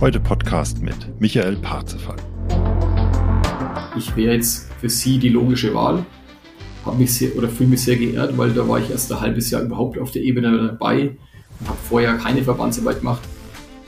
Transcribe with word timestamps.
Heute 0.00 0.18
Podcast 0.18 0.80
mit 0.80 0.96
Michael 1.20 1.56
Parzefall. 1.56 2.16
Ich 3.98 4.16
wäre 4.16 4.32
jetzt 4.32 4.72
für 4.80 4.88
Sie 4.88 5.18
die 5.18 5.28
logische 5.28 5.74
Wahl. 5.74 6.06
Habe 6.86 6.96
mich 6.96 7.12
sehr 7.12 7.36
oder 7.36 7.50
fühle 7.50 7.68
mich 7.68 7.82
sehr 7.82 7.96
geehrt, 7.96 8.38
weil 8.38 8.50
da 8.54 8.66
war 8.66 8.78
ich 8.78 8.88
erst 8.88 9.12
ein 9.12 9.20
halbes 9.20 9.50
Jahr 9.50 9.60
überhaupt 9.60 9.98
auf 9.98 10.10
der 10.10 10.22
Ebene 10.22 10.68
dabei 10.68 11.10
und 11.60 11.68
habe 11.68 11.78
vorher 11.86 12.14
keine 12.14 12.42
Verbandsarbeit 12.42 13.00
gemacht. 13.00 13.20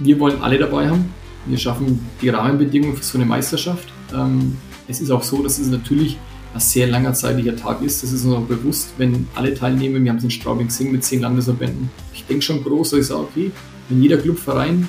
Wir 0.00 0.20
wollen 0.20 0.42
alle 0.42 0.58
dabei 0.58 0.90
haben. 0.90 1.14
Wir 1.46 1.56
schaffen 1.56 2.06
die 2.20 2.28
Rahmenbedingungen 2.28 2.94
für 2.94 3.04
so 3.04 3.16
eine 3.16 3.24
Meisterschaft. 3.24 3.88
Ähm, 4.14 4.58
es 4.88 5.00
ist 5.00 5.10
auch 5.10 5.22
so, 5.22 5.42
dass 5.42 5.58
es 5.58 5.68
natürlich 5.68 6.18
ein 6.52 6.60
sehr 6.60 6.88
langer 6.88 7.14
zeitlicher 7.14 7.56
Tag 7.56 7.80
ist. 7.80 8.02
Das 8.02 8.12
ist 8.12 8.26
uns 8.26 8.34
auch 8.34 8.42
bewusst, 8.42 8.92
wenn 8.98 9.28
alle 9.34 9.54
teilnehmen. 9.54 10.04
Wir 10.04 10.10
haben 10.10 10.18
es 10.18 10.24
in 10.24 10.30
Straubing-Sing 10.30 10.92
mit 10.92 11.04
zehn 11.04 11.22
Landesverbänden. 11.22 11.88
Ich 12.12 12.26
denke 12.26 12.42
schon 12.42 12.62
groß, 12.62 12.90
dass 12.90 13.00
ich 13.00 13.06
sage, 13.06 13.20
okay, 13.20 13.50
wenn 13.88 14.02
jeder 14.02 14.18
Clubverein 14.18 14.88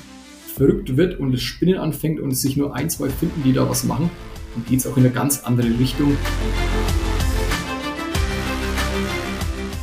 verrückt 0.56 0.96
wird 0.98 1.20
und 1.20 1.32
das 1.32 1.42
Spinnen 1.42 1.78
anfängt 1.78 2.20
und 2.20 2.32
es 2.32 2.42
sich 2.42 2.58
nur 2.58 2.76
ein, 2.76 2.90
zwei 2.90 3.10
finden, 3.10 3.44
die 3.44 3.54
da 3.54 3.68
was 3.68 3.84
machen, 3.84 4.10
dann 4.56 4.66
geht 4.66 4.80
es 4.80 4.88
auch 4.88 4.98
in 4.98 5.06
eine 5.06 5.14
ganz 5.14 5.44
andere 5.44 5.68
Richtung. 5.80 6.16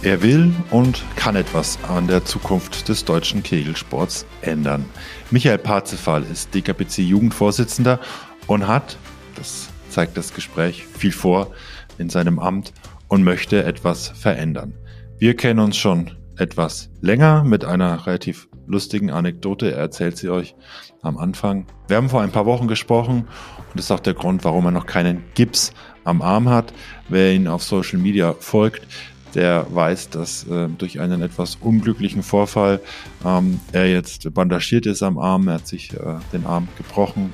Er 0.02 0.23
will 0.23 0.52
und 0.70 1.05
kann 1.16 1.37
etwas 1.37 1.78
an 1.84 2.06
der 2.06 2.25
Zukunft 2.25 2.88
des 2.88 3.05
deutschen 3.05 3.42
Kegelsports 3.42 4.25
ändern. 4.41 4.87
Michael 5.30 5.59
Parzefall 5.59 6.23
ist 6.23 6.55
DKPC 6.55 6.98
Jugendvorsitzender 6.98 8.00
und 8.47 8.66
hat, 8.66 8.97
das 9.34 9.69
zeigt 9.91 10.16
das 10.16 10.33
Gespräch, 10.33 10.87
viel 10.87 11.12
vor 11.12 11.52
in 11.98 12.09
seinem 12.09 12.39
Amt 12.39 12.73
und 13.09 13.25
möchte 13.25 13.64
etwas 13.64 14.09
verändern. 14.09 14.73
Wir 15.19 15.37
kennen 15.37 15.61
uns 15.61 15.77
schon 15.77 16.12
etwas 16.37 16.89
länger 17.02 17.45
mit 17.45 17.66
einer 17.66 18.06
relativ 18.06 18.48
lustigen 18.70 19.10
Anekdote. 19.10 19.73
Er 19.73 19.79
erzählt 19.79 20.16
sie 20.16 20.30
euch 20.30 20.55
am 21.02 21.19
Anfang. 21.19 21.66
Wir 21.88 21.97
haben 21.97 22.09
vor 22.09 22.23
ein 22.23 22.33
paar 22.33 22.47
Wochen 22.47 22.69
gesprochen 22.69 23.20
und 23.20 23.74
das 23.74 23.86
ist 23.86 23.91
auch 23.91 24.00
der 24.00 24.14
Grund, 24.14 24.45
warum 24.45 24.67
er 24.67 24.70
noch 24.70 24.86
keinen 24.86 25.25
Gips 25.34 25.72
am 26.05 26.22
Arm 26.22 26.48
hat. 26.48 26.72
Wer 27.08 27.33
ihn 27.33 27.48
auf 27.48 27.62
Social 27.62 27.98
Media 27.98 28.34
folgt, 28.39 28.86
der 29.34 29.67
weiß, 29.70 30.11
dass 30.11 30.47
äh, 30.48 30.69
durch 30.69 31.00
einen 31.00 31.22
etwas 31.22 31.56
unglücklichen 31.56 32.22
Vorfall 32.22 32.80
ähm, 33.25 33.61
er 33.72 33.91
jetzt 33.91 34.33
bandagiert 34.34 34.86
ist 34.86 35.02
am 35.02 35.19
Arm. 35.19 35.48
Er 35.48 35.55
hat 35.55 35.67
sich 35.67 35.92
äh, 35.95 36.17
den 36.33 36.47
Arm 36.47 36.69
gebrochen. 36.77 37.33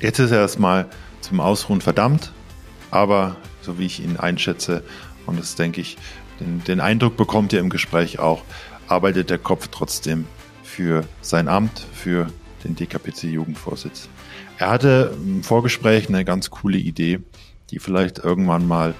Jetzt 0.00 0.18
ist 0.18 0.30
er 0.30 0.40
erstmal 0.40 0.86
zum 1.20 1.40
Ausruhen 1.40 1.80
verdammt, 1.80 2.32
aber 2.90 3.36
so 3.62 3.78
wie 3.78 3.86
ich 3.86 4.02
ihn 4.02 4.16
einschätze, 4.16 4.82
und 5.26 5.38
das 5.38 5.56
denke 5.56 5.80
ich, 5.80 5.98
den, 6.40 6.62
den 6.64 6.80
Eindruck 6.80 7.16
bekommt 7.16 7.52
ihr 7.52 7.60
im 7.60 7.68
Gespräch 7.68 8.18
auch, 8.18 8.42
arbeitet 8.86 9.30
der 9.30 9.38
Kopf 9.38 9.68
trotzdem 9.70 10.26
für 10.78 11.04
sein 11.22 11.48
Amt, 11.48 11.84
für 11.92 12.28
den 12.62 12.76
DKPC 12.76 13.24
Jugendvorsitz. 13.24 14.08
Er 14.58 14.70
hatte 14.70 15.12
im 15.24 15.42
Vorgespräch 15.42 16.08
eine 16.08 16.24
ganz 16.24 16.50
coole 16.50 16.78
Idee, 16.78 17.18
die 17.70 17.80
vielleicht 17.80 18.18
irgendwann 18.18 18.68
mal 18.68 18.94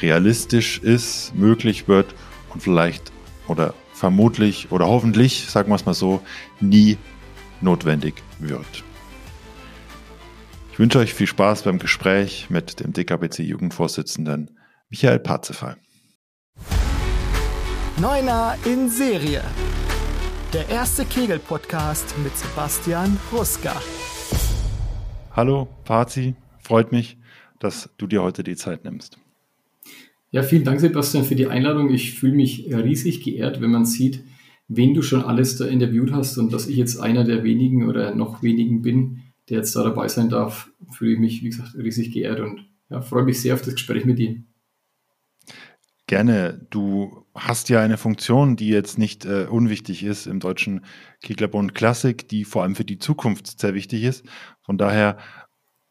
realistisch 0.00 0.78
ist, 0.78 1.34
möglich 1.34 1.88
wird 1.88 2.14
und 2.52 2.62
vielleicht 2.62 3.10
oder 3.48 3.74
vermutlich 3.92 4.70
oder 4.70 4.86
hoffentlich, 4.86 5.46
sagen 5.50 5.70
wir 5.70 5.74
es 5.74 5.86
mal 5.86 5.94
so, 5.94 6.20
nie 6.60 6.98
notwendig 7.60 8.14
wird. 8.38 8.84
Ich 10.70 10.78
wünsche 10.78 11.00
euch 11.00 11.14
viel 11.14 11.26
Spaß 11.26 11.64
beim 11.64 11.80
Gespräch 11.80 12.46
mit 12.48 12.78
dem 12.78 12.92
DKPC 12.92 13.40
Jugendvorsitzenden 13.40 14.56
Michael 14.88 15.18
Parzefall. 15.18 15.78
Neuner 17.96 18.56
in 18.64 18.88
Serie. 18.88 19.42
Der 20.54 20.68
erste 20.68 21.04
Kegel-Podcast 21.04 22.14
mit 22.22 22.36
Sebastian 22.36 23.18
Ruska. 23.32 23.74
Hallo, 25.32 25.66
Pazi. 25.84 26.36
Freut 26.60 26.92
mich, 26.92 27.16
dass 27.58 27.90
du 27.98 28.06
dir 28.06 28.22
heute 28.22 28.44
die 28.44 28.54
Zeit 28.54 28.84
nimmst. 28.84 29.18
Ja, 30.30 30.44
vielen 30.44 30.62
Dank, 30.62 30.78
Sebastian, 30.78 31.24
für 31.24 31.34
die 31.34 31.48
Einladung. 31.48 31.92
Ich 31.92 32.14
fühle 32.14 32.34
mich 32.34 32.72
riesig 32.72 33.24
geehrt, 33.24 33.60
wenn 33.60 33.72
man 33.72 33.84
sieht, 33.84 34.22
wen 34.68 34.94
du 34.94 35.02
schon 35.02 35.24
alles 35.24 35.56
da 35.56 35.64
interviewt 35.64 36.12
hast 36.12 36.38
und 36.38 36.52
dass 36.52 36.68
ich 36.68 36.76
jetzt 36.76 37.00
einer 37.00 37.24
der 37.24 37.42
wenigen 37.42 37.88
oder 37.88 38.14
noch 38.14 38.44
wenigen 38.44 38.80
bin, 38.80 39.22
der 39.48 39.56
jetzt 39.56 39.74
da 39.74 39.82
dabei 39.82 40.06
sein 40.06 40.28
darf, 40.28 40.70
fühle 40.92 41.14
ich 41.14 41.18
mich, 41.18 41.42
wie 41.42 41.48
gesagt, 41.48 41.74
riesig 41.74 42.12
geehrt 42.12 42.38
und 42.38 42.64
ja, 42.90 43.00
freue 43.00 43.24
mich 43.24 43.40
sehr 43.40 43.54
auf 43.54 43.62
das 43.62 43.74
Gespräch 43.74 44.04
mit 44.04 44.20
dir. 44.20 44.36
Gerne. 46.14 46.64
Du 46.70 47.26
hast 47.34 47.68
ja 47.70 47.80
eine 47.80 47.96
Funktion, 47.98 48.54
die 48.54 48.68
jetzt 48.68 48.98
nicht 48.98 49.24
äh, 49.24 49.46
unwichtig 49.50 50.04
ist 50.04 50.28
im 50.28 50.38
deutschen 50.38 50.84
Keglerbund 51.20 51.74
Klassik, 51.74 52.28
die 52.28 52.44
vor 52.44 52.62
allem 52.62 52.76
für 52.76 52.84
die 52.84 53.00
Zukunft 53.00 53.58
sehr 53.58 53.74
wichtig 53.74 54.04
ist. 54.04 54.24
Von 54.62 54.78
daher 54.78 55.18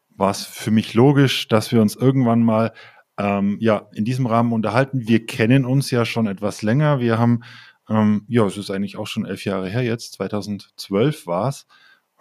war 0.08 0.30
es 0.30 0.46
für 0.46 0.70
mich 0.70 0.94
logisch, 0.94 1.48
dass 1.48 1.72
wir 1.72 1.82
uns 1.82 1.94
irgendwann 1.94 2.42
mal 2.42 2.72
ähm, 3.18 3.58
ja 3.60 3.90
in 3.92 4.06
diesem 4.06 4.24
Rahmen 4.24 4.54
unterhalten. 4.54 5.06
Wir 5.06 5.26
kennen 5.26 5.66
uns 5.66 5.90
ja 5.90 6.06
schon 6.06 6.26
etwas 6.26 6.62
länger. 6.62 7.00
Wir 7.00 7.18
haben 7.18 7.42
ähm, 7.90 8.24
ja, 8.26 8.46
es 8.46 8.56
ist 8.56 8.70
eigentlich 8.70 8.96
auch 8.96 9.06
schon 9.06 9.26
elf 9.26 9.44
Jahre 9.44 9.68
her 9.68 9.82
jetzt. 9.82 10.14
2012 10.14 11.26
war 11.26 11.50
es 11.50 11.66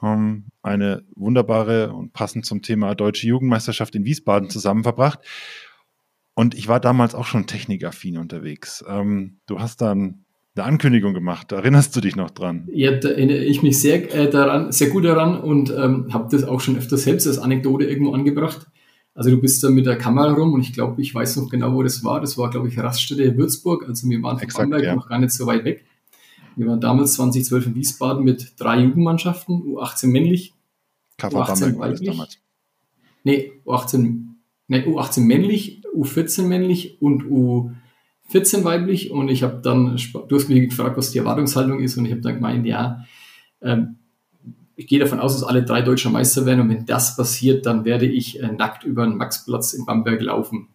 ähm, 0.02 0.47
eine 0.62 1.06
wunderbare 1.16 1.94
und 1.94 2.12
passend 2.12 2.46
zum 2.46 2.62
Thema 2.62 2.96
Deutsche 2.96 3.28
Jugendmeisterschaft 3.28 3.96
in 3.96 4.03
Wiesbaden 4.03 4.50
zusammen 4.50 4.84
verbracht. 4.84 5.19
Und 6.36 6.56
ich 6.56 6.68
war 6.68 6.80
damals 6.80 7.14
auch 7.16 7.26
schon 7.26 7.46
technikaffin 7.46 8.18
unterwegs. 8.18 8.84
Ähm, 8.88 9.38
du 9.46 9.60
hast 9.60 9.82
dann 9.82 10.26
eine 10.56 10.66
Ankündigung 10.66 11.14
gemacht. 11.14 11.52
Erinnerst 11.52 11.96
du 11.96 12.02
dich 12.02 12.16
noch 12.16 12.32
dran? 12.32 12.68
Ja, 12.72 12.92
da 12.92 13.10
erinnere 13.10 13.44
ich 13.44 13.64
mich 13.64 13.80
sehr 13.80 14.14
äh, 14.14 14.30
daran, 14.30 14.72
sehr 14.72 14.90
gut 14.90 15.06
daran 15.06 15.40
und 15.40 15.72
ähm, 15.72 16.14
habe 16.14 16.30
das 16.32 16.44
auch 16.44 16.60
schon 16.60 16.78
öfter 16.78 16.98
selbst 16.98 17.28
als 17.28 17.40
Anekdote 17.40 17.86
irgendwo 17.86 18.14
angebracht. 18.14 18.68
Also 19.16 19.30
du 19.30 19.40
bist 19.40 19.64
da 19.64 19.70
mit 19.70 19.86
der 19.86 19.98
Kamera 19.98 20.34
rum 20.34 20.54
und 20.54 20.62
ich 20.62 20.74
glaube, 20.74 21.00
ich 21.02 21.14
weiß 21.14 21.38
noch 21.38 21.50
genau, 21.50 21.74
wo 21.74 21.84
das 21.84 22.04
war. 22.04 22.20
Das 22.20 22.38
war, 22.38 22.50
glaube 22.50 22.68
ich, 22.68 22.80
Raststätte 22.80 23.38
Würzburg. 23.38 23.88
Also 23.88 24.10
wir 24.10 24.22
waren 24.24 24.38
von 24.38 24.44
Exakt, 24.44 24.64
Bamberg 24.64 24.84
ja. 24.84 24.96
noch 24.96 25.08
gar 25.08 25.20
nicht 25.20 25.32
so 25.32 25.46
weit 25.46 25.66
weg. 25.66 25.86
Wir 26.56 26.68
waren 26.68 26.82
damals 26.82 27.14
2012 27.14 27.68
in 27.68 27.76
Wiesbaden 27.76 28.24
mit 28.24 28.54
drei 28.60 28.80
Jugendmannschaften, 28.80 29.62
U18 29.64 30.08
männlich, 30.08 30.54
KV 31.18 31.36
U18 31.36 31.80
weiblich. 31.80 32.10
Damals. 32.10 32.40
Nee, 33.24 33.54
U18 33.66 34.34
ne, 34.68 34.86
U18 34.86 35.22
männlich, 35.22 35.83
U14 35.94 36.44
männlich 36.44 37.02
und 37.02 37.24
U14 37.24 38.64
weiblich. 38.64 39.12
Und 39.12 39.30
ich 39.30 39.44
habe 39.44 39.62
dann, 39.64 39.98
du 40.28 40.36
hast 40.36 40.50
mich 40.50 40.70
gefragt, 40.70 40.98
was 40.98 41.12
die 41.12 41.20
Erwartungshaltung 41.20 41.80
ist. 41.80 41.98
Und 41.98 42.06
ich 42.06 42.12
habe 42.12 42.22
dann 42.22 42.36
gemeint, 42.36 42.66
ja, 42.66 43.06
ähm, 43.62 43.98
ich 44.76 44.88
gehe 44.88 45.00
davon 45.00 45.20
aus, 45.20 45.34
dass 45.34 45.44
alle 45.44 45.64
drei 45.64 45.81
deutscher 45.81 46.09
Meister 46.09 46.46
werden. 46.46 46.62
Und 46.62 46.70
wenn 46.70 46.86
das 46.86 47.16
passiert, 47.16 47.66
dann 47.66 47.86
werde 47.86 48.06
ich 48.06 48.42
äh, 48.42 48.52
nackt 48.52 48.84
über 48.84 49.06
den 49.06 49.18
Maxplatz 49.18 49.74
in 49.74 49.86
Bamberg 49.86 50.22
laufen. 50.22 50.70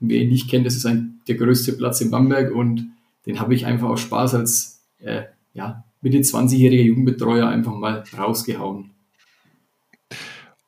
Wer 0.00 0.22
ihn 0.22 0.28
nicht 0.28 0.48
kennt, 0.50 0.66
das 0.66 0.76
ist 0.76 0.86
ein, 0.86 1.20
der 1.28 1.36
größte 1.36 1.72
Platz 1.72 2.00
in 2.00 2.10
Bamberg 2.10 2.54
und 2.54 2.90
den 3.24 3.40
habe 3.40 3.54
ich 3.54 3.66
einfach 3.66 3.88
aus 3.88 4.00
Spaß 4.00 4.34
als 4.34 4.84
äh, 4.98 5.22
ja, 5.54 5.84
Mitte 6.00 6.18
20-jähriger 6.18 6.82
Jugendbetreuer 6.82 7.48
einfach 7.48 7.74
mal 7.74 8.04
rausgehauen. 8.16 8.90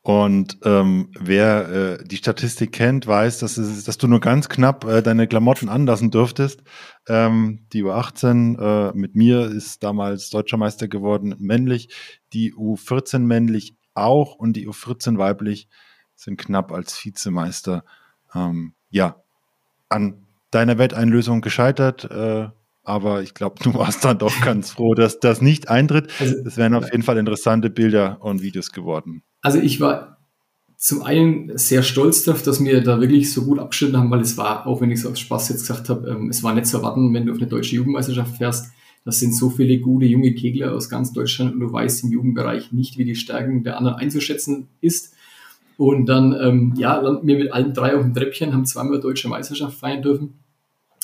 Und 0.09 0.61
ähm, 0.65 1.11
wer 1.21 1.69
äh, 1.69 2.03
die 2.03 2.17
Statistik 2.17 2.73
kennt, 2.73 3.07
weiß, 3.07 3.41
dass, 3.41 3.59
es, 3.59 3.85
dass 3.85 3.99
du 3.99 4.07
nur 4.07 4.21
ganz 4.21 4.49
knapp 4.49 4.87
äh, 4.87 5.03
deine 5.03 5.29
Klamotten 5.29 5.69
anlassen 5.69 6.11
dürftest. 6.11 6.63
Ähm, 7.07 7.67
die 7.75 7.85
U18 7.85 8.59
äh, 8.59 8.97
mit 8.97 9.15
mir 9.17 9.43
ist 9.43 9.83
damals 9.83 10.31
deutscher 10.31 10.57
Meister 10.57 10.89
geworden, 10.89 11.35
männlich. 11.39 11.95
Die 12.33 12.55
U14 12.55 13.19
männlich 13.19 13.77
auch 13.93 14.35
und 14.35 14.55
die 14.55 14.67
U14 14.67 15.19
weiblich 15.19 15.69
sind 16.15 16.39
knapp 16.39 16.73
als 16.73 17.05
Vizemeister 17.05 17.85
ähm, 18.35 18.73
ja 18.89 19.23
an 19.91 20.27
deiner 20.51 20.79
Wetteinlösung 20.79 21.43
gescheitert. 21.43 22.11
Äh, 22.11 22.49
aber 22.89 23.23
ich 23.23 23.35
glaube, 23.35 23.57
du 23.63 23.75
warst 23.75 24.05
dann 24.05 24.19
doch 24.19 24.41
ganz 24.41 24.71
froh, 24.73 24.95
dass 24.95 25.21
das 25.21 25.43
nicht 25.43 25.69
eintritt. 25.69 26.09
Also, 26.19 26.37
es 26.45 26.57
wären 26.57 26.75
auf 26.75 26.91
jeden 26.91 27.03
Fall 27.03 27.19
interessante 27.19 27.69
Bilder 27.71 28.19
und 28.21 28.43
Videos 28.43 28.73
geworden. 28.73 29.23
Also 29.43 29.59
ich 29.59 29.81
war 29.81 30.19
zum 30.77 31.03
einen 31.03 31.57
sehr 31.59 31.83
stolz 31.83 32.25
darauf, 32.25 32.43
dass 32.43 32.65
wir 32.65 32.83
da 32.83 33.01
wirklich 33.01 33.33
so 33.33 33.45
gut 33.45 33.59
abgeschnitten 33.59 33.97
haben, 33.97 34.11
weil 34.11 34.21
es 34.21 34.37
war, 34.37 34.67
auch 34.67 34.81
wenn 34.81 34.91
ich 34.91 35.01
es 35.01 35.07
aus 35.07 35.21
Spaß 35.21 35.51
jetzt 35.51 35.61
gesagt 35.61 35.89
habe, 35.89 36.09
ähm, 36.09 36.31
es 36.31 36.43
war 36.43 36.55
nicht 36.55 36.67
zu 36.67 36.79
erwarten, 36.79 37.13
wenn 37.13 37.27
du 37.27 37.33
auf 37.33 37.39
eine 37.39 37.47
deutsche 37.47 37.77
Jugendmeisterschaft 37.77 38.39
fährst. 38.39 38.71
Das 39.05 39.21
sind 39.21 39.35
so 39.35 39.51
viele 39.51 39.79
gute 39.81 40.07
junge 40.07 40.35
Kegler 40.35 40.73
aus 40.73 40.89
ganz 40.89 41.13
Deutschland 41.13 41.55
und 41.55 41.61
du 41.61 41.73
weißt 41.73 42.05
im 42.05 42.13
Jugendbereich 42.13 42.73
nicht, 42.73 42.97
wie 42.97 43.05
die 43.05 43.17
Stärken 43.17 43.65
der 43.65 43.77
anderen 43.77 43.97
einzuschätzen 43.97 44.69
ist. 44.81 45.15
Und 45.77 46.07
dann, 46.07 46.37
ähm, 46.41 46.75
ja, 46.77 46.99
landen 46.99 47.27
wir 47.27 47.39
mit 47.39 47.53
allen 47.53 47.75
drei 47.75 47.97
auf 47.97 48.03
dem 48.03 48.15
Treppchen, 48.15 48.53
haben 48.53 48.65
zweimal 48.65 49.01
deutsche 49.01 49.29
Meisterschaft 49.29 49.79
feiern 49.79 50.03
dürfen 50.03 50.35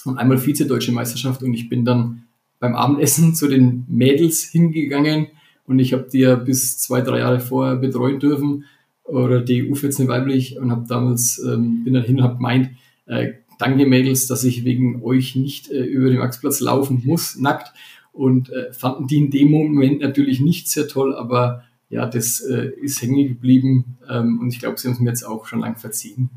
und 0.06 0.18
einmal 0.18 0.38
Vize-Deutsche 0.38 0.92
Meisterschaft 0.92 1.42
und 1.42 1.54
ich 1.54 1.68
bin 1.68 1.84
dann 1.84 2.24
beim 2.58 2.74
Abendessen 2.74 3.34
zu 3.34 3.48
den 3.48 3.84
Mädels 3.88 4.42
hingegangen 4.42 5.28
und 5.66 5.78
ich 5.78 5.92
habe 5.92 6.08
die 6.12 6.20
ja 6.20 6.34
bis 6.34 6.78
zwei, 6.78 7.00
drei 7.00 7.18
Jahre 7.18 7.40
vorher 7.40 7.76
betreuen 7.76 8.20
dürfen 8.20 8.64
oder 9.04 9.40
die 9.40 9.64
U14 9.64 10.08
weiblich 10.08 10.58
und 10.58 10.70
habe 10.70 10.86
damals, 10.88 11.38
ähm, 11.38 11.84
bin 11.84 11.94
dann 11.94 12.04
hin 12.04 12.18
und 12.18 12.22
habe 12.22 12.36
gemeint, 12.36 12.70
äh, 13.06 13.32
danke 13.58 13.86
Mädels, 13.86 14.26
dass 14.26 14.44
ich 14.44 14.64
wegen 14.64 15.02
euch 15.02 15.36
nicht 15.36 15.70
äh, 15.70 15.84
über 15.84 16.08
den 16.08 16.18
Maxplatz 16.18 16.60
laufen 16.60 17.02
muss, 17.04 17.36
nackt 17.36 17.72
und 18.12 18.50
äh, 18.50 18.72
fanden 18.72 19.06
die 19.06 19.18
in 19.18 19.30
dem 19.30 19.50
Moment 19.50 20.00
natürlich 20.00 20.40
nicht 20.40 20.68
sehr 20.68 20.88
toll, 20.88 21.14
aber 21.14 21.64
ja, 21.90 22.06
das 22.06 22.40
äh, 22.40 22.70
ist 22.80 23.02
hängen 23.02 23.28
geblieben 23.28 23.98
ähm, 24.08 24.40
und 24.40 24.52
ich 24.52 24.58
glaube, 24.58 24.78
sie 24.78 24.88
haben 24.88 24.94
es 24.94 25.00
mir 25.00 25.10
jetzt 25.10 25.24
auch 25.24 25.46
schon 25.46 25.60
lang 25.60 25.76
verziehen. 25.76 26.30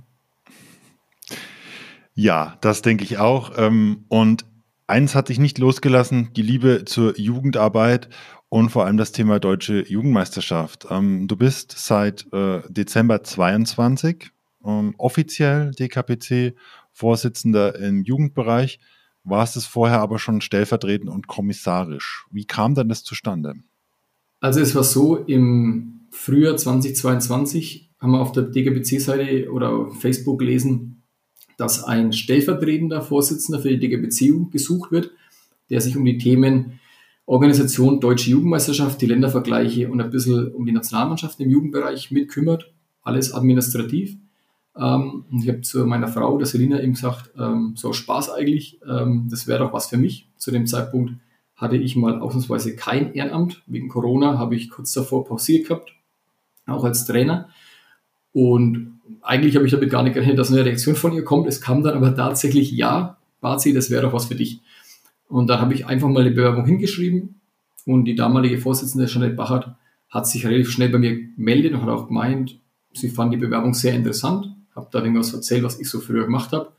Ja, 2.20 2.58
das 2.62 2.82
denke 2.82 3.04
ich 3.04 3.20
auch. 3.20 3.52
Ähm, 3.58 4.06
und 4.08 4.44
eins 4.88 5.14
hat 5.14 5.30
dich 5.30 5.38
nicht 5.38 5.60
losgelassen, 5.60 6.32
die 6.36 6.42
Liebe 6.42 6.84
zur 6.84 7.16
Jugendarbeit 7.16 8.10
und 8.50 8.70
vor 8.70 8.86
allem 8.86 8.98
das 8.98 9.12
Thema 9.12 9.40
deutsche 9.40 9.88
Jugendmeisterschaft. 9.88 10.88
Ähm, 10.90 11.28
du 11.28 11.36
bist 11.36 11.76
seit 11.78 12.26
äh, 12.34 12.62
Dezember 12.70 13.24
22 13.24 14.32
ähm, 14.66 14.96
offiziell 14.98 15.70
DKPC 15.72 16.56
Vorsitzender 16.92 17.76
im 17.76 18.02
Jugendbereich, 18.02 18.80
warst 19.24 19.56
es 19.56 19.68
vorher 19.68 20.00
aber 20.00 20.18
schon 20.18 20.42
stellvertretend 20.42 21.12
und 21.12 21.28
kommissarisch. 21.28 22.26
Wie 22.32 22.46
kam 22.46 22.74
denn 22.74 22.90
das 22.90 23.04
zustande? 23.04 23.54
Also 24.40 24.60
es 24.60 24.74
war 24.74 24.84
so, 24.84 25.18
im 25.18 26.08
Frühjahr 26.10 26.58
2022 26.58 27.92
haben 28.00 28.12
wir 28.12 28.22
auf 28.22 28.32
der 28.32 28.44
DGBC-Seite 28.44 29.52
oder 29.52 29.70
auf 29.70 30.02
Facebook 30.02 30.40
gelesen, 30.40 30.97
dass 31.58 31.84
ein 31.84 32.14
stellvertretender 32.14 33.02
Vorsitzender 33.02 33.60
für 33.60 33.70
die 33.70 33.80
DGBC 33.80 34.52
gesucht 34.52 34.92
wird, 34.92 35.12
der 35.70 35.82
sich 35.82 35.98
um 35.98 36.06
die 36.06 36.18
Themen 36.18 36.80
Organisation 37.26 38.00
Deutsche 38.00 38.30
Jugendmeisterschaft, 38.30 39.02
die 39.02 39.06
Ländervergleiche 39.06 39.90
und 39.90 40.00
ein 40.00 40.10
bisschen 40.10 40.54
um 40.54 40.66
die 40.66 40.72
Nationalmannschaft 40.72 41.40
im 41.42 41.50
Jugendbereich 41.50 42.10
mitkümmert. 42.10 42.72
Alles 43.02 43.34
administrativ. 43.34 44.16
Ähm, 44.78 45.26
und 45.30 45.44
ich 45.44 45.50
habe 45.50 45.62
zu 45.62 45.86
meiner 45.86 46.08
Frau, 46.08 46.38
der 46.38 46.48
Selina, 46.48 46.80
eben 46.82 46.94
gesagt, 46.94 47.32
ähm, 47.38 47.74
so 47.76 47.92
Spaß 47.92 48.30
eigentlich, 48.30 48.80
ähm, 48.88 49.28
das 49.30 49.46
wäre 49.46 49.60
doch 49.60 49.74
was 49.74 49.88
für 49.88 49.98
mich. 49.98 50.30
Zu 50.38 50.52
dem 50.52 50.68
Zeitpunkt 50.68 51.16
hatte 51.56 51.76
ich 51.76 51.96
mal 51.96 52.22
ausnahmsweise 52.22 52.76
kein 52.76 53.14
Ehrenamt. 53.14 53.64
Wegen 53.66 53.90
Corona 53.90 54.38
habe 54.38 54.56
ich 54.56 54.70
kurz 54.70 54.94
davor 54.94 55.26
pausiert 55.26 55.68
gehabt, 55.68 55.92
auch 56.66 56.84
als 56.84 57.06
Trainer. 57.06 57.50
Und 58.38 59.00
eigentlich 59.24 59.56
habe 59.56 59.66
ich 59.66 59.72
damit 59.72 59.90
gar 59.90 60.04
nicht 60.04 60.14
gerechnet, 60.14 60.38
dass 60.38 60.52
eine 60.52 60.64
Reaktion 60.64 60.96
von 60.96 61.12
ihr 61.12 61.24
kommt. 61.24 61.48
Es 61.48 61.60
kam 61.60 61.82
dann 61.82 61.96
aber 61.96 62.16
tatsächlich, 62.16 62.72
ja, 62.72 63.18
Bazi, 63.42 63.74
das 63.74 63.90
wäre 63.90 64.04
doch 64.04 64.14
was 64.14 64.26
für 64.26 64.36
dich. 64.36 64.62
Und 65.28 65.48
dann 65.48 65.60
habe 65.60 65.74
ich 65.74 65.88
einfach 65.88 66.08
mal 66.08 66.20
eine 66.20 66.30
Bewerbung 66.30 66.68
hingeschrieben 66.68 67.42
und 67.88 68.06
die 68.06 68.14
damalige 68.14 68.60
Vorsitzende, 68.60 69.08
Jeanette 69.08 69.34
Bachert, 69.34 69.72
hat 70.10 70.28
sich 70.28 70.46
relativ 70.46 70.70
schnell 70.70 70.90
bei 70.90 71.00
mir 71.00 71.20
gemeldet 71.20 71.74
und 71.74 71.82
hat 71.82 71.90
auch 71.90 72.08
gemeint, 72.08 72.60
sie 72.94 73.10
fand 73.10 73.34
die 73.34 73.38
Bewerbung 73.38 73.74
sehr 73.74 73.96
interessant, 73.96 74.54
habe 74.76 74.88
da 74.92 75.02
irgendwas 75.02 75.34
erzählt, 75.34 75.64
was 75.64 75.80
ich 75.80 75.90
so 75.90 76.00
früher 76.00 76.26
gemacht 76.26 76.52
habe 76.52 76.72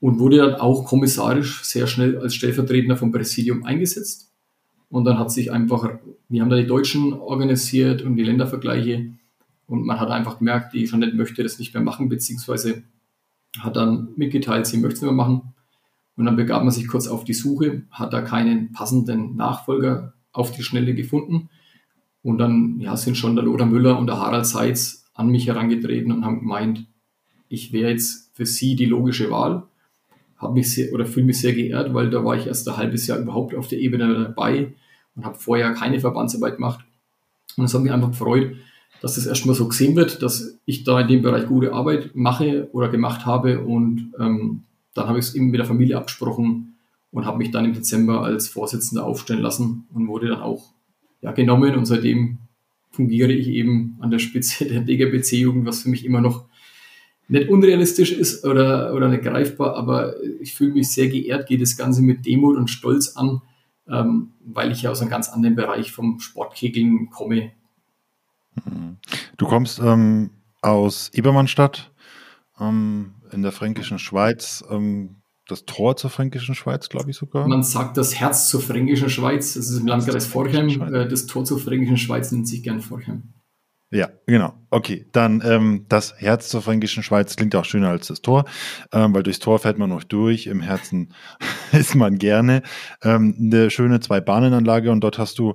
und 0.00 0.18
wurde 0.18 0.38
dann 0.38 0.56
auch 0.56 0.86
kommissarisch 0.86 1.62
sehr 1.62 1.86
schnell 1.86 2.18
als 2.18 2.34
Stellvertretender 2.34 2.96
vom 2.96 3.12
Präsidium 3.12 3.62
eingesetzt. 3.62 4.32
Und 4.90 5.04
dann 5.04 5.20
hat 5.20 5.30
sich 5.30 5.52
einfach, 5.52 5.88
wir 6.28 6.42
haben 6.42 6.50
da 6.50 6.56
die 6.56 6.66
Deutschen 6.66 7.12
organisiert 7.12 8.02
und 8.02 8.16
die 8.16 8.24
Ländervergleiche 8.24 9.12
und 9.66 9.84
man 9.84 10.00
hat 10.00 10.10
einfach 10.10 10.38
gemerkt, 10.38 10.74
die 10.74 10.84
Jeanette 10.84 11.16
möchte 11.16 11.42
das 11.42 11.58
nicht 11.58 11.74
mehr 11.74 11.82
machen, 11.82 12.08
beziehungsweise 12.08 12.82
hat 13.58 13.76
dann 13.76 14.08
mitgeteilt, 14.16 14.66
sie 14.66 14.78
möchte 14.78 14.96
es 14.96 15.02
nicht 15.02 15.10
mehr 15.10 15.24
machen. 15.24 15.54
Und 16.16 16.26
dann 16.26 16.36
begab 16.36 16.62
man 16.62 16.72
sich 16.72 16.86
kurz 16.86 17.06
auf 17.06 17.24
die 17.24 17.34
Suche, 17.34 17.82
hat 17.90 18.12
da 18.12 18.20
keinen 18.20 18.72
passenden 18.72 19.36
Nachfolger 19.36 20.14
auf 20.32 20.52
die 20.52 20.62
Schnelle 20.62 20.94
gefunden. 20.94 21.48
Und 22.22 22.38
dann 22.38 22.78
ja, 22.80 22.96
sind 22.96 23.16
schon 23.16 23.36
der 23.36 23.44
Lothar 23.44 23.66
Müller 23.66 23.98
und 23.98 24.06
der 24.06 24.18
Harald 24.18 24.46
Seitz 24.46 25.06
an 25.14 25.28
mich 25.28 25.46
herangetreten 25.46 26.12
und 26.12 26.24
haben 26.24 26.40
gemeint, 26.40 26.86
ich 27.48 27.72
wäre 27.72 27.90
jetzt 27.90 28.34
für 28.34 28.46
sie 28.46 28.76
die 28.76 28.86
logische 28.86 29.30
Wahl 29.30 29.64
habe 30.44 30.54
mich 30.54 30.72
sehr 30.72 30.92
oder 30.92 31.06
fühle 31.06 31.26
mich 31.26 31.40
sehr 31.40 31.54
geehrt, 31.54 31.92
weil 31.94 32.10
da 32.10 32.24
war 32.24 32.36
ich 32.36 32.46
erst 32.46 32.68
ein 32.68 32.76
halbes 32.76 33.06
Jahr 33.06 33.18
überhaupt 33.18 33.54
auf 33.54 33.68
der 33.68 33.78
Ebene 33.78 34.14
dabei 34.14 34.72
und 35.16 35.24
habe 35.24 35.38
vorher 35.38 35.72
keine 35.72 35.98
Verbandsarbeit 36.00 36.56
gemacht. 36.56 36.84
Und 37.56 37.64
es 37.64 37.74
hat 37.74 37.82
mich 37.82 37.92
einfach 37.92 38.10
gefreut, 38.10 38.56
dass 39.04 39.16
das 39.16 39.26
erstmal 39.26 39.54
so 39.54 39.68
gesehen 39.68 39.96
wird, 39.96 40.22
dass 40.22 40.58
ich 40.64 40.82
da 40.82 40.98
in 40.98 41.08
dem 41.08 41.20
Bereich 41.20 41.46
gute 41.46 41.74
Arbeit 41.74 42.12
mache 42.14 42.70
oder 42.72 42.88
gemacht 42.88 43.26
habe. 43.26 43.60
Und 43.60 44.14
ähm, 44.18 44.62
dann 44.94 45.08
habe 45.08 45.18
ich 45.18 45.26
es 45.26 45.34
eben 45.34 45.50
mit 45.50 45.58
der 45.58 45.66
Familie 45.66 45.98
abgesprochen 45.98 46.78
und 47.10 47.26
habe 47.26 47.36
mich 47.36 47.50
dann 47.50 47.66
im 47.66 47.74
Dezember 47.74 48.22
als 48.22 48.48
Vorsitzender 48.48 49.04
aufstellen 49.04 49.42
lassen 49.42 49.86
und 49.92 50.08
wurde 50.08 50.28
dann 50.28 50.40
auch 50.40 50.72
ja, 51.20 51.32
genommen. 51.32 51.74
Und 51.74 51.84
seitdem 51.84 52.38
fungiere 52.92 53.34
ich 53.34 53.48
eben 53.48 53.98
an 54.00 54.10
der 54.10 54.20
Spitze 54.20 54.64
der 54.70 54.80
DGBC-Jugend, 54.80 55.66
was 55.66 55.82
für 55.82 55.90
mich 55.90 56.06
immer 56.06 56.22
noch 56.22 56.46
nicht 57.28 57.50
unrealistisch 57.50 58.12
ist 58.12 58.46
oder, 58.46 58.94
oder 58.94 59.10
nicht 59.10 59.24
greifbar, 59.24 59.76
aber 59.76 60.14
ich 60.40 60.54
fühle 60.54 60.72
mich 60.72 60.88
sehr 60.88 61.08
geehrt, 61.08 61.46
gehe 61.46 61.58
das 61.58 61.76
Ganze 61.76 62.00
mit 62.00 62.24
Demut 62.24 62.56
und 62.56 62.70
Stolz 62.70 63.16
an, 63.16 63.42
ähm, 63.86 64.32
weil 64.46 64.72
ich 64.72 64.80
ja 64.80 64.90
aus 64.90 65.02
einem 65.02 65.10
ganz 65.10 65.28
anderen 65.28 65.56
Bereich 65.56 65.92
vom 65.92 66.20
Sportkegeln 66.20 67.10
komme. 67.10 67.52
Mhm. 68.64 68.98
Du 69.36 69.46
kommst 69.46 69.78
ähm, 69.80 70.30
aus 70.62 71.10
Ebermannstadt 71.12 71.92
ähm, 72.60 73.14
in 73.32 73.42
der 73.42 73.52
fränkischen 73.52 73.98
Schweiz. 73.98 74.64
Ähm, 74.70 75.16
das 75.46 75.66
Tor 75.66 75.96
zur 75.96 76.08
fränkischen 76.08 76.54
Schweiz, 76.54 76.88
glaube 76.88 77.10
ich 77.10 77.16
sogar. 77.16 77.46
Man 77.46 77.62
sagt 77.62 77.98
das 77.98 78.14
Herz 78.14 78.48
zur 78.48 78.62
fränkischen 78.62 79.10
Schweiz. 79.10 79.54
Das 79.54 79.68
ist 79.68 79.78
im 79.78 79.86
Landkreis 79.86 80.26
Forchheim. 80.26 80.68
Äh, 80.68 81.06
das 81.06 81.26
Tor 81.26 81.44
zur 81.44 81.58
fränkischen 81.58 81.98
Schweiz 81.98 82.32
nennt 82.32 82.48
sich 82.48 82.62
gern 82.62 82.80
Forchheim. 82.80 83.34
Ja, 83.90 84.08
genau. 84.26 84.54
Okay, 84.70 85.06
dann 85.12 85.40
ähm, 85.46 85.86
das 85.88 86.14
Herz 86.18 86.48
zur 86.48 86.62
fränkischen 86.62 87.04
Schweiz 87.04 87.36
klingt 87.36 87.54
auch 87.54 87.64
schöner 87.64 87.90
als 87.90 88.08
das 88.08 88.22
Tor, 88.22 88.44
ähm, 88.92 89.14
weil 89.14 89.22
durchs 89.22 89.38
Tor 89.38 89.60
fährt 89.60 89.78
man 89.78 89.90
noch 89.90 90.02
durch. 90.02 90.46
Im 90.48 90.60
Herzen 90.62 91.14
ist 91.72 91.94
man 91.94 92.18
gerne. 92.18 92.62
Ähm, 93.02 93.36
eine 93.38 93.70
schöne 93.70 94.00
Zwei-Bahnen-Anlage 94.00 94.90
und 94.90 95.00
dort 95.00 95.18
hast 95.18 95.38
du 95.38 95.54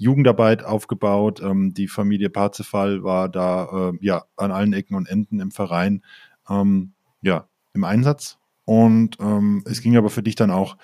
Jugendarbeit 0.00 0.64
aufgebaut. 0.64 1.40
Ähm, 1.42 1.74
die 1.74 1.86
Familie 1.86 2.30
Parzefall 2.30 3.04
war 3.04 3.28
da 3.28 3.90
äh, 3.90 3.98
ja 4.00 4.24
an 4.36 4.50
allen 4.50 4.72
Ecken 4.72 4.94
und 4.96 5.06
Enden 5.06 5.40
im 5.40 5.50
Verein 5.50 6.02
ähm, 6.48 6.94
ja 7.20 7.48
im 7.74 7.84
Einsatz. 7.84 8.38
Und 8.64 9.18
ähm, 9.20 9.62
es 9.66 9.82
ging 9.82 9.96
aber 9.96 10.08
für 10.08 10.22
dich 10.22 10.36
dann 10.36 10.50
auch 10.50 10.76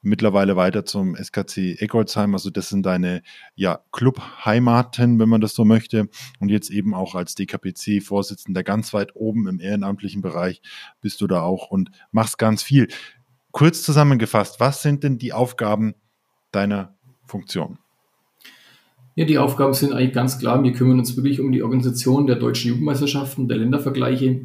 mittlerweile 0.00 0.56
weiter 0.56 0.86
zum 0.86 1.14
SKC 1.14 1.80
Eggolsheim. 1.80 2.34
Also 2.34 2.48
das 2.48 2.70
sind 2.70 2.86
deine 2.86 3.22
ja, 3.54 3.80
Clubheimaten, 3.92 5.18
wenn 5.18 5.28
man 5.28 5.42
das 5.42 5.54
so 5.54 5.66
möchte. 5.66 6.08
Und 6.40 6.48
jetzt 6.48 6.70
eben 6.70 6.94
auch 6.94 7.14
als 7.14 7.34
DKPC-Vorsitzender 7.34 8.64
ganz 8.64 8.94
weit 8.94 9.14
oben 9.14 9.48
im 9.48 9.60
ehrenamtlichen 9.60 10.22
Bereich 10.22 10.62
bist 11.02 11.20
du 11.20 11.26
da 11.26 11.42
auch 11.42 11.70
und 11.70 11.90
machst 12.10 12.38
ganz 12.38 12.62
viel. 12.62 12.88
Kurz 13.50 13.82
zusammengefasst, 13.82 14.60
was 14.60 14.80
sind 14.80 15.04
denn 15.04 15.18
die 15.18 15.34
Aufgaben 15.34 15.94
deiner 16.52 16.96
Funktion? 17.26 17.78
Ja, 19.14 19.24
die 19.24 19.38
Aufgaben 19.38 19.74
sind 19.74 19.92
eigentlich 19.92 20.14
ganz 20.14 20.38
klar. 20.38 20.62
Wir 20.62 20.72
kümmern 20.72 20.98
uns 20.98 21.16
wirklich 21.16 21.40
um 21.40 21.52
die 21.52 21.62
Organisation 21.62 22.26
der 22.26 22.36
deutschen 22.36 22.70
Jugendmeisterschaften, 22.70 23.48
der 23.48 23.58
Ländervergleiche. 23.58 24.40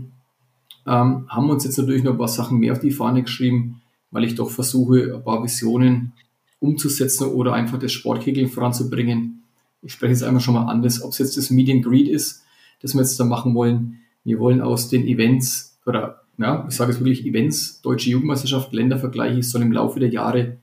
Ähm, 0.85 1.25
haben 1.29 1.49
uns 1.49 1.63
jetzt 1.63 1.77
natürlich 1.77 2.03
noch 2.03 2.13
ein 2.13 2.17
paar 2.17 2.27
Sachen 2.27 2.59
mehr 2.59 2.73
auf 2.73 2.79
die 2.79 2.91
Fahne 2.91 3.23
geschrieben 3.23 3.81
weil 4.11 4.23
ich 4.23 4.35
doch 4.35 4.49
versuche, 4.49 5.15
ein 5.15 5.23
paar 5.23 5.43
Visionen 5.43 6.13
umzusetzen 6.59 7.27
oder 7.27 7.53
einfach 7.53 7.79
das 7.79 7.91
Sportkegeln 7.91 8.49
voranzubringen. 8.49 9.43
Ich 9.81 9.93
spreche 9.93 10.13
jetzt 10.13 10.23
einmal 10.23 10.41
schon 10.41 10.55
mal 10.55 10.65
an, 10.65 10.79
ob 10.79 10.85
es 10.85 11.17
jetzt 11.17 11.37
das 11.37 11.49
Median 11.49 11.81
Greed 11.81 12.07
ist, 12.07 12.43
das 12.81 12.93
wir 12.93 13.01
jetzt 13.01 13.19
da 13.19 13.25
machen 13.25 13.53
wollen. 13.53 13.99
Wir 14.23 14.39
wollen 14.39 14.61
aus 14.61 14.89
den 14.89 15.05
Events 15.07 15.79
oder 15.85 16.23
ja, 16.37 16.65
ich 16.67 16.75
sage 16.75 16.91
es 16.91 16.99
wirklich 16.99 17.25
Events, 17.25 17.81
Deutsche 17.81 18.09
Jugendmeisterschaft, 18.09 18.71
Ländervergleiche, 18.73 19.41
sollen 19.41 19.65
im 19.65 19.71
Laufe 19.71 19.99
der 19.99 20.09
Jahre 20.09 20.57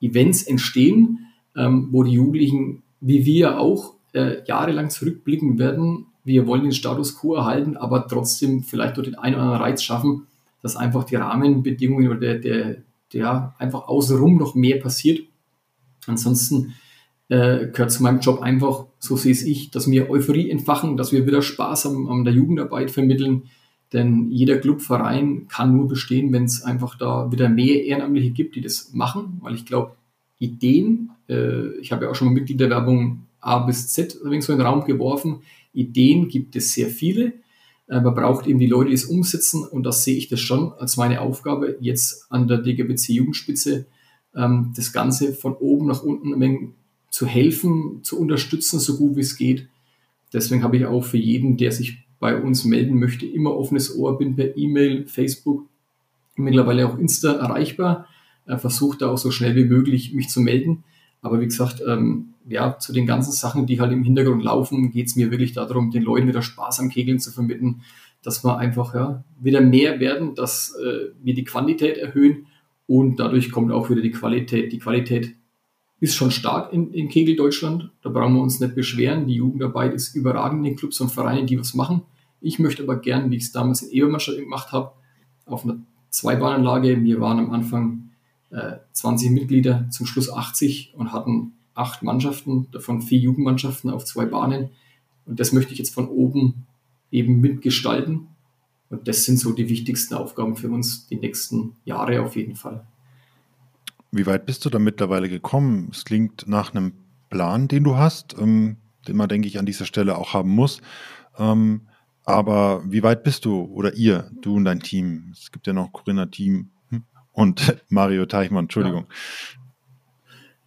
Events 0.00 0.42
entstehen, 0.42 1.26
ähm, 1.56 1.88
wo 1.90 2.02
die 2.02 2.12
Jugendlichen, 2.12 2.82
wie 3.00 3.24
wir 3.24 3.58
auch, 3.58 3.94
äh, 4.12 4.44
jahrelang 4.46 4.90
zurückblicken 4.90 5.58
werden. 5.58 6.06
Wir 6.24 6.46
wollen 6.46 6.62
den 6.62 6.72
Status 6.72 7.16
quo 7.16 7.34
erhalten, 7.34 7.76
aber 7.76 8.06
trotzdem 8.06 8.62
vielleicht 8.62 8.96
durch 8.96 9.08
den 9.08 9.14
einen 9.16 9.34
oder 9.34 9.44
anderen 9.44 9.62
Reiz 9.62 9.82
schaffen, 9.82 10.26
dass 10.62 10.76
einfach 10.76 11.04
die 11.04 11.16
Rahmenbedingungen 11.16 12.08
oder 12.08 12.18
der, 12.18 12.38
der, 12.38 12.76
der 13.12 13.54
einfach 13.58 13.88
außenrum 13.88 14.36
noch 14.36 14.54
mehr 14.54 14.78
passiert. 14.78 15.26
Ansonsten 16.06 16.74
äh, 17.28 17.68
gehört 17.68 17.92
zu 17.92 18.02
meinem 18.02 18.20
Job 18.20 18.40
einfach, 18.40 18.86
so 18.98 19.16
sehe 19.16 19.32
es 19.32 19.42
ich, 19.42 19.70
dass 19.70 19.90
wir 19.90 20.10
Euphorie 20.10 20.50
entfachen, 20.50 20.96
dass 20.96 21.12
wir 21.12 21.26
wieder 21.26 21.42
Spaß 21.42 21.86
am, 21.86 22.08
an 22.08 22.24
der 22.24 22.34
Jugendarbeit 22.34 22.90
vermitteln. 22.90 23.44
Denn 23.92 24.30
jeder 24.30 24.58
Clubverein 24.58 25.46
kann 25.48 25.74
nur 25.74 25.88
bestehen, 25.88 26.32
wenn 26.32 26.44
es 26.44 26.62
einfach 26.62 26.96
da 26.98 27.32
wieder 27.32 27.48
mehr 27.48 27.84
Ehrenamtliche 27.84 28.30
gibt, 28.32 28.56
die 28.56 28.60
das 28.60 28.92
machen. 28.92 29.38
Weil 29.40 29.54
ich 29.54 29.64
glaube, 29.64 29.92
Ideen, 30.38 31.10
äh, 31.28 31.78
ich 31.80 31.92
habe 31.92 32.04
ja 32.04 32.10
auch 32.10 32.14
schon 32.14 32.28
mal 32.28 32.34
Mitgliederwerbung 32.34 33.26
A 33.40 33.58
bis 33.58 33.88
Z 33.88 34.12
so 34.12 34.30
in 34.30 34.40
den 34.40 34.60
Raum 34.60 34.84
geworfen, 34.84 35.42
Ideen 35.72 36.28
gibt 36.28 36.56
es 36.56 36.72
sehr 36.72 36.88
viele. 36.88 37.34
Äh, 37.88 38.00
man 38.00 38.14
braucht 38.14 38.46
eben 38.46 38.58
die 38.58 38.66
Leute, 38.66 38.88
die 38.90 38.94
es 38.94 39.04
umsetzen 39.04 39.64
und 39.64 39.84
das 39.84 40.04
sehe 40.04 40.16
ich 40.16 40.28
das 40.28 40.40
schon 40.40 40.72
als 40.72 40.96
meine 40.96 41.20
Aufgabe, 41.20 41.76
jetzt 41.80 42.26
an 42.30 42.48
der 42.48 42.58
DGBC 42.58 43.10
Jugendspitze 43.10 43.86
ähm, 44.34 44.72
das 44.76 44.92
Ganze 44.92 45.32
von 45.32 45.54
oben 45.54 45.86
nach 45.86 46.02
unten 46.02 46.74
zu 47.10 47.26
helfen, 47.26 48.00
zu 48.02 48.18
unterstützen, 48.20 48.78
so 48.78 48.96
gut 48.96 49.16
wie 49.16 49.20
es 49.20 49.36
geht. 49.36 49.68
Deswegen 50.32 50.62
habe 50.62 50.76
ich 50.76 50.84
auch 50.84 51.04
für 51.04 51.16
jeden, 51.16 51.56
der 51.56 51.72
sich 51.72 52.04
bei 52.20 52.40
uns 52.40 52.64
melden 52.64 52.98
möchte, 52.98 53.26
immer 53.26 53.56
offenes 53.56 53.96
Ohr, 53.96 54.18
bin 54.18 54.36
per 54.36 54.56
E-Mail, 54.56 55.06
Facebook, 55.06 55.66
mittlerweile 56.36 56.86
auch 56.86 56.98
Insta 56.98 57.32
erreichbar, 57.32 58.06
äh, 58.48 58.58
versuche 58.58 58.98
da 58.98 59.10
auch 59.10 59.18
so 59.18 59.30
schnell 59.30 59.54
wie 59.54 59.64
möglich 59.64 60.12
mich 60.14 60.28
zu 60.28 60.40
melden. 60.40 60.84
Aber 61.20 61.40
wie 61.40 61.46
gesagt, 61.46 61.82
ähm, 61.86 62.34
ja, 62.48 62.78
zu 62.78 62.92
den 62.92 63.06
ganzen 63.06 63.32
Sachen, 63.32 63.66
die 63.66 63.80
halt 63.80 63.92
im 63.92 64.02
Hintergrund 64.02 64.42
laufen, 64.42 64.90
geht 64.90 65.06
es 65.06 65.16
mir 65.16 65.30
wirklich 65.30 65.52
darum, 65.52 65.90
den 65.90 66.02
Leuten 66.02 66.28
wieder 66.28 66.42
Spaß 66.42 66.80
am 66.80 66.88
Kegeln 66.88 67.18
zu 67.18 67.30
vermitteln, 67.30 67.82
dass 68.22 68.44
wir 68.44 68.56
einfach 68.56 68.94
ja, 68.94 69.24
wieder 69.40 69.60
mehr 69.60 70.00
werden, 70.00 70.34
dass 70.34 70.74
äh, 70.74 71.10
wir 71.22 71.34
die 71.34 71.44
Quantität 71.44 71.98
erhöhen 71.98 72.46
und 72.86 73.20
dadurch 73.20 73.50
kommt 73.50 73.70
auch 73.70 73.90
wieder 73.90 74.00
die 74.00 74.10
Qualität. 74.10 74.72
Die 74.72 74.78
Qualität 74.78 75.34
ist 76.00 76.14
schon 76.14 76.30
stark 76.30 76.72
in, 76.72 76.92
in 76.92 77.08
Kegel 77.08 77.36
Deutschland, 77.36 77.90
da 78.02 78.08
brauchen 78.08 78.34
wir 78.34 78.42
uns 78.42 78.60
nicht 78.60 78.74
beschweren. 78.74 79.26
Die 79.26 79.34
Jugendarbeit 79.34 79.94
ist 79.94 80.14
überragend 80.14 80.66
in 80.66 80.76
Clubs 80.76 81.00
und 81.00 81.10
Vereinen, 81.10 81.46
die 81.46 81.58
was 81.58 81.74
machen. 81.74 82.02
Ich 82.40 82.58
möchte 82.58 82.84
aber 82.84 82.96
gern, 82.96 83.30
wie 83.30 83.36
ich 83.36 83.42
es 83.44 83.52
damals 83.52 83.82
in 83.82 83.90
Ebermannstadt 83.90 84.38
gemacht 84.38 84.72
habe, 84.72 84.92
auf 85.44 85.64
einer 85.64 85.78
Zweibahnanlage. 86.10 87.02
Wir 87.02 87.20
waren 87.20 87.38
am 87.38 87.50
Anfang 87.50 88.07
äh, 88.50 88.76
20 88.92 89.30
Mitglieder, 89.30 89.88
zum 89.90 90.06
Schluss 90.06 90.30
80 90.30 90.94
und 90.96 91.12
hatten 91.12 91.52
acht 91.74 92.02
Mannschaften, 92.02 92.68
davon 92.72 93.02
vier 93.02 93.18
Jugendmannschaften 93.18 93.90
auf 93.90 94.04
zwei 94.04 94.26
Bahnen. 94.26 94.70
Und 95.26 95.38
das 95.38 95.52
möchte 95.52 95.72
ich 95.72 95.78
jetzt 95.78 95.94
von 95.94 96.08
oben 96.08 96.66
eben 97.10 97.40
mitgestalten. 97.40 98.28
Und 98.90 99.06
das 99.06 99.24
sind 99.24 99.38
so 99.38 99.52
die 99.52 99.68
wichtigsten 99.68 100.14
Aufgaben 100.14 100.56
für 100.56 100.70
uns 100.70 101.06
die 101.06 101.16
nächsten 101.16 101.76
Jahre 101.84 102.22
auf 102.22 102.36
jeden 102.36 102.56
Fall. 102.56 102.86
Wie 104.10 104.26
weit 104.26 104.46
bist 104.46 104.64
du 104.64 104.70
da 104.70 104.78
mittlerweile 104.78 105.28
gekommen? 105.28 105.88
Es 105.92 106.04
klingt 106.04 106.48
nach 106.48 106.74
einem 106.74 106.92
Plan, 107.28 107.68
den 107.68 107.84
du 107.84 107.96
hast, 107.96 108.36
ähm, 108.38 108.78
den 109.06 109.16
man, 109.16 109.28
denke 109.28 109.48
ich, 109.48 109.58
an 109.58 109.66
dieser 109.66 109.84
Stelle 109.84 110.16
auch 110.16 110.32
haben 110.32 110.50
muss. 110.50 110.80
Ähm, 111.38 111.82
aber 112.24 112.82
wie 112.90 113.02
weit 113.02 113.22
bist 113.22 113.44
du 113.44 113.62
oder 113.64 113.94
ihr, 113.94 114.30
du 114.40 114.56
und 114.56 114.64
dein 114.64 114.80
Team? 114.80 115.32
Es 115.32 115.52
gibt 115.52 115.66
ja 115.66 115.72
noch 115.72 115.92
Corinna 115.92 116.26
Team 116.26 116.70
und 117.38 117.76
Mario 117.88 118.26
Teichmann, 118.26 118.64
Entschuldigung. 118.64 119.06
Ja. 119.08 119.14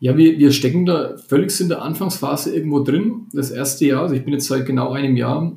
Ja, 0.04 0.18
wir, 0.18 0.40
wir 0.40 0.52
stecken 0.52 0.88
da 0.88 1.16
völlig 1.18 1.62
in 1.62 1.70
der 1.70 1.84
Anfangsphase 1.84 2.56
irgendwo 2.56 2.80
drin. 2.80 3.28
Das 3.34 3.52
erste 3.52 3.86
Jahr, 3.86 4.02
also 4.02 4.16
ich 4.16 4.24
bin 4.24 4.34
jetzt 4.34 4.48
seit 4.48 4.66
genau 4.66 4.94
einem 4.94 5.16
Jahr 5.16 5.56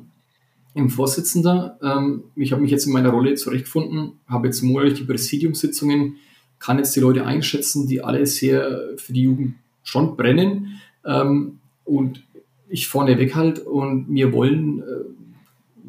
im 0.75 0.89
Vorsitzender. 0.91 1.79
Ähm, 1.81 2.25
ich 2.35 2.51
habe 2.51 2.61
mich 2.61 2.69
jetzt 2.69 2.85
in 2.85 2.93
meiner 2.93 3.09
Rolle 3.09 3.33
zurechtgefunden, 3.33 4.19
habe 4.27 4.45
jetzt 4.45 4.61
monatlich 4.61 4.99
die 4.99 5.05
Präsidiumssitzungen, 5.05 6.17
kann 6.59 6.77
jetzt 6.77 6.95
die 6.95 6.99
Leute 6.99 7.25
einschätzen, 7.25 7.87
die 7.87 8.03
alle 8.03 8.23
sehr 8.27 8.89
für 8.97 9.13
die 9.13 9.23
Jugend 9.23 9.55
schon 9.81 10.15
brennen. 10.15 10.79
Ähm, 11.03 11.57
und 11.83 12.21
ich 12.69 12.87
vorne 12.87 13.17
weg 13.17 13.33
halt 13.33 13.57
und 13.57 14.05
wir 14.09 14.31
wollen, 14.31 14.81
äh, 14.81 14.83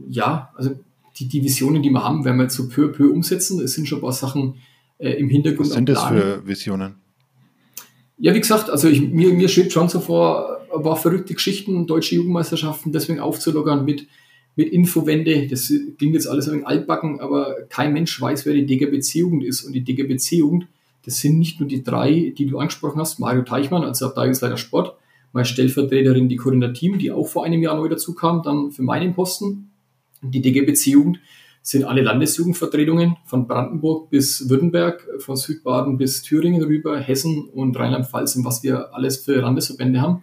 ja, 0.08 0.50
also 0.54 0.70
die, 1.18 1.28
die 1.28 1.42
Visionen, 1.42 1.82
die 1.82 1.90
wir 1.90 2.02
haben, 2.02 2.24
werden 2.24 2.38
wir 2.38 2.44
jetzt 2.44 2.56
so 2.56 2.70
peu 2.70 2.86
à 2.86 2.88
peu 2.88 3.10
umsetzen. 3.10 3.60
Es 3.60 3.74
sind 3.74 3.86
schon 3.86 3.98
ein 3.98 4.02
paar 4.02 4.12
Sachen 4.12 4.54
äh, 4.98 5.10
im 5.12 5.28
Hintergrund. 5.28 5.68
Was 5.68 5.74
sind 5.74 5.88
das 5.88 6.04
für 6.04 6.46
Visionen? 6.46 6.94
Ja, 8.18 8.34
wie 8.34 8.40
gesagt, 8.40 8.70
also 8.70 8.88
ich, 8.88 9.02
mir, 9.02 9.32
mir 9.32 9.48
schwebt 9.48 9.72
schon 9.72 9.88
so 9.88 10.00
vor, 10.00 10.60
ein 10.74 10.82
paar 10.82 10.96
verrückte 10.96 11.34
Geschichten, 11.34 11.86
deutsche 11.86 12.14
Jugendmeisterschaften 12.14 12.92
deswegen 12.92 13.20
aufzulockern 13.20 13.84
mit, 13.84 14.06
mit 14.56 14.70
Infowende. 14.70 15.46
Das 15.48 15.72
klingt 15.98 16.14
jetzt 16.14 16.26
alles 16.26 16.48
ein 16.48 16.64
altbacken, 16.64 17.20
aber 17.20 17.56
kein 17.68 17.92
Mensch 17.92 18.18
weiß, 18.20 18.46
wer 18.46 18.54
die 18.54 18.66
DGBC-Jugend 18.66 19.44
ist. 19.44 19.62
Und 19.62 19.74
die 19.74 19.84
DGBC-Jugend, 19.84 20.66
das 21.04 21.20
sind 21.20 21.38
nicht 21.38 21.60
nur 21.60 21.68
die 21.68 21.82
drei, 21.82 22.32
die 22.36 22.46
du 22.46 22.58
angesprochen 22.58 23.00
hast, 23.00 23.20
Mario 23.20 23.42
Teichmann 23.42 23.84
als 23.84 24.02
Abteilungsleiter 24.02 24.56
Sport, 24.56 24.96
meine 25.32 25.44
Stellvertreterin, 25.44 26.28
die 26.28 26.36
Corinna 26.36 26.68
Team, 26.68 26.98
die 26.98 27.12
auch 27.12 27.28
vor 27.28 27.44
einem 27.44 27.62
Jahr 27.62 27.76
neu 27.76 27.88
dazu 27.88 28.14
kam, 28.14 28.42
dann 28.42 28.72
für 28.72 28.82
meinen 28.82 29.14
Posten. 29.14 29.70
Die 30.22 30.40
DGBC-Jugend 30.40 31.20
sind 31.66 31.82
alle 31.82 32.02
Landesjugendvertretungen 32.02 33.16
von 33.24 33.48
Brandenburg 33.48 34.08
bis 34.08 34.48
Württemberg, 34.48 35.04
von 35.18 35.34
Südbaden 35.34 35.98
bis 35.98 36.22
Thüringen 36.22 36.62
rüber, 36.62 36.96
Hessen 37.00 37.48
und 37.52 37.76
Rheinland-Pfalz 37.76 38.36
und 38.36 38.44
was 38.44 38.62
wir 38.62 38.94
alles 38.94 39.16
für 39.16 39.40
Landesverbände 39.40 40.00
haben, 40.00 40.22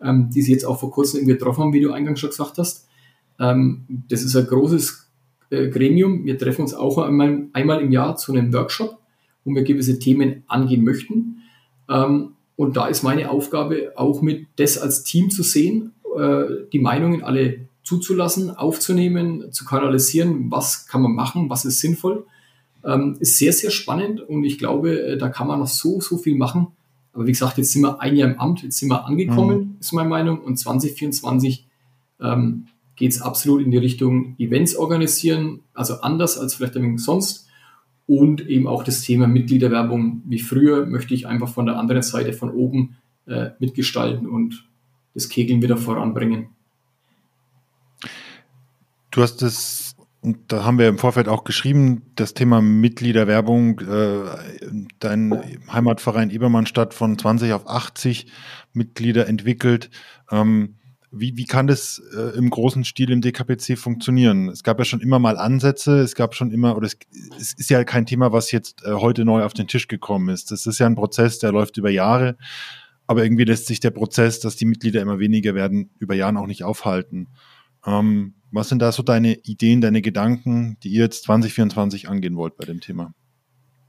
ähm, 0.00 0.30
die 0.30 0.40
sie 0.40 0.52
jetzt 0.52 0.64
auch 0.64 0.80
vor 0.80 0.90
kurzem 0.90 1.26
getroffen 1.26 1.60
haben, 1.60 1.72
wie 1.74 1.82
du 1.82 1.92
eingangs 1.92 2.20
schon 2.20 2.30
gesagt 2.30 2.56
hast. 2.56 2.88
Ähm, 3.38 3.84
das 4.08 4.22
ist 4.22 4.34
ein 4.34 4.46
großes 4.46 5.10
äh, 5.50 5.68
Gremium. 5.68 6.24
Wir 6.24 6.38
treffen 6.38 6.62
uns 6.62 6.72
auch 6.72 6.96
einmal, 6.96 7.48
einmal, 7.52 7.82
im 7.82 7.92
Jahr 7.92 8.16
zu 8.16 8.32
einem 8.32 8.50
Workshop, 8.54 8.96
wo 9.44 9.54
wir 9.54 9.64
gewisse 9.64 9.98
Themen 9.98 10.44
angehen 10.46 10.84
möchten. 10.84 11.42
Ähm, 11.90 12.30
und 12.56 12.78
da 12.78 12.86
ist 12.86 13.02
meine 13.02 13.30
Aufgabe 13.30 13.92
auch 13.94 14.22
mit 14.22 14.46
das 14.56 14.78
als 14.78 15.02
Team 15.02 15.28
zu 15.28 15.42
sehen, 15.42 15.92
äh, 16.18 16.44
die 16.72 16.78
Meinungen 16.78 17.22
alle 17.22 17.68
zuzulassen, 17.88 18.50
aufzunehmen, 18.54 19.50
zu 19.50 19.64
kanalisieren, 19.64 20.50
was 20.50 20.86
kann 20.86 21.00
man 21.00 21.12
machen, 21.12 21.48
was 21.48 21.64
ist 21.64 21.80
sinnvoll. 21.80 22.26
Ähm, 22.84 23.16
ist 23.18 23.38
sehr, 23.38 23.52
sehr 23.54 23.70
spannend 23.70 24.20
und 24.20 24.44
ich 24.44 24.58
glaube, 24.58 25.00
äh, 25.00 25.16
da 25.16 25.30
kann 25.30 25.48
man 25.48 25.58
noch 25.58 25.66
so, 25.66 26.00
so 26.00 26.18
viel 26.18 26.36
machen. 26.36 26.68
Aber 27.14 27.26
wie 27.26 27.32
gesagt, 27.32 27.56
jetzt 27.56 27.72
sind 27.72 27.82
wir 27.82 28.00
ein 28.00 28.14
Jahr 28.14 28.30
im 28.30 28.38
Amt, 28.38 28.62
jetzt 28.62 28.78
sind 28.78 28.90
wir 28.90 29.06
angekommen, 29.06 29.58
mhm. 29.58 29.76
ist 29.80 29.92
meine 29.92 30.08
Meinung. 30.08 30.40
Und 30.40 30.58
2024 30.58 31.66
ähm, 32.20 32.66
geht 32.94 33.12
es 33.12 33.22
absolut 33.22 33.62
in 33.62 33.70
die 33.70 33.78
Richtung 33.78 34.36
Events 34.38 34.76
organisieren, 34.76 35.60
also 35.72 36.00
anders 36.02 36.38
als 36.38 36.54
vielleicht 36.54 36.78
sonst. 36.96 37.46
Und 38.06 38.46
eben 38.46 38.66
auch 38.66 38.84
das 38.84 39.00
Thema 39.00 39.26
Mitgliederwerbung 39.26 40.22
wie 40.26 40.38
früher 40.38 40.84
möchte 40.84 41.14
ich 41.14 41.26
einfach 41.26 41.48
von 41.48 41.66
der 41.66 41.78
anderen 41.78 42.02
Seite, 42.02 42.34
von 42.34 42.50
oben 42.50 42.96
äh, 43.26 43.50
mitgestalten 43.58 44.28
und 44.28 44.66
das 45.14 45.30
Kegeln 45.30 45.62
wieder 45.62 45.78
voranbringen. 45.78 46.48
Du 49.10 49.22
hast 49.22 49.42
es, 49.42 49.96
und 50.20 50.52
da 50.52 50.64
haben 50.64 50.78
wir 50.78 50.88
im 50.88 50.98
Vorfeld 50.98 51.28
auch 51.28 51.44
geschrieben, 51.44 52.02
das 52.14 52.34
Thema 52.34 52.60
Mitgliederwerbung, 52.60 53.80
äh, 53.80 54.24
dein 54.98 55.58
Heimatverein 55.72 56.30
Ebermannstadt 56.30 56.92
von 56.92 57.18
20 57.18 57.52
auf 57.52 57.68
80 57.68 58.26
Mitglieder 58.72 59.26
entwickelt. 59.26 59.90
Ähm, 60.30 60.74
wie, 61.10 61.36
wie 61.38 61.46
kann 61.46 61.66
das 61.66 62.02
äh, 62.14 62.36
im 62.36 62.50
großen 62.50 62.84
Stil 62.84 63.10
im 63.10 63.22
DKPC 63.22 63.78
funktionieren? 63.78 64.48
Es 64.50 64.62
gab 64.62 64.78
ja 64.78 64.84
schon 64.84 65.00
immer 65.00 65.18
mal 65.18 65.38
Ansätze, 65.38 66.00
es 66.00 66.14
gab 66.14 66.34
schon 66.34 66.50
immer, 66.50 66.76
oder 66.76 66.86
es, 66.86 66.98
es 67.38 67.54
ist 67.54 67.70
ja 67.70 67.82
kein 67.84 68.04
Thema, 68.04 68.32
was 68.32 68.52
jetzt 68.52 68.84
äh, 68.84 68.92
heute 68.92 69.24
neu 69.24 69.42
auf 69.42 69.54
den 69.54 69.68
Tisch 69.68 69.88
gekommen 69.88 70.28
ist. 70.28 70.50
Das 70.50 70.66
ist 70.66 70.78
ja 70.78 70.86
ein 70.86 70.96
Prozess, 70.96 71.38
der 71.38 71.52
läuft 71.52 71.78
über 71.78 71.88
Jahre, 71.88 72.36
aber 73.06 73.22
irgendwie 73.22 73.44
lässt 73.44 73.66
sich 73.66 73.80
der 73.80 73.90
Prozess, 73.90 74.40
dass 74.40 74.56
die 74.56 74.66
Mitglieder 74.66 75.00
immer 75.00 75.18
weniger 75.18 75.54
werden, 75.54 75.90
über 75.98 76.14
Jahre 76.14 76.38
auch 76.38 76.46
nicht 76.46 76.64
aufhalten. 76.64 77.28
Ähm, 77.86 78.34
was 78.50 78.68
sind 78.68 78.80
da 78.80 78.92
so 78.92 79.02
deine 79.02 79.34
Ideen, 79.44 79.80
deine 79.80 80.02
Gedanken, 80.02 80.76
die 80.82 80.88
ihr 80.90 81.02
jetzt 81.02 81.24
2024 81.24 82.08
angehen 82.08 82.36
wollt 82.36 82.56
bei 82.56 82.64
dem 82.64 82.80
Thema? 82.80 83.12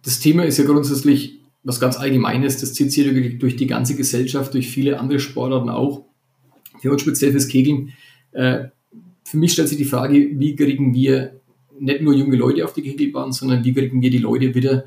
Das 0.03 0.19
Thema 0.19 0.43
ist 0.43 0.57
ja 0.57 0.65
grundsätzlich 0.65 1.39
was 1.63 1.79
ganz 1.79 1.97
Allgemeines. 1.97 2.59
Das 2.59 2.73
zieht 2.73 2.91
sich 2.91 3.39
durch 3.39 3.55
die 3.55 3.67
ganze 3.67 3.95
Gesellschaft, 3.95 4.53
durch 4.53 4.69
viele 4.69 4.99
andere 4.99 5.19
Sportarten 5.19 5.69
auch. 5.69 6.05
Für 6.81 6.91
uns 6.91 7.01
speziell 7.01 7.31
fürs 7.31 7.47
Kegeln. 7.47 7.93
Äh, 8.31 8.65
für 9.23 9.37
mich 9.37 9.53
stellt 9.53 9.67
sich 9.67 9.77
die 9.77 9.85
Frage, 9.85 10.39
wie 10.39 10.55
kriegen 10.55 10.93
wir 10.93 11.39
nicht 11.79 12.01
nur 12.01 12.13
junge 12.13 12.35
Leute 12.35 12.65
auf 12.65 12.73
die 12.73 12.81
Kegelbahn, 12.81 13.31
sondern 13.31 13.63
wie 13.63 13.73
kriegen 13.73 14.01
wir 14.01 14.09
die 14.09 14.17
Leute 14.17 14.55
wieder 14.55 14.85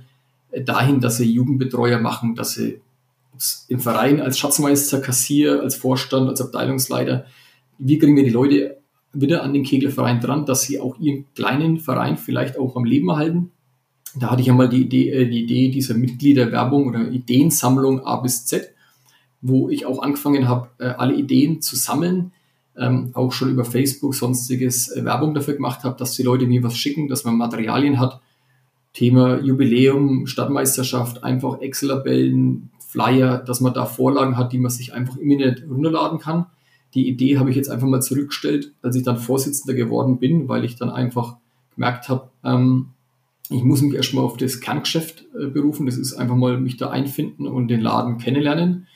dahin, 0.65 1.01
dass 1.01 1.19
sie 1.19 1.31
Jugendbetreuer 1.31 1.99
machen, 1.99 2.35
dass 2.35 2.55
sie 2.55 2.81
im 3.69 3.81
Verein 3.81 4.21
als 4.21 4.39
Schatzmeister, 4.39 5.01
Kassier, 5.01 5.63
als 5.63 5.77
Vorstand, 5.77 6.29
als 6.29 6.41
Abteilungsleiter, 6.41 7.27
wie 7.79 7.99
kriegen 7.99 8.17
wir 8.17 8.25
die 8.25 8.31
Leute 8.31 8.82
wieder 9.13 9.43
an 9.43 9.53
den 9.53 9.65
Kegelverein 9.65 10.21
dran, 10.21 10.47
dass 10.47 10.63
sie 10.63 10.81
auch 10.81 10.99
ihren 10.99 11.27
kleinen 11.35 11.79
Verein 11.79 12.17
vielleicht 12.17 12.59
auch 12.59 12.77
am 12.77 12.85
Leben 12.85 13.09
erhalten. 13.09 13.51
Da 14.15 14.31
hatte 14.31 14.43
ich 14.43 14.51
einmal 14.51 14.69
die 14.69 14.83
Idee, 14.83 15.11
äh, 15.11 15.29
die 15.29 15.45
Idee 15.45 15.71
dieser 15.71 15.95
Mitgliederwerbung 15.95 16.89
oder 16.89 17.11
Ideensammlung 17.11 18.01
A 18.07 18.17
bis 18.17 18.47
Z, 18.47 18.75
wo 19.41 19.69
ich 19.69 19.87
auch 19.87 20.03
angefangen 20.03 20.49
habe, 20.49 20.69
äh, 20.79 20.87
alle 20.87 21.15
Ideen 21.15 21.61
zu 21.61 21.77
sammeln, 21.77 22.33
ähm, 22.77 23.11
auch 23.15 23.33
schon 23.33 23.51
über 23.51 23.65
Facebook 23.65 24.15
sonstiges 24.15 24.89
äh, 24.89 25.05
Werbung 25.05 25.35
dafür 25.35 25.55
gemacht 25.55 25.85
habe, 25.85 25.97
dass 25.99 26.15
die 26.15 26.23
Leute 26.23 26.47
mir 26.47 26.63
was 26.63 26.77
schicken, 26.77 27.09
dass 27.09 27.25
man 27.25 27.37
Materialien 27.37 27.99
hat. 27.99 28.21
Thema 28.95 29.41
Jubiläum, 29.41 30.27
Stadtmeisterschaft, 30.27 31.25
einfach 31.25 31.61
Excel-Tabellen, 31.61 32.71
Flyer, 32.87 33.39
dass 33.39 33.61
man 33.63 33.73
da 33.73 33.87
Vorlagen 33.87 34.37
hat, 34.37 34.53
die 34.53 34.59
man 34.59 34.71
sich 34.71 34.93
einfach 34.93 35.17
im 35.17 35.31
Internet 35.31 35.65
runterladen 35.69 36.19
kann 36.19 36.47
die 36.95 37.09
Idee 37.09 37.39
habe 37.39 37.51
ich 37.51 37.57
jetzt 37.57 37.71
einfach 37.71 37.87
mal 37.87 38.03
zurückgestellt, 38.03 38.73
als 38.83 38.97
ich 38.97 39.03
dann 39.03 39.19
Vorsitzender 39.19 39.75
geworden 39.75 40.19
bin, 40.19 40.49
weil 40.49 40.65
ich 40.65 40.77
dann 40.77 40.91
einfach 40.91 41.37
gemerkt 41.75 42.09
habe, 42.09 42.31
ähm, 42.45 42.89
ich 43.51 43.65
muss 43.65 43.83
mich 43.83 43.95
erstmal 43.95 44.25
auf 44.25 44.37
das 44.37 44.61
Kerngeschäft 44.61 45.25
äh, 45.39 45.47
berufen. 45.47 45.87
Das 45.87 45.97
ist 45.97 46.15
einfach 46.15 46.37
mal 46.37 46.59
mich 46.59 46.77
da 46.77 46.91
einfinden 46.91 47.47
und 47.47 47.69
den 47.69 47.81
Laden 47.81 48.19
kennenlernen. 48.19 48.87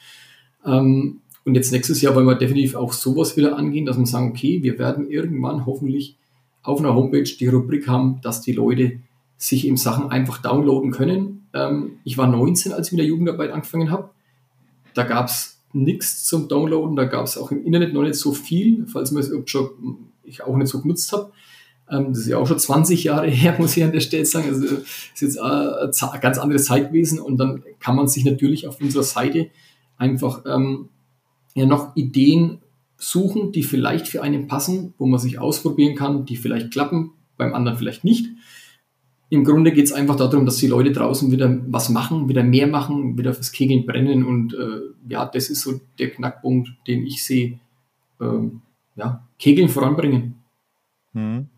Ähm, 0.65 1.21
und 1.45 1.55
jetzt 1.55 1.73
nächstes 1.73 2.01
Jahr 2.01 2.15
wollen 2.15 2.27
wir 2.27 2.35
definitiv 2.35 2.75
auch 2.75 2.93
sowas 2.93 3.37
wieder 3.37 3.57
angehen, 3.57 3.87
dass 3.87 3.99
wir 3.99 4.07
sagen, 4.07 4.31
okay, 4.31 4.63
wir 4.63 4.79
werden 4.79 5.09
irgendwann 5.09 5.67
hoffentlich 5.67 6.17
auf 6.63 6.81
einer 6.81 6.95
Homepage 6.95 7.23
die 7.23 7.47
Rubrik 7.47 7.87
haben, 7.87 8.21
dass 8.23 8.41
die 8.41 8.53
Leute 8.53 8.99
sich 9.39 9.67
eben 9.67 9.77
Sachen 9.77 10.11
einfach 10.11 10.39
downloaden 10.39 10.91
können. 10.91 11.47
Ähm, 11.53 11.99
ich 12.05 12.19
war 12.19 12.27
19, 12.27 12.73
als 12.73 12.89
ich 12.89 12.93
mit 12.93 13.01
der 13.01 13.07
Jugendarbeit 13.07 13.53
angefangen 13.53 13.91
habe. 13.91 14.11
Da 14.95 15.05
gab 15.05 15.27
es 15.27 15.56
nichts 15.77 16.25
zum 16.25 16.49
Downloaden. 16.49 16.97
Da 16.97 17.05
gab 17.05 17.27
es 17.27 17.37
auch 17.37 17.51
im 17.51 17.65
Internet 17.65 17.93
noch 17.93 18.03
nicht 18.03 18.17
so 18.17 18.33
viel, 18.33 18.87
falls 18.87 19.13
man 19.13 19.23
es 19.23 19.33
schon 19.47 19.71
ich 20.25 20.43
auch 20.43 20.57
nicht 20.57 20.69
so 20.69 20.81
genutzt 20.81 21.13
habe. 21.13 21.33
Ähm, 21.91 22.09
das 22.09 22.19
ist 22.21 22.29
ja 22.29 22.39
auch 22.39 22.47
schon 22.47 22.59
20 22.59 23.05
Jahre 23.05 23.27
her, 23.31 23.57
muss 23.59 23.77
ich 23.77 23.85
an 23.85 23.93
der 23.93 24.01
Stelle 24.01 24.25
sagen. 24.25 24.49
Also 24.49 24.65
ist 24.65 25.21
jetzt 25.21 25.39
eine 25.39 26.21
ganz 26.21 26.39
andere 26.39 26.61
Zeit 26.61 26.89
gewesen 26.89 27.21
und 27.21 27.39
dann 27.39 27.63
kann 27.79 27.97
man 27.97 28.09
sich 28.09 28.25
natürlich 28.25 28.67
auf 28.67 28.81
unserer 28.81 29.05
Seite 29.05 29.51
einfach 29.97 30.45
ähm, 30.47 30.89
ja 31.55 31.67
noch 31.67 31.95
Ideen 31.97 32.59
suchen, 32.99 33.53
die 33.53 33.63
vielleicht 33.63 34.09
für 34.09 34.23
einen 34.23 34.49
passen, 34.49 34.95
wo 34.99 35.07
man 35.07 35.21
sich 35.21 35.39
ausprobieren 35.39 35.95
kann, 35.95 36.25
die 36.25 36.37
vielleicht 36.37 36.71
klappen, 36.71 37.13
beim 37.37 37.55
anderen 37.55 37.79
vielleicht 37.79 38.05
nicht. 38.05 38.27
Im 39.29 39.45
Grunde 39.45 39.73
geht 39.73 39.87
es 39.87 39.93
einfach 39.93 40.17
darum, 40.17 40.47
dass 40.47 40.57
die 40.57 40.69
Leute 40.69 40.93
draußen 40.93 41.33
wieder 41.33 41.59
was 41.67 41.89
machen, 41.89 42.29
wieder 42.29 42.45
mehr 42.45 42.69
machen, 42.69 43.19
wieder 43.19 43.35
fürs 43.35 43.51
Kegeln 43.51 43.85
brennen 43.85 44.25
und 44.25 44.55
äh, 44.55 44.81
ja, 45.09 45.27
das 45.27 45.51
ist 45.51 45.63
so 45.63 45.81
der 45.99 46.11
Knackpunkt, 46.11 46.71
den 46.87 47.05
ich 47.07 47.25
sehe. 47.25 47.59
Ähm, 48.21 48.63
ja, 48.95 49.27
Kegeln 49.39 49.69
voranbringen. 49.69 50.37
Hm. 51.13 51.49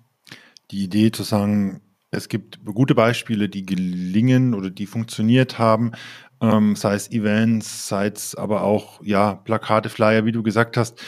Die 0.71 0.85
Idee 0.85 1.11
zu 1.11 1.23
sagen, 1.23 1.81
es 2.11 2.29
gibt 2.29 2.65
gute 2.65 2.95
Beispiele, 2.95 3.49
die 3.49 3.67
gelingen 3.67 4.55
oder 4.55 4.71
die 4.71 4.87
funktioniert 4.87 5.59
haben, 5.59 5.93
ähm, 6.41 6.75
sei 6.75 6.95
es 6.95 7.11
Events, 7.11 7.89
sei 7.89 8.07
es 8.07 8.35
aber 8.35 8.63
auch 8.63 9.03
ja 9.05 9.35
Plakate, 9.35 9.89
Flyer, 9.89 10.25
wie 10.25 10.33
du 10.33 10.43
gesagt 10.43 10.77
hast, 10.77 11.01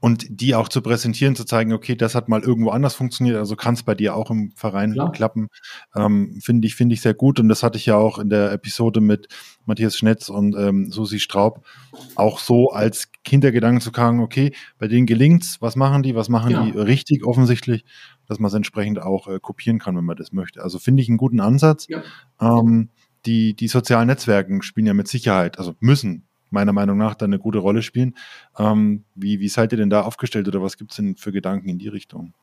und 0.00 0.26
die 0.28 0.54
auch 0.54 0.68
zu 0.68 0.82
präsentieren, 0.82 1.34
zu 1.34 1.44
zeigen, 1.44 1.72
okay, 1.72 1.96
das 1.96 2.14
hat 2.14 2.28
mal 2.28 2.42
irgendwo 2.42 2.70
anders 2.70 2.94
funktioniert, 2.94 3.36
also 3.36 3.56
kann 3.56 3.74
es 3.74 3.82
bei 3.82 3.94
dir 3.94 4.14
auch 4.14 4.30
im 4.30 4.52
Verein 4.54 4.92
Klar. 4.92 5.12
klappen, 5.12 5.48
ähm, 5.94 6.38
finde 6.42 6.66
ich 6.66 6.74
finde 6.74 6.94
ich 6.94 7.00
sehr 7.00 7.14
gut 7.14 7.40
und 7.40 7.48
das 7.48 7.62
hatte 7.62 7.78
ich 7.78 7.86
ja 7.86 7.96
auch 7.96 8.18
in 8.18 8.28
der 8.28 8.52
Episode 8.52 9.00
mit 9.00 9.28
Matthias 9.64 9.96
Schnetz 9.96 10.28
und 10.28 10.54
ähm, 10.56 10.92
Susi 10.92 11.18
Straub 11.18 11.64
auch 12.14 12.38
so 12.38 12.70
als 12.70 13.10
Kindergedanken 13.24 13.80
zu 13.80 13.90
sagen, 13.90 14.20
okay, 14.20 14.52
bei 14.78 14.86
denen 14.86 15.06
gelingt's, 15.06 15.60
was 15.60 15.76
machen 15.76 16.02
die, 16.02 16.14
was 16.14 16.28
machen 16.28 16.50
ja. 16.50 16.62
die 16.62 16.78
richtig 16.78 17.24
offensichtlich, 17.24 17.84
dass 18.26 18.38
man 18.38 18.48
es 18.48 18.54
entsprechend 18.54 19.00
auch 19.00 19.28
äh, 19.28 19.40
kopieren 19.40 19.78
kann, 19.78 19.96
wenn 19.96 20.04
man 20.04 20.16
das 20.16 20.32
möchte. 20.32 20.62
Also 20.62 20.78
finde 20.78 21.02
ich 21.02 21.08
einen 21.08 21.18
guten 21.18 21.40
Ansatz. 21.40 21.86
Ja. 21.88 22.02
Ähm, 22.40 22.90
die, 23.24 23.54
die 23.54 23.68
sozialen 23.68 24.06
Netzwerke 24.06 24.62
spielen 24.62 24.86
ja 24.86 24.94
mit 24.94 25.08
Sicherheit, 25.08 25.58
also 25.58 25.74
müssen 25.80 26.25
meiner 26.50 26.72
Meinung 26.72 26.96
nach 26.98 27.14
dann 27.14 27.30
eine 27.30 27.38
gute 27.38 27.58
Rolle 27.58 27.82
spielen. 27.82 28.14
Ähm, 28.58 29.04
wie, 29.14 29.40
wie 29.40 29.48
seid 29.48 29.72
ihr 29.72 29.78
denn 29.78 29.90
da 29.90 30.02
aufgestellt 30.02 30.48
oder 30.48 30.62
was 30.62 30.76
gibt 30.76 30.92
es 30.92 30.96
denn 30.96 31.16
für 31.16 31.32
Gedanken 31.32 31.68
in 31.68 31.78
die 31.78 31.88
Richtung? 31.88 32.34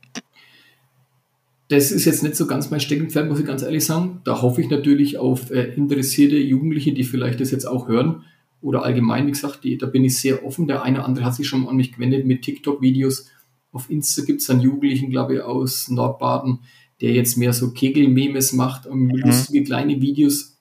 Das 1.70 1.92
ist 1.92 2.06
jetzt 2.06 2.24
nicht 2.24 2.36
so 2.36 2.46
ganz 2.46 2.70
mein 2.70 2.82
Steckenpferd, 2.82 3.28
muss 3.28 3.40
ich 3.40 3.46
ganz 3.46 3.64
ehrlich 3.64 3.86
sagen. 3.86 4.22
Da 4.26 4.42
hoffe 4.42 4.62
ich 4.62 4.70
natürlich 4.70 5.18
auf 5.18 5.50
äh, 5.50 5.74
interessierte 5.74 6.38
Jugendliche, 6.38 6.94
die 6.94 7.04
vielleicht 7.04 7.40
das 7.40 7.52
jetzt 7.52 7.66
auch 7.66 7.88
hören 7.88 8.24
oder 8.64 8.84
allgemein, 8.84 9.28
wie 9.28 9.32
gesagt, 9.32 9.64
die, 9.66 9.78
da 9.78 9.88
bin 9.88 10.06
ich 10.06 10.18
sehr 10.18 10.46
offen. 10.46 10.68
Der 10.68 10.84
eine 10.84 11.00
oder 11.00 11.08
andere 11.08 11.26
hat 11.26 11.36
sich 11.36 11.48
schon 11.48 11.68
an 11.68 11.76
mich 11.76 11.92
gewendet 11.92 12.26
mit 12.26 12.44
TikTok-Videos. 12.44 13.30
Auf 13.72 13.90
Insta 13.90 14.24
gibt 14.24 14.42
es 14.42 14.50
einen 14.50 14.62
Jugendlichen, 14.62 15.10
glaube 15.10 15.36
ich, 15.36 15.42
aus 15.42 15.90
Nordbaden, 15.90 16.60
der 17.02 17.12
jetzt 17.12 17.38
mehr 17.38 17.52
so 17.52 17.72
Kegel-Memes 17.72 18.54
macht, 18.54 18.88
um 18.88 19.08
mhm. 19.08 19.16
lustige 19.18 19.64
kleine 19.64 20.00
Videos. 20.00 20.58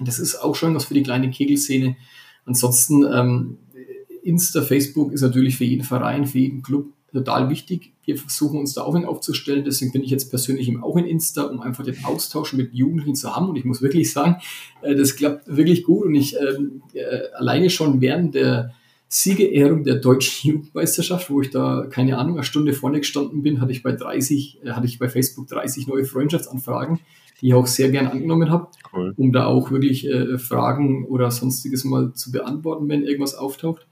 Das 0.00 0.18
ist 0.18 0.36
auch 0.36 0.54
schon 0.54 0.74
was 0.74 0.86
für 0.86 0.94
die 0.94 1.02
kleine 1.02 1.30
Kegelszene. 1.30 1.96
Ansonsten, 2.46 3.04
ähm, 3.04 3.58
Insta, 4.22 4.62
Facebook 4.62 5.12
ist 5.12 5.20
natürlich 5.20 5.56
für 5.56 5.64
jeden 5.64 5.84
Verein, 5.84 6.26
für 6.26 6.38
jeden 6.38 6.62
Club 6.62 6.86
total 7.12 7.48
wichtig. 7.48 7.92
Wir 8.04 8.16
versuchen 8.16 8.58
uns 8.58 8.74
da 8.74 8.82
auch 8.82 8.94
in 8.94 9.04
aufzustellen. 9.04 9.64
Deswegen 9.64 9.92
bin 9.92 10.02
ich 10.02 10.10
jetzt 10.10 10.30
persönlich 10.30 10.70
auch 10.82 10.96
in 10.96 11.06
Insta, 11.06 11.44
um 11.44 11.60
einfach 11.60 11.84
den 11.84 12.04
Austausch 12.04 12.52
mit 12.52 12.74
Jugendlichen 12.74 13.14
zu 13.14 13.34
haben. 13.34 13.48
Und 13.48 13.56
ich 13.56 13.64
muss 13.64 13.82
wirklich 13.82 14.12
sagen, 14.12 14.36
äh, 14.82 14.94
das 14.94 15.16
klappt 15.16 15.44
wirklich 15.46 15.84
gut. 15.84 16.04
Und 16.06 16.14
ich 16.14 16.36
ähm, 16.36 16.82
äh, 16.92 17.32
alleine 17.34 17.70
schon 17.70 18.00
während 18.00 18.34
der 18.34 18.74
Siegerehrung 19.08 19.84
der 19.84 19.96
deutschen 19.96 20.48
Jugendmeisterschaft, 20.50 21.30
wo 21.30 21.40
ich 21.40 21.50
da, 21.50 21.86
keine 21.88 22.18
Ahnung, 22.18 22.36
eine 22.36 22.44
Stunde 22.44 22.72
vorne 22.72 22.98
gestanden 22.98 23.42
bin, 23.42 23.60
hatte 23.60 23.72
ich 23.72 23.82
bei 23.82 23.92
30, 23.92 24.60
äh, 24.64 24.70
hatte 24.70 24.86
ich 24.86 24.98
bei 24.98 25.08
Facebook 25.08 25.48
30 25.48 25.86
neue 25.86 26.04
Freundschaftsanfragen 26.04 27.00
die 27.40 27.48
ich 27.48 27.54
auch 27.54 27.66
sehr 27.66 27.90
gern 27.90 28.06
angenommen 28.06 28.50
habe, 28.50 28.68
cool. 28.92 29.12
um 29.16 29.32
da 29.32 29.46
auch 29.46 29.70
wirklich 29.70 30.06
äh, 30.08 30.38
Fragen 30.38 31.04
oder 31.04 31.30
sonstiges 31.30 31.84
mal 31.84 32.14
zu 32.14 32.30
beantworten, 32.30 32.88
wenn 32.88 33.04
irgendwas 33.04 33.34
auftaucht. 33.34 33.86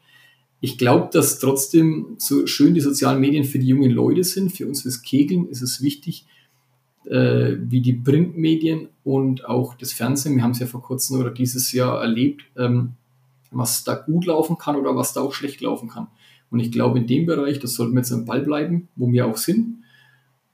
Ich 0.61 0.79
glaube, 0.79 1.11
dass 1.13 1.41
trotzdem 1.41 2.15
so 2.19 2.47
schön 2.47 2.75
die 2.75 2.81
sozialen 2.81 3.21
Medien 3.21 3.45
für 3.45 3.59
die 3.59 3.67
jungen 3.67 3.91
Leute 3.91 4.23
sind, 4.23 4.53
für 4.53 4.67
uns 4.67 4.83
fürs 4.83 5.03
Kegeln 5.03 5.49
ist 5.49 5.61
es 5.61 5.83
wichtig, 5.83 6.25
äh, 7.05 7.57
wie 7.59 7.81
die 7.81 7.95
Printmedien 7.95 8.89
und 9.03 9.45
auch 9.45 9.75
das 9.75 9.93
Fernsehen. 9.93 10.37
Wir 10.37 10.45
haben 10.45 10.53
es 10.53 10.61
ja 10.61 10.67
vor 10.67 10.83
kurzem 10.83 11.19
oder 11.19 11.31
dieses 11.31 11.73
Jahr 11.73 12.01
erlebt, 12.01 12.45
ähm, 12.57 12.93
was 13.53 13.85
da 13.85 13.95
gut 13.95 14.27
laufen 14.27 14.59
kann 14.59 14.77
oder 14.77 14.97
was 14.97 15.13
da 15.13 15.21
auch 15.21 15.33
schlecht 15.33 15.61
laufen 15.61 15.89
kann. 15.89 16.09
Und 16.51 16.61
ich 16.61 16.71
glaube, 16.71 16.99
in 16.99 17.07
dem 17.07 17.27
Bereich, 17.27 17.59
das 17.59 17.75
sollten 17.75 17.95
wir 17.95 18.01
jetzt 18.01 18.13
am 18.13 18.25
Ball 18.25 18.43
bleiben, 18.43 18.89
wo 18.97 19.11
wir 19.11 19.27
auch 19.27 19.37
sind. 19.37 19.79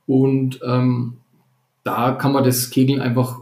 Und 0.06 0.60
ähm, 0.64 1.18
da 1.84 2.12
kann 2.12 2.32
man 2.32 2.44
das 2.44 2.70
Kegeln 2.70 3.00
einfach 3.00 3.40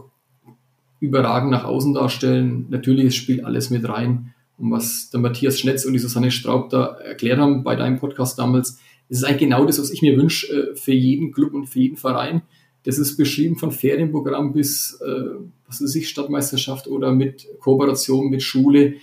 überragend 0.99 1.51
nach 1.51 1.63
außen 1.63 1.93
darstellen. 1.93 2.65
Natürlich, 2.69 3.15
spielt 3.15 3.45
alles 3.45 3.69
mit 3.69 3.87
rein. 3.87 4.33
Und 4.57 4.71
was 4.71 5.11
der 5.11 5.19
Matthias 5.19 5.59
Schnetz 5.59 5.85
und 5.85 5.93
die 5.93 5.99
Susanne 5.99 6.31
Straub 6.31 6.69
da 6.69 6.97
erklärt 6.97 7.39
haben 7.39 7.63
bei 7.63 7.75
deinem 7.75 7.99
Podcast 7.99 8.39
damals, 8.39 8.79
das 9.09 9.19
ist 9.19 9.23
eigentlich 9.23 9.49
genau 9.49 9.65
das, 9.65 9.79
was 9.79 9.91
ich 9.91 10.01
mir 10.01 10.17
wünsche 10.17 10.47
äh, 10.47 10.75
für 10.75 10.93
jeden 10.93 11.31
Club 11.31 11.53
und 11.53 11.67
für 11.67 11.79
jeden 11.79 11.97
Verein. 11.97 12.41
Das 12.83 12.97
ist 12.97 13.17
beschrieben 13.17 13.57
von 13.57 13.71
Ferienprogramm 13.71 14.53
bis, 14.53 14.99
äh, 15.01 15.25
was 15.67 15.81
weiß 15.81 15.95
ich, 15.95 16.09
Stadtmeisterschaft 16.09 16.87
oder 16.87 17.11
mit 17.11 17.47
Kooperation 17.59 18.29
mit 18.29 18.41
Schule, 18.41 18.95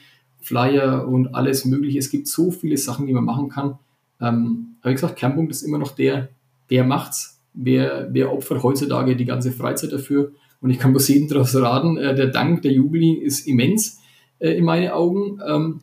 Flyer 0.44 1.08
und 1.08 1.34
alles 1.34 1.64
Mögliche. 1.64 1.98
Es 1.98 2.10
gibt 2.10 2.28
so 2.28 2.50
viele 2.50 2.76
Sachen, 2.76 3.06
die 3.06 3.12
man 3.12 3.24
machen 3.24 3.48
kann. 3.48 3.78
Ähm, 4.20 4.76
habe 4.82 4.90
ich 4.90 5.00
gesagt, 5.00 5.16
Kernpunkt 5.16 5.50
ist 5.50 5.62
immer 5.62 5.78
noch 5.78 5.92
der, 5.92 6.28
wer 6.68 6.84
macht's, 6.84 7.40
wer, 7.54 8.08
wer 8.12 8.32
opfert 8.32 8.62
heutzutage 8.62 9.16
die 9.16 9.24
ganze 9.24 9.52
Freizeit 9.52 9.92
dafür? 9.92 10.32
Und 10.60 10.70
ich 10.70 10.78
kann 10.78 10.92
bloß 10.92 11.08
jeden 11.08 11.28
daraus 11.28 11.54
raten, 11.54 11.96
äh, 11.96 12.14
der 12.14 12.28
Dank 12.28 12.62
der 12.62 12.72
Jubli 12.72 13.14
ist 13.14 13.46
immens 13.46 14.00
äh, 14.38 14.50
in 14.50 14.64
meinen 14.64 14.90
Augen. 14.90 15.40
Ähm, 15.46 15.80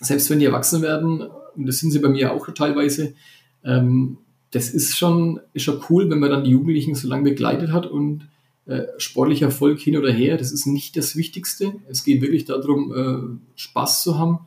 selbst 0.00 0.30
wenn 0.30 0.38
die 0.38 0.46
erwachsen 0.46 0.82
werden, 0.82 1.22
und 1.56 1.66
das 1.66 1.78
sind 1.78 1.90
sie 1.90 1.98
bei 1.98 2.08
mir 2.08 2.32
auch 2.32 2.46
teilweise, 2.54 3.14
ähm, 3.64 4.18
das 4.50 4.70
ist 4.70 4.96
schon, 4.96 5.40
ist 5.52 5.64
schon 5.64 5.80
cool, 5.90 6.08
wenn 6.10 6.20
man 6.20 6.30
dann 6.30 6.44
die 6.44 6.50
Jugendlichen 6.50 6.94
so 6.94 7.08
lange 7.08 7.24
begleitet 7.24 7.72
hat 7.72 7.86
und 7.86 8.28
sportlicher 8.98 9.46
Erfolg 9.46 9.80
hin 9.80 9.96
oder 9.96 10.12
her, 10.12 10.36
das 10.36 10.52
ist 10.52 10.66
nicht 10.66 10.96
das 10.96 11.16
Wichtigste. 11.16 11.74
Es 11.88 12.04
geht 12.04 12.20
wirklich 12.20 12.44
darum, 12.44 12.92
äh, 12.92 13.58
Spaß 13.58 14.02
zu 14.02 14.18
haben. 14.18 14.40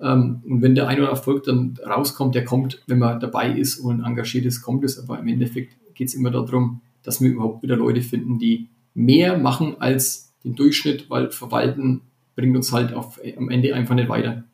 Ähm, 0.00 0.42
und 0.46 0.62
wenn 0.62 0.74
der 0.74 0.88
ein 0.88 1.00
oder 1.00 1.08
Erfolg 1.08 1.44
dann 1.44 1.78
rauskommt, 1.84 2.34
der 2.34 2.44
kommt, 2.44 2.82
wenn 2.86 2.98
man 2.98 3.18
dabei 3.18 3.50
ist 3.50 3.78
und 3.78 4.04
engagiert 4.04 4.44
ist, 4.44 4.62
kommt 4.62 4.84
es. 4.84 4.98
Aber 4.98 5.18
im 5.18 5.26
Endeffekt 5.26 5.76
geht 5.94 6.08
es 6.08 6.14
immer 6.14 6.30
darum, 6.30 6.80
dass 7.02 7.20
wir 7.20 7.30
überhaupt 7.30 7.62
wieder 7.62 7.76
Leute 7.76 8.02
finden, 8.02 8.38
die 8.38 8.68
mehr 8.94 9.38
machen 9.38 9.76
als 9.80 10.32
den 10.44 10.54
Durchschnitt, 10.54 11.10
weil 11.10 11.30
Verwalten 11.30 12.02
bringt 12.36 12.56
uns 12.56 12.72
halt 12.72 12.92
auf, 12.92 13.18
am 13.36 13.48
Ende 13.48 13.74
einfach 13.74 13.94
nicht 13.94 14.08
weiter. 14.08 14.44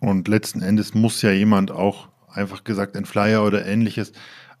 Und 0.00 0.28
letzten 0.28 0.62
Endes 0.62 0.94
muss 0.94 1.22
ja 1.22 1.32
jemand 1.32 1.70
auch 1.70 2.08
einfach 2.28 2.62
gesagt 2.62 2.96
ein 2.96 3.04
Flyer 3.04 3.44
oder 3.44 3.66
ähnliches 3.66 4.12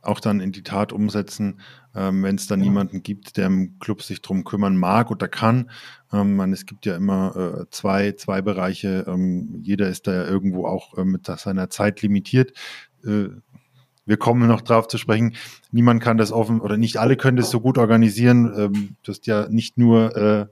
auch 0.08 0.20
dann 0.20 0.40
in 0.40 0.52
die 0.52 0.62
Tat 0.62 0.92
umsetzen, 0.92 1.60
ähm, 1.94 2.22
wenn 2.22 2.36
es 2.36 2.46
dann 2.46 2.60
ja. 2.60 2.66
niemanden 2.66 3.02
gibt, 3.02 3.36
der 3.36 3.46
im 3.46 3.78
Club 3.78 4.02
sich 4.02 4.22
drum 4.22 4.44
kümmern 4.44 4.76
mag 4.76 5.10
oder 5.10 5.28
kann. 5.28 5.70
Ähm, 6.12 6.36
man, 6.36 6.52
es 6.52 6.66
gibt 6.66 6.86
ja 6.86 6.96
immer 6.96 7.36
äh, 7.36 7.70
zwei, 7.70 8.12
zwei 8.12 8.42
Bereiche. 8.42 9.04
Ähm, 9.06 9.60
jeder 9.62 9.88
ist 9.88 10.06
da 10.06 10.12
ja 10.14 10.24
irgendwo 10.24 10.66
auch 10.66 10.96
äh, 10.96 11.04
mit 11.04 11.26
seiner 11.26 11.70
Zeit 11.70 12.02
limitiert. 12.02 12.52
Äh, 13.04 13.28
wir 14.06 14.16
kommen 14.16 14.48
noch 14.48 14.62
drauf 14.62 14.88
zu 14.88 14.96
sprechen. 14.96 15.36
Niemand 15.70 16.02
kann 16.02 16.16
das 16.16 16.32
offen 16.32 16.60
oder 16.60 16.78
nicht 16.78 16.96
alle 16.96 17.16
können 17.16 17.36
das 17.36 17.50
so 17.50 17.60
gut 17.60 17.76
organisieren. 17.76 18.52
Ähm, 18.56 18.96
du 19.02 19.12
hast 19.12 19.26
ja 19.26 19.48
nicht 19.50 19.76
nur 19.76 20.16
äh, 20.16 20.46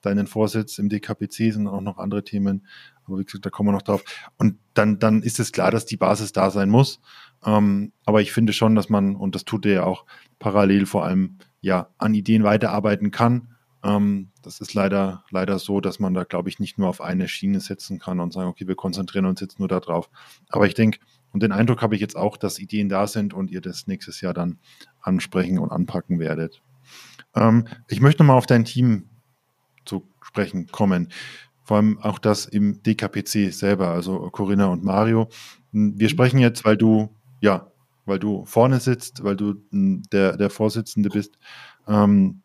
deinen 0.00 0.28
Vorsitz 0.28 0.78
im 0.78 0.88
DKPC, 0.88 1.52
sondern 1.52 1.74
auch 1.74 1.80
noch 1.80 1.98
andere 1.98 2.22
Themen. 2.22 2.66
Aber 3.04 3.18
wie 3.18 3.24
gesagt, 3.24 3.44
da 3.44 3.50
kommen 3.50 3.68
wir 3.68 3.72
noch 3.72 3.82
drauf. 3.82 4.04
Und 4.38 4.58
dann, 4.74 4.98
dann 4.98 5.22
ist 5.22 5.40
es 5.40 5.50
klar, 5.52 5.72
dass 5.72 5.86
die 5.86 5.96
Basis 5.96 6.32
da 6.32 6.50
sein 6.50 6.70
muss. 6.70 7.00
Ähm, 7.44 7.92
aber 8.04 8.20
ich 8.20 8.32
finde 8.32 8.52
schon, 8.52 8.74
dass 8.74 8.88
man, 8.88 9.16
und 9.16 9.34
das 9.34 9.44
tut 9.44 9.66
er 9.66 9.72
ja 9.72 9.84
auch 9.84 10.04
parallel 10.38 10.86
vor 10.86 11.04
allem, 11.04 11.38
ja, 11.60 11.88
an 11.98 12.14
Ideen 12.14 12.44
weiterarbeiten 12.44 13.10
kann. 13.10 13.54
Ähm, 13.82 14.30
das 14.42 14.60
ist 14.60 14.74
leider, 14.74 15.24
leider 15.30 15.58
so, 15.58 15.80
dass 15.80 15.98
man 15.98 16.14
da, 16.14 16.24
glaube 16.24 16.48
ich, 16.48 16.58
nicht 16.58 16.78
nur 16.78 16.88
auf 16.88 17.00
eine 17.00 17.28
Schiene 17.28 17.60
setzen 17.60 17.98
kann 17.98 18.20
und 18.20 18.32
sagen, 18.32 18.48
okay, 18.48 18.68
wir 18.68 18.76
konzentrieren 18.76 19.26
uns 19.26 19.40
jetzt 19.40 19.58
nur 19.58 19.68
darauf. 19.68 20.10
Aber 20.48 20.66
ich 20.66 20.74
denke, 20.74 20.98
und 21.32 21.42
den 21.42 21.52
Eindruck 21.52 21.82
habe 21.82 21.94
ich 21.94 22.00
jetzt 22.00 22.16
auch, 22.16 22.36
dass 22.36 22.58
Ideen 22.58 22.88
da 22.88 23.06
sind 23.06 23.34
und 23.34 23.50
ihr 23.50 23.60
das 23.60 23.86
nächstes 23.86 24.20
Jahr 24.20 24.34
dann 24.34 24.58
ansprechen 25.00 25.58
und 25.58 25.70
anpacken 25.70 26.18
werdet. 26.18 26.62
Ähm, 27.34 27.66
ich 27.88 28.00
möchte 28.00 28.22
nochmal 28.22 28.36
auf 28.36 28.46
dein 28.46 28.64
Team 28.64 29.08
zu 29.84 30.08
sprechen 30.20 30.66
kommen. 30.66 31.08
Vor 31.62 31.76
allem 31.76 31.98
auch 31.98 32.18
das 32.18 32.46
im 32.46 32.82
DKPC 32.82 33.52
selber, 33.52 33.88
also 33.88 34.28
Corinna 34.30 34.66
und 34.66 34.82
Mario. 34.82 35.28
Wir 35.72 36.08
mhm. 36.08 36.10
sprechen 36.10 36.38
jetzt, 36.40 36.64
weil 36.64 36.76
du, 36.76 37.14
ja, 37.40 37.70
weil 38.06 38.18
du 38.18 38.44
vorne 38.44 38.80
sitzt, 38.80 39.24
weil 39.24 39.36
du 39.36 39.54
hm, 39.70 40.02
der, 40.12 40.36
der 40.36 40.50
Vorsitzende 40.50 41.08
bist 41.08 41.38
ähm, 41.88 42.42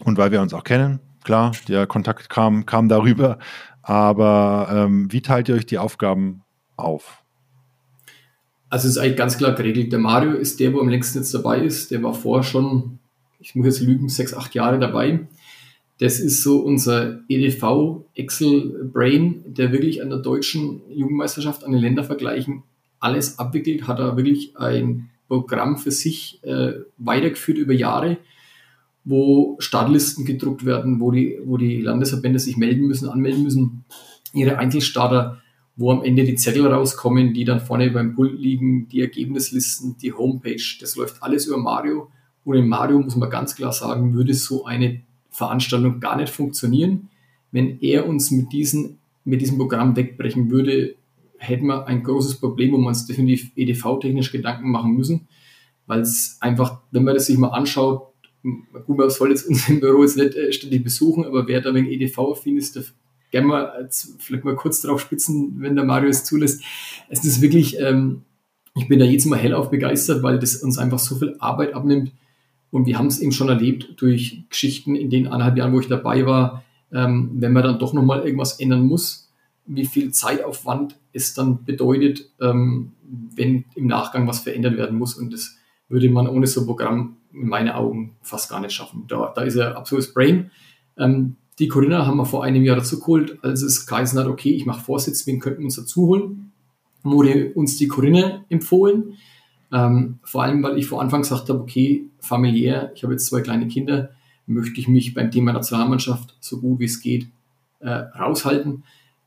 und 0.00 0.18
weil 0.18 0.32
wir 0.32 0.40
uns 0.40 0.54
auch 0.54 0.64
kennen. 0.64 1.00
Klar, 1.24 1.52
der 1.68 1.86
Kontakt 1.86 2.28
kam, 2.28 2.66
kam 2.66 2.88
darüber. 2.88 3.38
Aber 3.82 4.68
ähm, 4.70 5.12
wie 5.12 5.22
teilt 5.22 5.48
ihr 5.48 5.54
euch 5.54 5.66
die 5.66 5.78
Aufgaben 5.78 6.42
auf? 6.76 7.22
Also 8.68 8.88
es 8.88 8.96
ist 8.96 8.98
eigentlich 9.02 9.16
ganz 9.16 9.38
klar 9.38 9.52
geregelt. 9.52 9.92
Der 9.92 9.98
Mario 9.98 10.32
ist 10.32 10.58
der, 10.58 10.72
wo 10.72 10.80
am 10.80 10.88
längsten 10.88 11.18
jetzt 11.18 11.34
dabei 11.34 11.60
ist. 11.60 11.90
Der 11.90 12.02
war 12.02 12.14
vorher 12.14 12.42
schon, 12.42 12.98
ich 13.38 13.54
muss 13.54 13.66
jetzt 13.66 13.80
lügen, 13.80 14.08
sechs, 14.08 14.34
acht 14.34 14.54
Jahre 14.54 14.78
dabei. 14.78 15.26
Das 15.98 16.18
ist 16.18 16.42
so 16.42 16.58
unser 16.58 17.20
EDV 17.28 18.04
Excel 18.14 18.90
Brain, 18.92 19.44
der 19.46 19.70
wirklich 19.70 20.02
an 20.02 20.10
der 20.10 20.18
deutschen 20.18 20.82
Jugendmeisterschaft, 20.90 21.62
an 21.62 21.72
den 21.72 21.80
Ländervergleichen 21.80 22.64
alles 23.04 23.38
abwickelt, 23.38 23.86
hat 23.86 23.98
er 23.98 24.16
wirklich 24.16 24.56
ein 24.56 25.10
Programm 25.28 25.78
für 25.78 25.90
sich 25.90 26.42
äh, 26.42 26.72
weitergeführt 26.96 27.58
über 27.58 27.72
Jahre, 27.72 28.18
wo 29.04 29.56
Startlisten 29.58 30.24
gedruckt 30.24 30.64
werden, 30.64 31.00
wo 31.00 31.10
die, 31.10 31.38
wo 31.44 31.56
die 31.56 31.80
Landesverbände 31.80 32.38
sich 32.38 32.56
melden 32.56 32.86
müssen, 32.86 33.08
anmelden 33.08 33.42
müssen, 33.42 33.84
ihre 34.32 34.58
Einzelstarter, 34.58 35.42
wo 35.76 35.90
am 35.90 36.02
Ende 36.02 36.24
die 36.24 36.36
Zettel 36.36 36.66
rauskommen, 36.66 37.34
die 37.34 37.44
dann 37.44 37.60
vorne 37.60 37.90
beim 37.90 38.14
Pult 38.14 38.38
liegen, 38.38 38.88
die 38.88 39.00
Ergebnislisten, 39.00 39.96
die 39.98 40.12
Homepage, 40.12 40.62
das 40.80 40.96
läuft 40.96 41.22
alles 41.22 41.46
über 41.46 41.58
Mario. 41.58 42.10
Und 42.44 42.56
in 42.56 42.68
Mario 42.68 43.00
muss 43.00 43.16
man 43.16 43.30
ganz 43.30 43.56
klar 43.56 43.72
sagen, 43.72 44.14
würde 44.14 44.34
so 44.34 44.64
eine 44.64 45.00
Veranstaltung 45.30 46.00
gar 46.00 46.16
nicht 46.16 46.32
funktionieren. 46.32 47.08
Wenn 47.50 47.80
er 47.80 48.06
uns 48.06 48.30
mit, 48.30 48.52
diesen, 48.52 48.98
mit 49.24 49.40
diesem 49.40 49.58
Programm 49.58 49.96
wegbrechen 49.96 50.50
würde, 50.50 50.94
hätten 51.38 51.66
wir 51.66 51.86
ein 51.86 52.02
großes 52.02 52.36
Problem, 52.36 52.72
wo 52.72 52.78
wir 52.78 52.88
uns 52.88 53.06
definitiv 53.06 53.50
EDV-technisch 53.56 54.32
Gedanken 54.32 54.70
machen 54.70 54.92
müssen, 54.92 55.28
weil 55.86 56.00
es 56.00 56.38
einfach, 56.40 56.80
wenn 56.90 57.04
man 57.04 57.14
das 57.14 57.26
sich 57.26 57.38
mal 57.38 57.48
anschaut, 57.48 58.14
gut, 58.42 58.98
man 58.98 59.10
soll 59.10 59.30
jetzt 59.30 59.46
unser 59.48 59.74
Büro 59.74 60.02
jetzt 60.02 60.16
nicht 60.16 60.34
äh, 60.34 60.52
ständig 60.52 60.84
besuchen, 60.84 61.24
aber 61.24 61.46
wer 61.48 61.60
da 61.60 61.74
wegen 61.74 61.90
EDV-affin 61.90 62.56
ist, 62.56 62.76
darf 62.76 62.92
gerne 63.30 63.46
mal 63.46 63.88
vielleicht 64.18 64.44
mal 64.44 64.54
kurz 64.54 64.80
drauf 64.80 65.00
spitzen, 65.00 65.56
wenn 65.58 65.74
der 65.74 65.84
Mario 65.84 66.08
es 66.08 66.24
zulässt. 66.24 66.62
Es 67.08 67.24
ist 67.24 67.40
wirklich, 67.40 67.80
ähm, 67.80 68.22
ich 68.76 68.86
bin 68.86 69.00
da 69.00 69.04
jedes 69.04 69.26
Mal 69.26 69.38
hellauf 69.38 69.70
begeistert, 69.70 70.22
weil 70.22 70.38
das 70.38 70.56
uns 70.56 70.78
einfach 70.78 71.00
so 71.00 71.16
viel 71.16 71.34
Arbeit 71.40 71.74
abnimmt. 71.74 72.12
Und 72.70 72.86
wir 72.86 72.96
haben 72.98 73.06
es 73.06 73.20
eben 73.20 73.32
schon 73.32 73.48
erlebt 73.48 73.94
durch 73.96 74.44
Geschichten 74.50 74.94
in 74.94 75.10
den 75.10 75.26
anderthalb 75.26 75.56
Jahren, 75.56 75.72
wo 75.72 75.80
ich 75.80 75.88
dabei 75.88 76.26
war, 76.26 76.64
ähm, 76.92 77.30
wenn 77.34 77.52
man 77.52 77.64
dann 77.64 77.78
doch 77.78 77.92
nochmal 77.92 78.24
irgendwas 78.24 78.60
ändern 78.60 78.86
muss, 78.86 79.23
wie 79.66 79.86
viel 79.86 80.12
Zeitaufwand 80.12 80.98
es 81.12 81.34
dann 81.34 81.64
bedeutet, 81.64 82.30
ähm, 82.40 82.92
wenn 83.34 83.64
im 83.74 83.86
Nachgang 83.86 84.26
was 84.26 84.40
verändert 84.40 84.76
werden 84.76 84.98
muss. 84.98 85.14
Und 85.14 85.32
das 85.32 85.56
würde 85.88 86.08
man 86.10 86.28
ohne 86.28 86.46
so 86.46 86.60
ein 86.60 86.66
Programm 86.66 87.16
in 87.32 87.48
meinen 87.48 87.70
Augen 87.70 88.16
fast 88.22 88.50
gar 88.50 88.60
nicht 88.60 88.72
schaffen. 88.72 89.04
Da, 89.08 89.32
da 89.34 89.42
ist 89.42 89.56
er 89.56 89.76
absolutes 89.76 90.12
Brain. 90.12 90.50
Ähm, 90.98 91.36
die 91.58 91.68
Corinna 91.68 92.06
haben 92.06 92.16
wir 92.16 92.26
vor 92.26 92.44
einem 92.44 92.64
Jahr 92.64 92.76
dazu 92.76 92.98
geholt, 92.98 93.38
als 93.42 93.62
es 93.62 93.86
geheißen 93.86 94.18
hat, 94.18 94.26
okay, 94.26 94.50
ich 94.50 94.66
mache 94.66 94.84
Vorsitz, 94.84 95.26
wen 95.26 95.38
könnten 95.38 95.60
wir 95.60 95.66
uns 95.66 95.76
dazu 95.76 96.08
holen? 96.08 96.52
Wurde 97.02 97.52
uns 97.54 97.76
die 97.76 97.88
Corinna 97.88 98.44
empfohlen. 98.48 99.14
Ähm, 99.72 100.18
vor 100.22 100.42
allem, 100.42 100.62
weil 100.62 100.78
ich 100.78 100.86
vor 100.86 101.00
Anfang 101.00 101.22
gesagt 101.22 101.48
habe, 101.48 101.60
okay, 101.60 102.08
familiär, 102.18 102.92
ich 102.94 103.02
habe 103.02 103.12
jetzt 103.12 103.26
zwei 103.26 103.40
kleine 103.40 103.68
Kinder, 103.68 104.10
möchte 104.46 104.80
ich 104.80 104.88
mich 104.88 105.14
beim 105.14 105.30
Thema 105.30 105.52
Nationalmannschaft 105.52 106.36
so 106.40 106.60
gut 106.60 106.80
wie 106.80 106.84
es 106.84 107.00
geht 107.00 107.28
äh, 107.80 107.90
raushalten. 107.90 108.84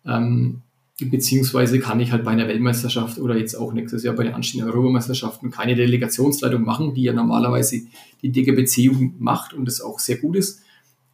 Ähm, 0.07 0.61
beziehungsweise 0.99 1.79
kann 1.79 1.99
ich 1.99 2.11
halt 2.11 2.23
bei 2.23 2.31
einer 2.31 2.47
Weltmeisterschaft 2.47 3.19
oder 3.19 3.37
jetzt 3.37 3.55
auch 3.55 3.71
nächstes 3.71 4.03
Jahr 4.03 4.15
bei 4.15 4.23
den 4.23 4.33
anstehenden 4.33 4.71
Europameisterschaften 4.71 5.51
keine 5.51 5.75
Delegationsleitung 5.75 6.63
machen, 6.63 6.95
die 6.95 7.03
ja 7.03 7.13
normalerweise 7.13 7.81
die 8.23 8.31
DGBC-Jugend 8.31 9.21
macht 9.21 9.53
und 9.53 9.65
das 9.65 9.81
auch 9.81 9.99
sehr 9.99 10.17
gut 10.17 10.35
ist. 10.35 10.61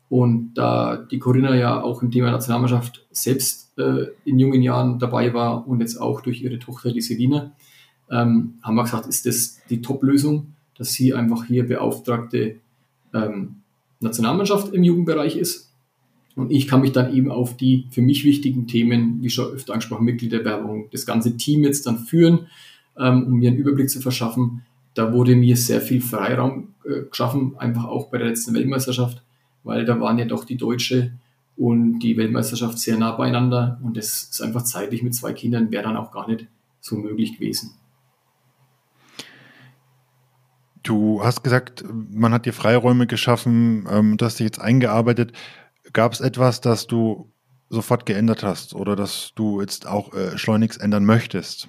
Und 0.09 0.53
da 0.53 0.95
die 0.95 1.19
Corinna 1.19 1.55
ja 1.55 1.81
auch 1.81 2.01
im 2.01 2.11
Thema 2.11 2.31
Nationalmannschaft 2.31 3.05
selbst 3.11 3.77
äh, 3.77 4.05
in 4.23 4.39
jungen 4.39 4.61
Jahren 4.61 4.99
dabei 4.99 5.33
war 5.33 5.67
und 5.67 5.81
jetzt 5.81 5.99
auch 5.99 6.21
durch 6.21 6.41
ihre 6.41 6.59
Tochter, 6.59 6.93
die 6.93 7.01
Selina, 7.01 7.51
ähm, 8.09 8.55
haben 8.61 8.75
wir 8.75 8.83
gesagt, 8.83 9.07
ist 9.07 9.25
das 9.25 9.59
die 9.69 9.81
Top-Lösung, 9.81 10.53
dass 10.77 10.93
sie 10.93 11.13
einfach 11.13 11.45
hier 11.45 11.67
beauftragte 11.67 12.57
ähm, 13.13 13.55
Nationalmannschaft 13.99 14.73
im 14.73 14.83
Jugendbereich 14.83 15.35
ist 15.35 15.72
und 16.35 16.51
ich 16.51 16.67
kann 16.67 16.81
mich 16.81 16.91
dann 16.91 17.13
eben 17.13 17.31
auf 17.31 17.55
die 17.57 17.87
für 17.91 18.01
mich 18.01 18.23
wichtigen 18.23 18.67
Themen, 18.67 19.21
wie 19.21 19.29
schon 19.29 19.53
öfter 19.53 19.73
angesprochen, 19.73 20.05
Mitgliederwerbung, 20.05 20.89
das 20.91 21.05
ganze 21.05 21.37
Team 21.37 21.63
jetzt 21.63 21.85
dann 21.85 21.99
führen, 21.99 22.47
ähm, 22.97 23.23
um 23.27 23.33
mir 23.33 23.49
einen 23.49 23.59
Überblick 23.59 23.89
zu 23.89 24.01
verschaffen. 24.01 24.63
Da 24.95 25.13
wurde 25.13 25.35
mir 25.35 25.57
sehr 25.57 25.81
viel 25.81 26.01
Freiraum 26.01 26.69
äh, 26.85 27.03
geschaffen, 27.09 27.53
einfach 27.57 27.85
auch 27.85 28.09
bei 28.09 28.17
der 28.17 28.27
letzten 28.27 28.53
Weltmeisterschaft, 28.53 29.21
weil 29.63 29.85
da 29.85 29.99
waren 29.99 30.17
ja 30.17 30.25
doch 30.25 30.43
die 30.43 30.57
Deutsche 30.57 31.11
und 31.55 31.99
die 31.99 32.17
Weltmeisterschaft 32.17 32.79
sehr 32.79 32.97
nah 32.97 33.11
beieinander 33.11 33.79
und 33.83 33.95
das 33.95 34.23
ist 34.23 34.41
einfach 34.41 34.63
zeitlich 34.63 35.03
mit 35.03 35.13
zwei 35.13 35.33
Kindern 35.33 35.71
wäre 35.71 35.83
dann 35.83 35.97
auch 35.97 36.11
gar 36.11 36.27
nicht 36.27 36.47
so 36.79 36.95
möglich 36.95 37.33
gewesen. 37.37 37.75
Du 40.81 41.23
hast 41.23 41.43
gesagt, 41.43 41.85
man 42.11 42.33
hat 42.33 42.45
dir 42.45 42.51
Freiräume 42.51 43.07
geschaffen, 43.07 43.87
ähm, 43.89 44.17
du 44.17 44.25
hast 44.25 44.39
dich 44.39 44.45
jetzt 44.45 44.59
eingearbeitet. 44.59 45.31
Gab 45.91 46.13
es 46.13 46.21
etwas, 46.21 46.61
das 46.61 46.87
du 46.87 47.29
sofort 47.69 48.05
geändert 48.05 48.43
hast 48.43 48.73
oder 48.75 48.95
das 48.95 49.33
du 49.35 49.59
jetzt 49.59 49.87
auch 49.87 50.13
äh, 50.13 50.37
schleunigst 50.37 50.79
ändern 50.79 51.05
möchtest? 51.05 51.67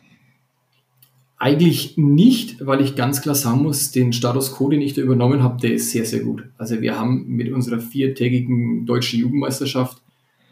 Eigentlich 1.39 1.99
nicht, 1.99 2.65
weil 2.65 2.81
ich 2.81 2.95
ganz 2.95 3.21
klar 3.21 3.35
sagen 3.35 3.63
muss, 3.63 3.91
den 3.91 4.13
Status 4.13 4.55
quo, 4.55 4.69
den 4.69 4.81
ich 4.81 4.95
da 4.95 5.03
übernommen 5.03 5.43
habe, 5.43 5.61
der 5.61 5.75
ist 5.75 5.91
sehr, 5.91 6.05
sehr 6.05 6.21
gut. 6.21 6.45
Also 6.59 6.81
wir 6.81 6.99
haben 6.99 7.27
mit 7.27 7.53
unserer 7.53 7.81
viertägigen 7.81 8.87
deutschen 8.87 9.19
Jugendmeisterschaft 9.19 10.01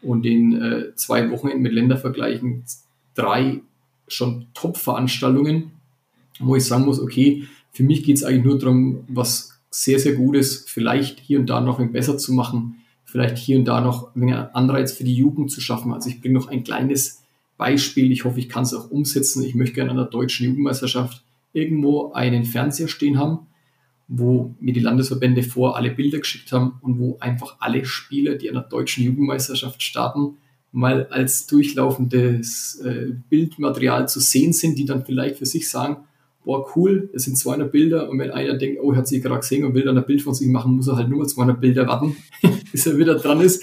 und 0.02 0.24
den 0.24 0.60
äh, 0.60 0.94
zwei 0.96 1.30
Wochenenden 1.30 1.62
mit 1.62 1.72
Ländervergleichen 1.72 2.64
drei 3.14 3.60
schon 4.08 4.46
Top-Veranstaltungen, 4.54 5.70
wo 6.40 6.56
ich 6.56 6.64
sagen 6.64 6.84
muss, 6.84 7.00
okay, 7.00 7.44
für 7.70 7.84
mich 7.84 8.02
geht 8.02 8.16
es 8.16 8.24
eigentlich 8.24 8.44
nur 8.44 8.58
darum, 8.58 9.04
was 9.08 9.60
sehr, 9.70 9.98
sehr 9.98 10.14
Gutes 10.14 10.64
vielleicht 10.66 11.20
hier 11.20 11.38
und 11.38 11.46
da 11.46 11.60
noch 11.60 11.78
besser 11.86 12.18
zu 12.18 12.32
machen 12.32 12.81
vielleicht 13.12 13.36
hier 13.36 13.58
und 13.58 13.66
da 13.66 13.82
noch 13.82 14.16
ein 14.16 14.32
Anreiz 14.32 14.92
für 14.92 15.04
die 15.04 15.14
Jugend 15.14 15.50
zu 15.50 15.60
schaffen. 15.60 15.92
Also 15.92 16.08
ich 16.08 16.22
bringe 16.22 16.32
noch 16.32 16.48
ein 16.48 16.64
kleines 16.64 17.22
Beispiel. 17.58 18.10
Ich 18.10 18.24
hoffe, 18.24 18.38
ich 18.38 18.48
kann 18.48 18.62
es 18.62 18.72
auch 18.72 18.90
umsetzen. 18.90 19.42
Ich 19.42 19.54
möchte 19.54 19.74
gerne 19.74 19.90
an 19.90 19.98
der 19.98 20.06
deutschen 20.06 20.46
Jugendmeisterschaft 20.46 21.22
irgendwo 21.52 22.12
einen 22.12 22.44
Fernseher 22.44 22.88
stehen 22.88 23.18
haben, 23.18 23.40
wo 24.08 24.54
mir 24.60 24.72
die 24.72 24.80
Landesverbände 24.80 25.42
vor 25.42 25.76
alle 25.76 25.90
Bilder 25.90 26.20
geschickt 26.20 26.52
haben 26.52 26.78
und 26.80 26.98
wo 26.98 27.18
einfach 27.20 27.56
alle 27.60 27.84
Spieler, 27.84 28.36
die 28.36 28.48
an 28.48 28.54
der 28.54 28.64
deutschen 28.64 29.04
Jugendmeisterschaft 29.04 29.82
starten, 29.82 30.38
mal 30.72 31.06
als 31.08 31.46
durchlaufendes 31.46 32.80
äh, 32.82 33.12
Bildmaterial 33.28 34.08
zu 34.08 34.20
sehen 34.20 34.54
sind, 34.54 34.78
die 34.78 34.86
dann 34.86 35.04
vielleicht 35.04 35.36
für 35.36 35.44
sich 35.44 35.68
sagen, 35.68 35.98
boah, 36.44 36.66
cool, 36.74 37.10
es 37.12 37.24
sind 37.24 37.36
200 37.36 37.70
Bilder 37.70 38.08
und 38.08 38.18
wenn 38.18 38.30
einer 38.30 38.54
denkt, 38.54 38.80
oh, 38.82 38.92
er 38.92 38.98
hat 38.98 39.08
sich 39.08 39.22
gerade 39.22 39.40
gesehen 39.40 39.64
und 39.64 39.74
will 39.74 39.84
dann 39.84 39.96
ein 39.96 40.06
Bild 40.06 40.22
von 40.22 40.34
sich 40.34 40.48
machen, 40.48 40.72
muss 40.72 40.88
er 40.88 40.96
halt 40.96 41.08
nur 41.08 41.26
200 41.26 41.60
Bilder 41.60 41.86
warten, 41.86 42.16
bis 42.72 42.86
er 42.86 42.98
wieder 42.98 43.14
dran 43.14 43.40
ist. 43.40 43.62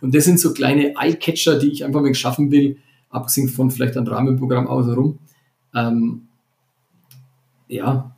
Und 0.00 0.14
das 0.14 0.24
sind 0.24 0.38
so 0.38 0.52
kleine 0.52 0.94
Eye-Catcher, 0.96 1.58
die 1.58 1.72
ich 1.72 1.84
einfach 1.84 2.00
mal 2.00 2.14
schaffen 2.14 2.50
will, 2.50 2.78
abgesehen 3.10 3.48
von 3.48 3.70
vielleicht 3.70 3.96
ein 3.96 4.06
Rahmenprogramm 4.06 4.66
außenrum. 4.66 5.18
Ähm, 5.74 6.28
ja, 7.68 8.14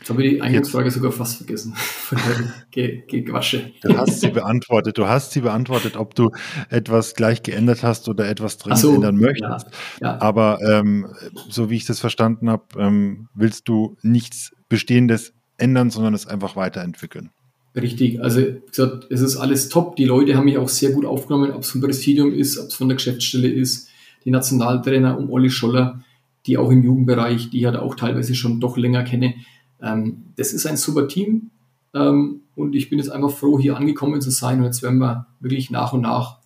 Jetzt 0.00 0.08
habe 0.08 0.24
ich 0.24 0.30
die 0.30 0.40
Eingangsfrage 0.40 0.90
sogar 0.90 1.12
fast 1.12 1.36
vergessen. 1.36 1.74
Ge 2.70 3.02
Gequasche. 3.06 3.70
Du 3.82 3.98
hast 3.98 4.22
sie 4.22 4.30
beantwortet. 4.30 4.96
Du 4.96 5.06
hast 5.06 5.32
sie 5.32 5.42
beantwortet, 5.42 5.96
ob 5.96 6.14
du 6.14 6.30
etwas 6.70 7.14
gleich 7.14 7.42
geändert 7.42 7.82
hast 7.82 8.08
oder 8.08 8.26
etwas 8.26 8.56
dringend 8.56 8.80
so, 8.80 8.94
ändern 8.94 9.16
möchtest. 9.16 9.66
Ja, 10.00 10.12
ja. 10.12 10.20
Aber 10.22 10.58
ähm, 10.66 11.06
so 11.50 11.68
wie 11.68 11.76
ich 11.76 11.84
das 11.84 12.00
verstanden 12.00 12.48
habe, 12.48 12.64
ähm, 12.78 13.28
willst 13.34 13.68
du 13.68 13.98
nichts 14.00 14.52
Bestehendes 14.70 15.34
ändern, 15.58 15.90
sondern 15.90 16.14
es 16.14 16.26
einfach 16.26 16.56
weiterentwickeln. 16.56 17.30
Richtig. 17.74 18.20
Also 18.20 18.40
wie 18.40 18.60
gesagt, 18.66 19.06
es 19.10 19.20
ist 19.20 19.36
alles 19.36 19.68
top. 19.68 19.96
Die 19.96 20.04
Leute 20.04 20.36
haben 20.36 20.44
mich 20.44 20.58
auch 20.58 20.68
sehr 20.68 20.90
gut 20.90 21.04
aufgenommen, 21.04 21.52
ob 21.52 21.62
es 21.62 21.70
vom 21.70 21.80
Präsidium 21.80 22.32
ist, 22.32 22.58
ob 22.58 22.68
es 22.68 22.74
von 22.74 22.88
der 22.88 22.96
Geschäftsstelle 22.96 23.48
ist, 23.48 23.88
die 24.24 24.30
Nationaltrainer 24.30 25.18
um 25.18 25.30
Olli 25.30 25.50
Scholler, 25.50 26.02
die 26.46 26.58
auch 26.58 26.70
im 26.70 26.82
Jugendbereich, 26.82 27.50
die 27.50 27.60
ich 27.60 27.64
halt 27.66 27.76
auch 27.76 27.94
teilweise 27.94 28.34
schon 28.34 28.60
doch 28.60 28.76
länger 28.76 29.04
kenne 29.04 29.34
ähm, 29.82 30.24
das 30.36 30.52
ist 30.52 30.66
ein 30.66 30.76
super 30.76 31.08
Team 31.08 31.50
ähm, 31.94 32.42
und 32.54 32.74
ich 32.74 32.90
bin 32.90 32.98
jetzt 32.98 33.10
einfach 33.10 33.30
froh, 33.30 33.58
hier 33.58 33.76
angekommen 33.76 34.20
zu 34.20 34.30
sein 34.30 34.58
und 34.58 34.64
jetzt 34.64 34.82
werden 34.82 34.98
wir 34.98 35.26
wirklich 35.40 35.70
nach 35.70 35.92
und 35.92 36.02
nach 36.02 36.38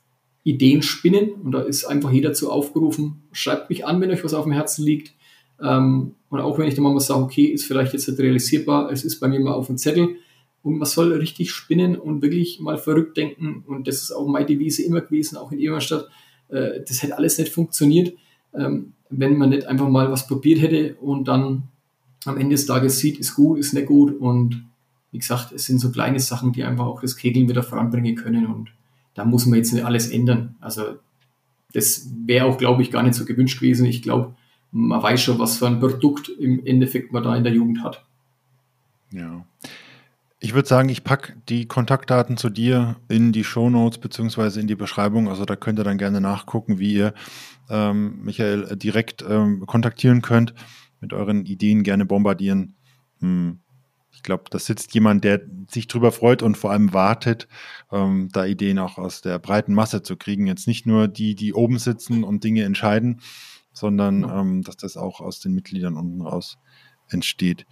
Ideen 0.45 0.83
spinnen 0.83 1.33
und 1.43 1.53
da 1.53 1.61
ist 1.61 1.85
einfach 1.85 2.11
jeder 2.11 2.33
zu 2.33 2.51
aufgerufen, 2.51 3.23
schreibt 3.33 3.71
mich 3.71 3.87
an, 3.87 4.01
wenn 4.01 4.11
euch 4.11 4.25
was 4.25 4.35
auf 4.35 4.45
dem 4.45 4.53
Herzen 4.53 4.85
liegt 4.85 5.15
ähm, 5.61 6.15
und 6.29 6.41
auch 6.41 6.59
wenn 6.59 6.69
ich 6.69 6.75
dann 6.75 6.85
mal 6.85 6.99
sage, 7.01 7.23
okay, 7.23 7.45
ist 7.45 7.65
vielleicht 7.65 7.93
jetzt 7.93 8.09
nicht 8.09 8.21
realisierbar, 8.21 8.91
es 8.91 9.05
ist 9.05 9.21
bei 9.21 9.29
mir 9.29 9.41
mal 9.41 9.55
auf 9.55 9.67
dem 9.67 9.79
Zettel 9.79 10.17
und 10.65 10.79
man 10.79 10.87
soll 10.87 11.13
richtig 11.13 11.53
spinnen 11.53 11.95
und 11.95 12.23
wirklich 12.23 12.59
mal 12.59 12.79
verrückt 12.79 13.17
denken 13.17 13.63
und 13.69 13.87
das 13.87 14.03
ist 14.03 14.11
auch 14.11 14.27
meine 14.27 14.47
Devise 14.47 14.83
immer 14.83 15.03
gewesen, 15.03 15.37
auch 15.37 15.53
in 15.53 15.61
Eberstadt, 15.61 16.09
äh, 16.49 16.81
das 16.87 17.05
hätte 17.05 17.17
alles 17.17 17.39
nicht 17.39 17.53
funktioniert, 17.53 18.15
ähm, 18.53 18.95
wenn 19.11 19.37
man 19.37 19.51
nicht 19.51 19.67
einfach 19.67 19.89
mal 19.89 20.11
was 20.11 20.27
probiert 20.27 20.61
hätte 20.61 20.97
und 20.97 21.29
dann 21.29 21.69
am 22.25 22.39
Ende 22.39 22.55
des 22.55 22.67
Tages 22.67 22.99
sieht, 22.99 23.19
ist 23.19 23.35
gut, 23.35 23.59
ist 23.59 23.75
nicht 23.75 23.87
gut. 23.87 24.19
Und 24.19 24.65
wie 25.13 25.19
gesagt, 25.19 25.53
es 25.53 25.67
sind 25.67 25.79
so 25.79 25.91
kleine 25.91 26.21
Sachen, 26.21 26.53
die 26.53 26.65
einfach 26.65 26.87
auch 26.87 27.01
das 27.01 27.17
Kegeln 27.17 27.49
wieder 27.49 27.63
voranbringen 27.63 28.17
können. 28.17 28.47
Und 28.47 28.71
da 29.15 29.25
muss 29.25 29.47
man 29.47 29.59
jetzt 29.59 29.73
nicht 29.73 29.85
alles 29.85 30.09
ändern. 30.09 30.57
Also 30.61 30.97
das 31.73 32.09
wäre 32.25 32.47
auch, 32.47 32.59
glaube 32.59 32.83
ich, 32.83 32.91
gar 32.91 33.03
nicht 33.03 33.15
so 33.15 33.25
gewünscht 33.25 33.61
gewesen. 33.61 33.87
Ich 33.87 34.03
glaube, 34.03 34.35
man 34.73 35.03
weiß 35.03 35.21
schon, 35.21 35.39
was 35.39 35.59
für 35.59 35.67
ein 35.67 35.81
Produkt 35.81 36.29
im 36.29 36.65
Endeffekt 36.65 37.13
man 37.13 37.23
da 37.23 37.37
in 37.37 37.45
der 37.45 37.53
Jugend 37.53 37.83
hat. 37.83 38.05
Ja. 39.13 39.45
Ich 40.45 40.53
würde 40.53 40.69
sagen, 40.69 40.91
ich 40.91 41.05
packe 41.05 41.41
die 41.49 41.67
Kontaktdaten 41.67 42.37
zu 42.37 42.51
dir 42.51 42.97
in 43.09 43.33
die 43.33 43.45
Show 43.45 43.71
Notes 43.71 43.99
beziehungsweise 43.99 44.61
in 44.61 44.67
die 44.67 44.75
Beschreibung. 44.75 45.27
Also 45.31 45.47
da 45.47 45.57
könnt 45.57 45.81
ihr 45.81 45.85
dann 45.85 45.97
gerne 45.97 46.21
nachgucken, 46.21 46.79
wie 46.79 46.93
ihr 46.93 47.15
ähm, 47.71 48.23
Michael 48.23 48.77
direkt 48.77 49.25
ähm, 49.27 49.65
kontaktieren 49.65 50.21
könnt, 50.21 50.53
mit 51.01 51.15
euren 51.15 51.47
Ideen 51.47 51.83
gerne 51.83 52.05
bombardieren. 52.05 52.77
Hm. 53.21 53.61
Ich 54.13 54.23
glaube, 54.23 54.45
da 54.51 54.59
sitzt 54.59 54.93
jemand, 54.93 55.25
der 55.25 55.41
sich 55.71 55.89
drüber 55.89 56.13
freut 56.13 56.43
und 56.43 56.59
vor 56.59 56.73
allem 56.73 56.93
wartet, 56.93 57.49
ähm, 57.91 58.29
da 58.31 58.45
Ideen 58.45 58.79
auch 58.79 58.99
aus 58.99 59.23
der 59.23 59.39
breiten 59.39 59.73
Masse 59.73 60.03
zu 60.03 60.15
kriegen. 60.15 60.47
Jetzt 60.47 60.69
nicht 60.69 60.85
nur 60.85 61.09
die, 61.09 61.35
die 61.35 61.55
oben 61.55 61.79
sitzen 61.79 62.23
und 62.23 62.45
Dinge 62.45 62.65
entscheiden, 62.65 63.23
sondern 63.73 64.25
ähm, 64.25 64.63
dass 64.63 64.77
das 64.77 64.99
auch 64.99 65.23
aus 65.23 65.41
den 65.41 65.55
Mitgliedern 65.55 65.97
unten 65.97 66.21
raus 66.21 66.59
entsteht. 67.09 67.65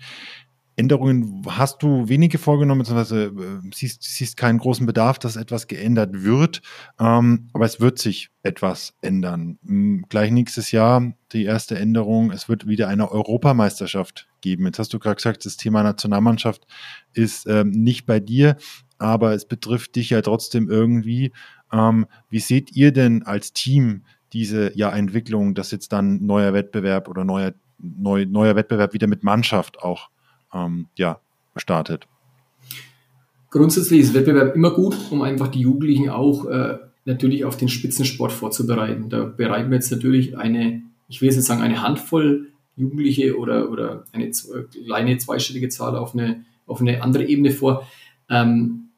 Änderungen 0.82 1.44
hast 1.48 1.80
du 1.82 2.08
wenige 2.08 2.38
vorgenommen, 2.38 2.80
beziehungsweise 2.80 3.26
äh, 3.26 3.70
siehst, 3.72 4.02
siehst 4.02 4.36
keinen 4.36 4.58
großen 4.58 4.84
Bedarf, 4.84 5.20
dass 5.20 5.36
etwas 5.36 5.68
geändert 5.68 6.24
wird, 6.24 6.60
ähm, 6.98 7.48
aber 7.52 7.64
es 7.64 7.80
wird 7.80 8.00
sich 8.00 8.30
etwas 8.42 8.94
ändern. 9.00 9.60
Hm, 9.64 10.04
gleich 10.08 10.32
nächstes 10.32 10.72
Jahr 10.72 11.12
die 11.30 11.44
erste 11.44 11.78
Änderung, 11.78 12.32
es 12.32 12.48
wird 12.48 12.66
wieder 12.66 12.88
eine 12.88 13.12
Europameisterschaft 13.12 14.26
geben. 14.40 14.66
Jetzt 14.66 14.80
hast 14.80 14.92
du 14.92 14.98
gerade 14.98 15.16
gesagt, 15.16 15.46
das 15.46 15.56
Thema 15.56 15.84
Nationalmannschaft 15.84 16.66
ist 17.14 17.46
ähm, 17.46 17.70
nicht 17.70 18.04
bei 18.04 18.18
dir, 18.18 18.56
aber 18.98 19.34
es 19.34 19.46
betrifft 19.46 19.94
dich 19.94 20.10
ja 20.10 20.20
trotzdem 20.20 20.68
irgendwie. 20.68 21.32
Ähm, 21.72 22.06
wie 22.28 22.40
seht 22.40 22.74
ihr 22.74 22.92
denn 22.92 23.22
als 23.22 23.52
Team 23.52 24.02
diese 24.32 24.76
ja, 24.76 24.90
Entwicklung, 24.90 25.54
dass 25.54 25.70
jetzt 25.70 25.92
dann 25.92 26.26
neuer 26.26 26.54
Wettbewerb 26.54 27.08
oder 27.08 27.24
neuer, 27.24 27.52
neu, 27.78 28.26
neuer 28.26 28.56
Wettbewerb 28.56 28.94
wieder 28.94 29.06
mit 29.06 29.22
Mannschaft 29.22 29.80
auch 29.80 30.10
ähm, 30.52 30.86
ja, 30.96 31.20
startet. 31.56 32.06
Grundsätzlich 33.50 34.00
ist 34.00 34.14
Wettbewerb 34.14 34.54
immer 34.56 34.70
gut, 34.70 34.96
um 35.10 35.22
einfach 35.22 35.48
die 35.48 35.60
Jugendlichen 35.60 36.08
auch 36.08 36.46
äh, 36.46 36.78
natürlich 37.04 37.44
auf 37.44 37.56
den 37.56 37.68
Spitzensport 37.68 38.32
vorzubereiten. 38.32 39.10
Da 39.10 39.24
bereiten 39.24 39.70
wir 39.70 39.76
jetzt 39.76 39.92
natürlich 39.92 40.38
eine, 40.38 40.82
ich 41.08 41.20
will 41.20 41.30
jetzt 41.30 41.42
sagen, 41.44 41.60
eine 41.60 41.82
Handvoll 41.82 42.48
Jugendliche 42.76 43.36
oder, 43.36 43.70
oder 43.70 44.04
eine 44.12 44.30
kleine 44.86 45.18
zweistellige 45.18 45.68
Zahl 45.68 45.96
auf 45.96 46.14
eine, 46.14 46.44
auf 46.66 46.80
eine 46.80 47.02
andere 47.02 47.26
Ebene 47.26 47.50
vor. 47.50 47.86
Ähm, 48.30 48.88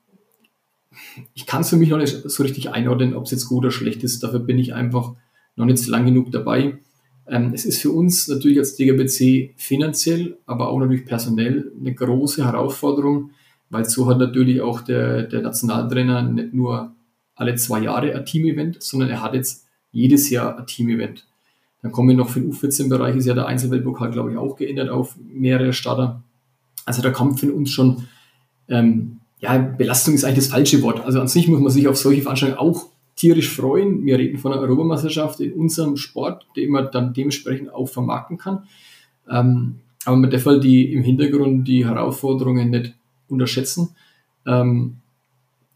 ich 1.35 1.47
kann 1.47 1.62
es 1.62 1.71
für 1.71 1.77
mich 1.77 1.88
noch 1.88 1.99
nicht 1.99 2.23
so 2.25 2.43
richtig 2.43 2.71
einordnen, 2.71 3.14
ob 3.14 3.25
es 3.25 3.33
jetzt 3.33 3.47
gut 3.47 3.64
oder 3.64 3.73
schlecht 3.73 4.05
ist. 4.05 4.23
Dafür 4.23 4.38
bin 4.38 4.59
ich 4.59 4.75
einfach 4.75 5.14
noch 5.57 5.64
nicht 5.64 5.85
lang 5.87 6.07
genug 6.07 6.31
dabei. 6.31 6.79
Ähm, 7.26 7.52
es 7.54 7.64
ist 7.64 7.80
für 7.80 7.90
uns 7.90 8.28
natürlich 8.28 8.58
als 8.58 8.76
DGBC 8.76 9.54
finanziell, 9.56 10.38
aber 10.46 10.68
auch 10.68 10.78
natürlich 10.78 11.06
personell 11.06 11.72
eine 11.78 11.94
große 11.94 12.44
Herausforderung, 12.44 13.30
weil 13.70 13.84
so 13.84 14.08
hat 14.08 14.18
natürlich 14.18 14.60
auch 14.60 14.82
der, 14.82 15.22
der 15.24 15.42
Nationaltrainer 15.42 16.22
nicht 16.22 16.52
nur 16.52 16.92
alle 17.34 17.54
zwei 17.56 17.80
Jahre 17.80 18.14
ein 18.14 18.24
Team-Event, 18.24 18.82
sondern 18.82 19.10
er 19.10 19.22
hat 19.22 19.34
jetzt 19.34 19.66
jedes 19.90 20.30
Jahr 20.30 20.58
ein 20.58 20.66
Team-Event. 20.66 21.26
Dann 21.82 21.92
kommen 21.92 22.08
wir 22.08 22.16
noch 22.16 22.28
für 22.28 22.40
den 22.40 22.52
U14-Bereich, 22.52 23.16
ist 23.16 23.26
ja 23.26 23.34
der 23.34 23.46
Einzelweltpokal, 23.46 24.10
glaube 24.10 24.32
ich, 24.32 24.38
auch 24.38 24.56
geändert 24.56 24.88
auf 24.88 25.16
mehrere 25.18 25.72
Starter. 25.72 26.22
Also 26.87 27.02
da 27.02 27.10
kommt 27.10 27.40
für 27.40 27.52
uns 27.52 27.70
schon, 27.70 28.06
ähm, 28.68 29.20
ja, 29.38 29.58
Belastung 29.58 30.14
ist 30.14 30.24
eigentlich 30.24 30.44
das 30.44 30.48
falsche 30.48 30.82
Wort. 30.82 31.04
Also 31.04 31.20
an 31.20 31.28
sich 31.28 31.48
muss 31.48 31.60
man 31.60 31.70
sich 31.70 31.88
auf 31.88 31.96
solche 31.96 32.22
Veranstaltungen 32.22 32.58
auch 32.58 32.87
tierisch 33.24 33.48
freuen. 33.48 34.04
Wir 34.04 34.18
reden 34.18 34.37
von 34.37 34.52
einer 34.52 34.60
Europameisterschaft 34.60 35.40
in 35.40 35.54
unserem 35.54 35.96
Sport, 35.96 36.46
den 36.56 36.70
man 36.70 36.90
dann 36.92 37.14
dementsprechend 37.14 37.72
auch 37.72 37.87
vermarkten 37.87 38.37
kann. 38.37 38.64
Ähm, 39.30 39.76
aber 40.04 40.16
man 40.16 40.30
darf 40.30 40.44
halt 40.44 40.62
die, 40.62 40.92
im 40.92 41.02
Hintergrund 41.02 41.66
die 41.66 41.87
Herausforderungen 41.87 42.68
nicht 42.68 42.92
unterschätzen. 43.26 43.96
Ähm, 44.46 44.96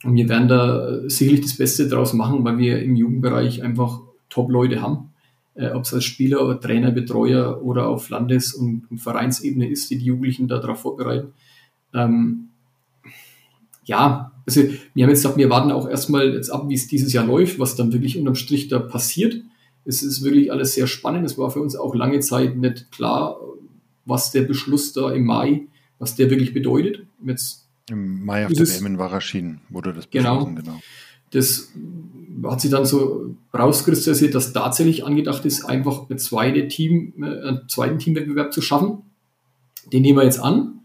und 0.05 0.15
wir 0.15 0.29
werden 0.29 0.49
da 0.49 1.09
sicherlich 1.09 1.41
das 1.41 1.57
Beste 1.57 1.89
draus 1.89 2.13
machen, 2.13 2.45
weil 2.45 2.59
wir 2.59 2.83
im 2.83 2.97
Jugendbereich 2.97 3.63
einfach 3.63 4.01
Top-Leute 4.29 4.83
haben. 4.83 5.15
Äh, 5.55 5.71
Ob 5.71 5.85
es 5.85 5.95
als 5.95 6.05
Spieler, 6.05 6.45
oder 6.45 6.61
Trainer, 6.61 6.91
Betreuer 6.91 7.63
oder 7.63 7.89
auf 7.89 8.11
Landes- 8.11 8.53
und, 8.53 8.83
Vereinsebene 8.99 9.71
ist, 9.71 9.89
die 9.91 9.97
die 9.97 10.05
Jugendlichen 10.05 10.49
darauf 10.49 10.81
vorbereiten. 10.81 11.33
Ähm, 11.95 12.51
ja, 13.85 14.33
also 14.49 14.63
wir 14.95 15.05
haben 15.05 15.11
jetzt 15.11 15.23
gesagt, 15.23 15.37
wir 15.37 15.51
warten 15.51 15.71
auch 15.71 15.87
erstmal 15.87 16.33
jetzt 16.33 16.49
ab, 16.49 16.65
wie 16.69 16.75
es 16.75 16.89
dieses 16.89 17.13
Jahr 17.13 17.27
läuft, 17.27 17.59
was 17.59 17.77
dann 17.77 17.93
wirklich 17.93 18.17
unterm 18.17 18.35
Strich 18.35 18.69
da 18.69 18.79
passiert. 18.79 19.43
Es 19.85 20.03
ist 20.03 20.25
wirklich 20.25 20.51
alles 20.51 20.73
sehr 20.73 20.87
spannend. 20.87 21.27
Es 21.27 21.37
war 21.37 21.51
für 21.51 21.61
uns 21.61 21.77
auch 21.77 21.95
lange 21.95 22.21
Zeit 22.21 22.57
nicht 22.57 22.91
klar, 22.91 23.39
was 24.07 24.31
der 24.31 24.43
Beschluss 24.43 24.95
da 24.95 25.13
im 25.13 25.27
Mai, 25.27 25.67
was 25.99 26.17
der 26.17 26.31
wirklich 26.31 26.55
bedeutet. 26.55 27.07
Jetzt 27.25 27.67
Im 27.91 28.25
Mai 28.25 28.47
auf 28.47 28.53
der 28.55 28.67
WM 28.67 28.87
in 28.87 28.99
Warashin 28.99 29.61
wurde 29.69 29.93
das 29.93 30.09
genau. 30.09 30.37
beschlossen, 30.37 30.57
genau. 30.57 30.71
genau. 30.73 30.83
Das 31.31 31.71
hat 32.45 32.61
sich 32.63 32.71
dann 32.71 32.87
so 32.87 33.35
rauskristallisiert, 33.53 34.35
dass 34.35 34.55
tatsächlich 34.55 35.05
angedacht 35.05 35.45
ist, 35.45 35.65
einfach 35.67 36.09
eine 36.09 36.17
zweite 36.17 36.69
Team, 36.69 37.13
äh, 37.19 37.49
einen 37.49 37.69
zweiten 37.69 37.99
Teamwettbewerb 37.99 38.55
zu 38.55 38.63
schaffen. 38.63 39.03
Den 39.93 40.03
nehmen 40.03 40.19
wir 40.19 40.25
jetzt 40.25 40.41
an 40.41 40.78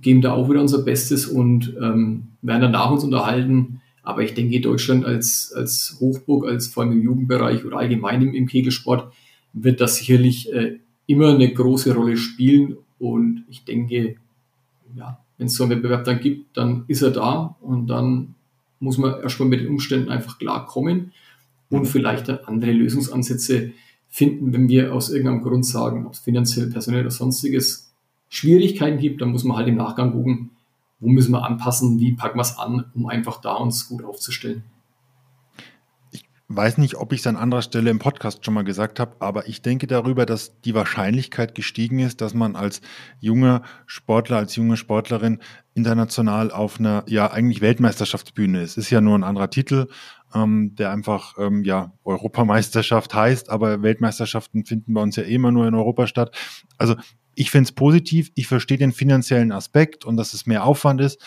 geben 0.00 0.22
da 0.22 0.32
auch 0.32 0.48
wieder 0.48 0.60
unser 0.60 0.82
Bestes 0.82 1.26
und 1.26 1.74
ähm, 1.80 2.28
werden 2.42 2.62
dann 2.62 2.72
nach 2.72 2.90
uns 2.90 3.04
unterhalten. 3.04 3.80
Aber 4.02 4.22
ich 4.22 4.34
denke, 4.34 4.60
Deutschland 4.60 5.04
als, 5.04 5.52
als 5.54 5.96
Hochburg, 6.00 6.46
als 6.46 6.68
vor 6.68 6.82
allem 6.82 6.92
im 6.92 7.02
Jugendbereich 7.02 7.64
oder 7.64 7.78
allgemein 7.78 8.22
im, 8.22 8.34
im 8.34 8.46
Kegelsport, 8.46 9.12
wird 9.52 9.80
das 9.80 9.96
sicherlich 9.96 10.52
äh, 10.52 10.78
immer 11.06 11.34
eine 11.34 11.52
große 11.52 11.94
Rolle 11.94 12.16
spielen. 12.16 12.76
Und 12.98 13.44
ich 13.48 13.64
denke, 13.64 14.16
ja, 14.96 15.18
wenn 15.38 15.46
es 15.46 15.54
so 15.54 15.64
einen 15.64 15.72
Wettbewerb 15.72 16.04
dann 16.04 16.20
gibt, 16.20 16.56
dann 16.56 16.84
ist 16.88 17.02
er 17.02 17.10
da 17.10 17.56
und 17.60 17.88
dann 17.88 18.34
muss 18.80 18.98
man 18.98 19.20
erstmal 19.20 19.48
mit 19.48 19.60
den 19.60 19.68
Umständen 19.68 20.08
einfach 20.08 20.38
klarkommen 20.38 21.12
und 21.70 21.86
vielleicht 21.86 22.28
dann 22.28 22.40
andere 22.44 22.72
Lösungsansätze 22.72 23.72
finden, 24.08 24.52
wenn 24.52 24.68
wir 24.68 24.92
aus 24.92 25.10
irgendeinem 25.10 25.42
Grund 25.42 25.64
sagen, 25.64 26.04
ob 26.06 26.12
es 26.12 26.18
finanziell, 26.18 26.68
personell 26.68 27.02
oder 27.02 27.10
sonstiges 27.10 27.91
Schwierigkeiten 28.32 28.96
gibt, 28.96 29.20
dann 29.20 29.30
muss 29.30 29.44
man 29.44 29.58
halt 29.58 29.68
im 29.68 29.76
Nachgang 29.76 30.12
gucken, 30.12 30.52
wo 31.00 31.08
müssen 31.10 31.32
wir 31.32 31.44
anpassen, 31.44 32.00
wie 32.00 32.12
packen 32.12 32.38
wir 32.38 32.42
es 32.42 32.56
an, 32.56 32.86
um 32.94 33.06
einfach 33.06 33.42
da 33.42 33.52
uns 33.52 33.90
gut 33.90 34.02
aufzustellen. 34.02 34.64
Ich 36.12 36.24
weiß 36.48 36.78
nicht, 36.78 36.96
ob 36.96 37.12
ich 37.12 37.20
es 37.20 37.26
an 37.26 37.36
anderer 37.36 37.60
Stelle 37.60 37.90
im 37.90 37.98
Podcast 37.98 38.42
schon 38.42 38.54
mal 38.54 38.64
gesagt 38.64 39.00
habe, 39.00 39.16
aber 39.18 39.48
ich 39.48 39.60
denke 39.60 39.86
darüber, 39.86 40.24
dass 40.24 40.58
die 40.62 40.74
Wahrscheinlichkeit 40.74 41.54
gestiegen 41.54 41.98
ist, 41.98 42.22
dass 42.22 42.32
man 42.32 42.56
als 42.56 42.80
junger 43.20 43.64
Sportler, 43.84 44.38
als 44.38 44.56
junge 44.56 44.78
Sportlerin 44.78 45.40
international 45.74 46.50
auf 46.50 46.80
einer, 46.80 47.04
ja, 47.08 47.30
eigentlich 47.30 47.60
Weltmeisterschaftsbühne 47.60 48.62
ist. 48.62 48.78
Ist 48.78 48.88
ja 48.88 49.02
nur 49.02 49.18
ein 49.18 49.24
anderer 49.24 49.50
Titel, 49.50 49.88
ähm, 50.34 50.74
der 50.76 50.90
einfach, 50.90 51.34
ähm, 51.36 51.64
ja, 51.64 51.92
Europameisterschaft 52.02 53.12
heißt, 53.12 53.50
aber 53.50 53.82
Weltmeisterschaften 53.82 54.64
finden 54.64 54.94
bei 54.94 55.02
uns 55.02 55.16
ja 55.16 55.22
immer 55.22 55.52
nur 55.52 55.68
in 55.68 55.74
Europa 55.74 56.06
statt. 56.06 56.34
Also 56.78 56.96
ich 57.34 57.50
finde 57.50 57.64
es 57.64 57.72
positiv, 57.72 58.30
ich 58.34 58.46
verstehe 58.46 58.78
den 58.78 58.92
finanziellen 58.92 59.52
Aspekt 59.52 60.04
und 60.04 60.16
dass 60.16 60.34
es 60.34 60.46
mehr 60.46 60.64
Aufwand 60.64 61.00
ist, 61.00 61.20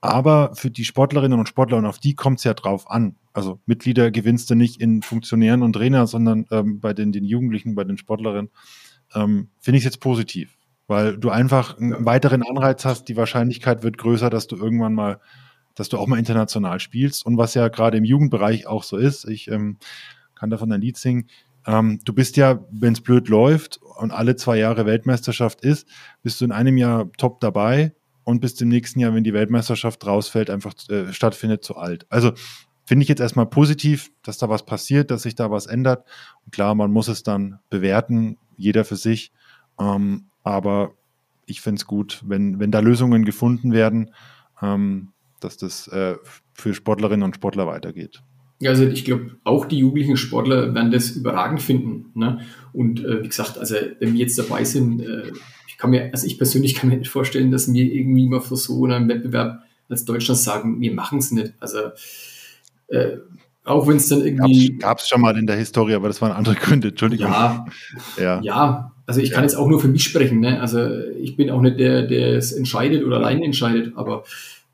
aber 0.00 0.54
für 0.54 0.70
die 0.70 0.84
Sportlerinnen 0.84 1.38
und 1.38 1.48
Sportler, 1.48 1.78
und 1.78 1.86
auf 1.86 1.98
die 1.98 2.14
kommt 2.14 2.38
es 2.38 2.44
ja 2.44 2.54
drauf 2.54 2.90
an. 2.90 3.16
Also 3.32 3.60
Mitglieder 3.66 4.10
gewinnst 4.10 4.48
du 4.50 4.54
nicht 4.54 4.80
in 4.80 5.02
Funktionären 5.02 5.62
und 5.62 5.72
Trainer, 5.72 6.06
sondern 6.06 6.46
ähm, 6.50 6.80
bei 6.80 6.92
den, 6.92 7.12
den 7.12 7.24
Jugendlichen, 7.24 7.74
bei 7.74 7.84
den 7.84 7.98
Sportlerinnen, 7.98 8.50
ähm, 9.14 9.48
finde 9.58 9.78
ich 9.78 9.82
es 9.82 9.92
jetzt 9.92 10.00
positiv, 10.00 10.56
weil 10.86 11.16
du 11.16 11.30
einfach 11.30 11.78
einen 11.78 12.04
weiteren 12.04 12.42
Anreiz 12.42 12.84
hast, 12.84 13.08
die 13.08 13.16
Wahrscheinlichkeit 13.16 13.82
wird 13.82 13.98
größer, 13.98 14.30
dass 14.30 14.46
du 14.46 14.56
irgendwann 14.56 14.94
mal, 14.94 15.20
dass 15.74 15.88
du 15.88 15.98
auch 15.98 16.06
mal 16.06 16.18
international 16.18 16.78
spielst 16.80 17.26
und 17.26 17.36
was 17.36 17.54
ja 17.54 17.68
gerade 17.68 17.98
im 17.98 18.04
Jugendbereich 18.04 18.66
auch 18.66 18.84
so 18.84 18.96
ist. 18.96 19.24
Ich 19.28 19.48
ähm, 19.48 19.78
kann 20.34 20.50
davon 20.50 20.70
ein 20.70 20.80
Lied 20.80 20.96
singen. 20.96 21.28
Ähm, 21.68 22.00
du 22.04 22.14
bist 22.14 22.38
ja, 22.38 22.64
wenn 22.70 22.94
es 22.94 23.02
blöd 23.02 23.28
läuft 23.28 23.78
und 23.98 24.10
alle 24.10 24.36
zwei 24.36 24.56
Jahre 24.56 24.86
Weltmeisterschaft 24.86 25.60
ist, 25.60 25.86
bist 26.22 26.40
du 26.40 26.46
in 26.46 26.52
einem 26.52 26.78
Jahr 26.78 27.12
top 27.18 27.40
dabei 27.40 27.94
und 28.24 28.40
bist 28.40 28.62
im 28.62 28.68
nächsten 28.68 29.00
Jahr, 29.00 29.14
wenn 29.14 29.22
die 29.22 29.34
Weltmeisterschaft 29.34 30.06
rausfällt, 30.06 30.48
einfach 30.48 30.74
äh, 30.88 31.12
stattfindet, 31.12 31.62
zu 31.62 31.76
alt. 31.76 32.06
Also 32.08 32.32
finde 32.86 33.02
ich 33.02 33.08
jetzt 33.10 33.20
erstmal 33.20 33.44
positiv, 33.44 34.10
dass 34.22 34.38
da 34.38 34.48
was 34.48 34.64
passiert, 34.64 35.10
dass 35.10 35.22
sich 35.22 35.34
da 35.34 35.50
was 35.50 35.66
ändert. 35.66 36.06
Und 36.46 36.52
klar, 36.52 36.74
man 36.74 36.90
muss 36.90 37.08
es 37.08 37.22
dann 37.22 37.58
bewerten, 37.68 38.38
jeder 38.56 38.86
für 38.86 38.96
sich. 38.96 39.30
Ähm, 39.78 40.24
aber 40.42 40.94
ich 41.44 41.60
finde 41.60 41.80
es 41.80 41.86
gut, 41.86 42.22
wenn, 42.24 42.58
wenn 42.60 42.70
da 42.70 42.80
Lösungen 42.80 43.26
gefunden 43.26 43.72
werden, 43.72 44.14
ähm, 44.62 45.12
dass 45.40 45.58
das 45.58 45.86
äh, 45.88 46.16
für 46.54 46.72
Sportlerinnen 46.72 47.24
und 47.24 47.36
Sportler 47.36 47.66
weitergeht. 47.66 48.22
Ja, 48.60 48.70
also 48.70 48.84
ich 48.84 49.04
glaube, 49.04 49.36
auch 49.44 49.66
die 49.66 49.78
jugendlichen 49.78 50.16
Sportler 50.16 50.74
werden 50.74 50.90
das 50.90 51.10
überragend 51.10 51.62
finden. 51.62 52.10
Ne? 52.14 52.40
Und 52.72 53.04
äh, 53.04 53.22
wie 53.22 53.28
gesagt, 53.28 53.56
also 53.56 53.76
wenn 54.00 54.14
wir 54.14 54.20
jetzt 54.20 54.38
dabei 54.38 54.64
sind, 54.64 55.00
äh, 55.00 55.30
ich 55.68 55.78
kann 55.78 55.90
mir, 55.90 56.10
also 56.12 56.26
ich 56.26 56.38
persönlich 56.38 56.74
kann 56.74 56.90
mir 56.90 56.96
nicht 56.96 57.10
vorstellen, 57.10 57.52
dass 57.52 57.72
wir 57.72 57.84
irgendwie 57.84 58.26
mal 58.26 58.40
für 58.40 58.56
so 58.56 58.84
einen 58.84 59.08
Wettbewerb 59.08 59.62
als 59.88 60.04
Deutschland 60.04 60.40
sagen, 60.40 60.80
wir 60.80 60.92
machen 60.92 61.20
es 61.20 61.30
nicht. 61.30 61.54
Also 61.60 61.78
äh, 62.88 63.18
auch 63.64 63.86
wenn 63.86 63.98
es 63.98 64.08
dann 64.08 64.24
irgendwie. 64.24 64.76
Gab 64.78 64.98
es 64.98 65.08
schon 65.08 65.20
mal 65.20 65.36
in 65.36 65.46
der 65.46 65.56
Historie, 65.56 65.94
aber 65.94 66.08
das 66.08 66.20
waren 66.20 66.32
andere 66.32 66.54
Gründe, 66.56 66.88
Entschuldigung. 66.88 67.30
Ja, 67.30 67.66
ja. 68.16 68.40
ja 68.42 68.92
also 69.06 69.20
ich 69.20 69.30
kann 69.30 69.44
jetzt 69.44 69.54
auch 69.54 69.68
nur 69.68 69.80
für 69.80 69.88
mich 69.88 70.04
sprechen. 70.04 70.40
Ne? 70.40 70.60
Also 70.60 70.86
ich 71.20 71.36
bin 71.36 71.50
auch 71.50 71.60
nicht 71.60 71.78
der, 71.78 72.02
der 72.06 72.36
es 72.36 72.52
entscheidet 72.52 73.04
oder 73.04 73.16
allein 73.16 73.42
entscheidet, 73.42 73.92
aber 73.96 74.24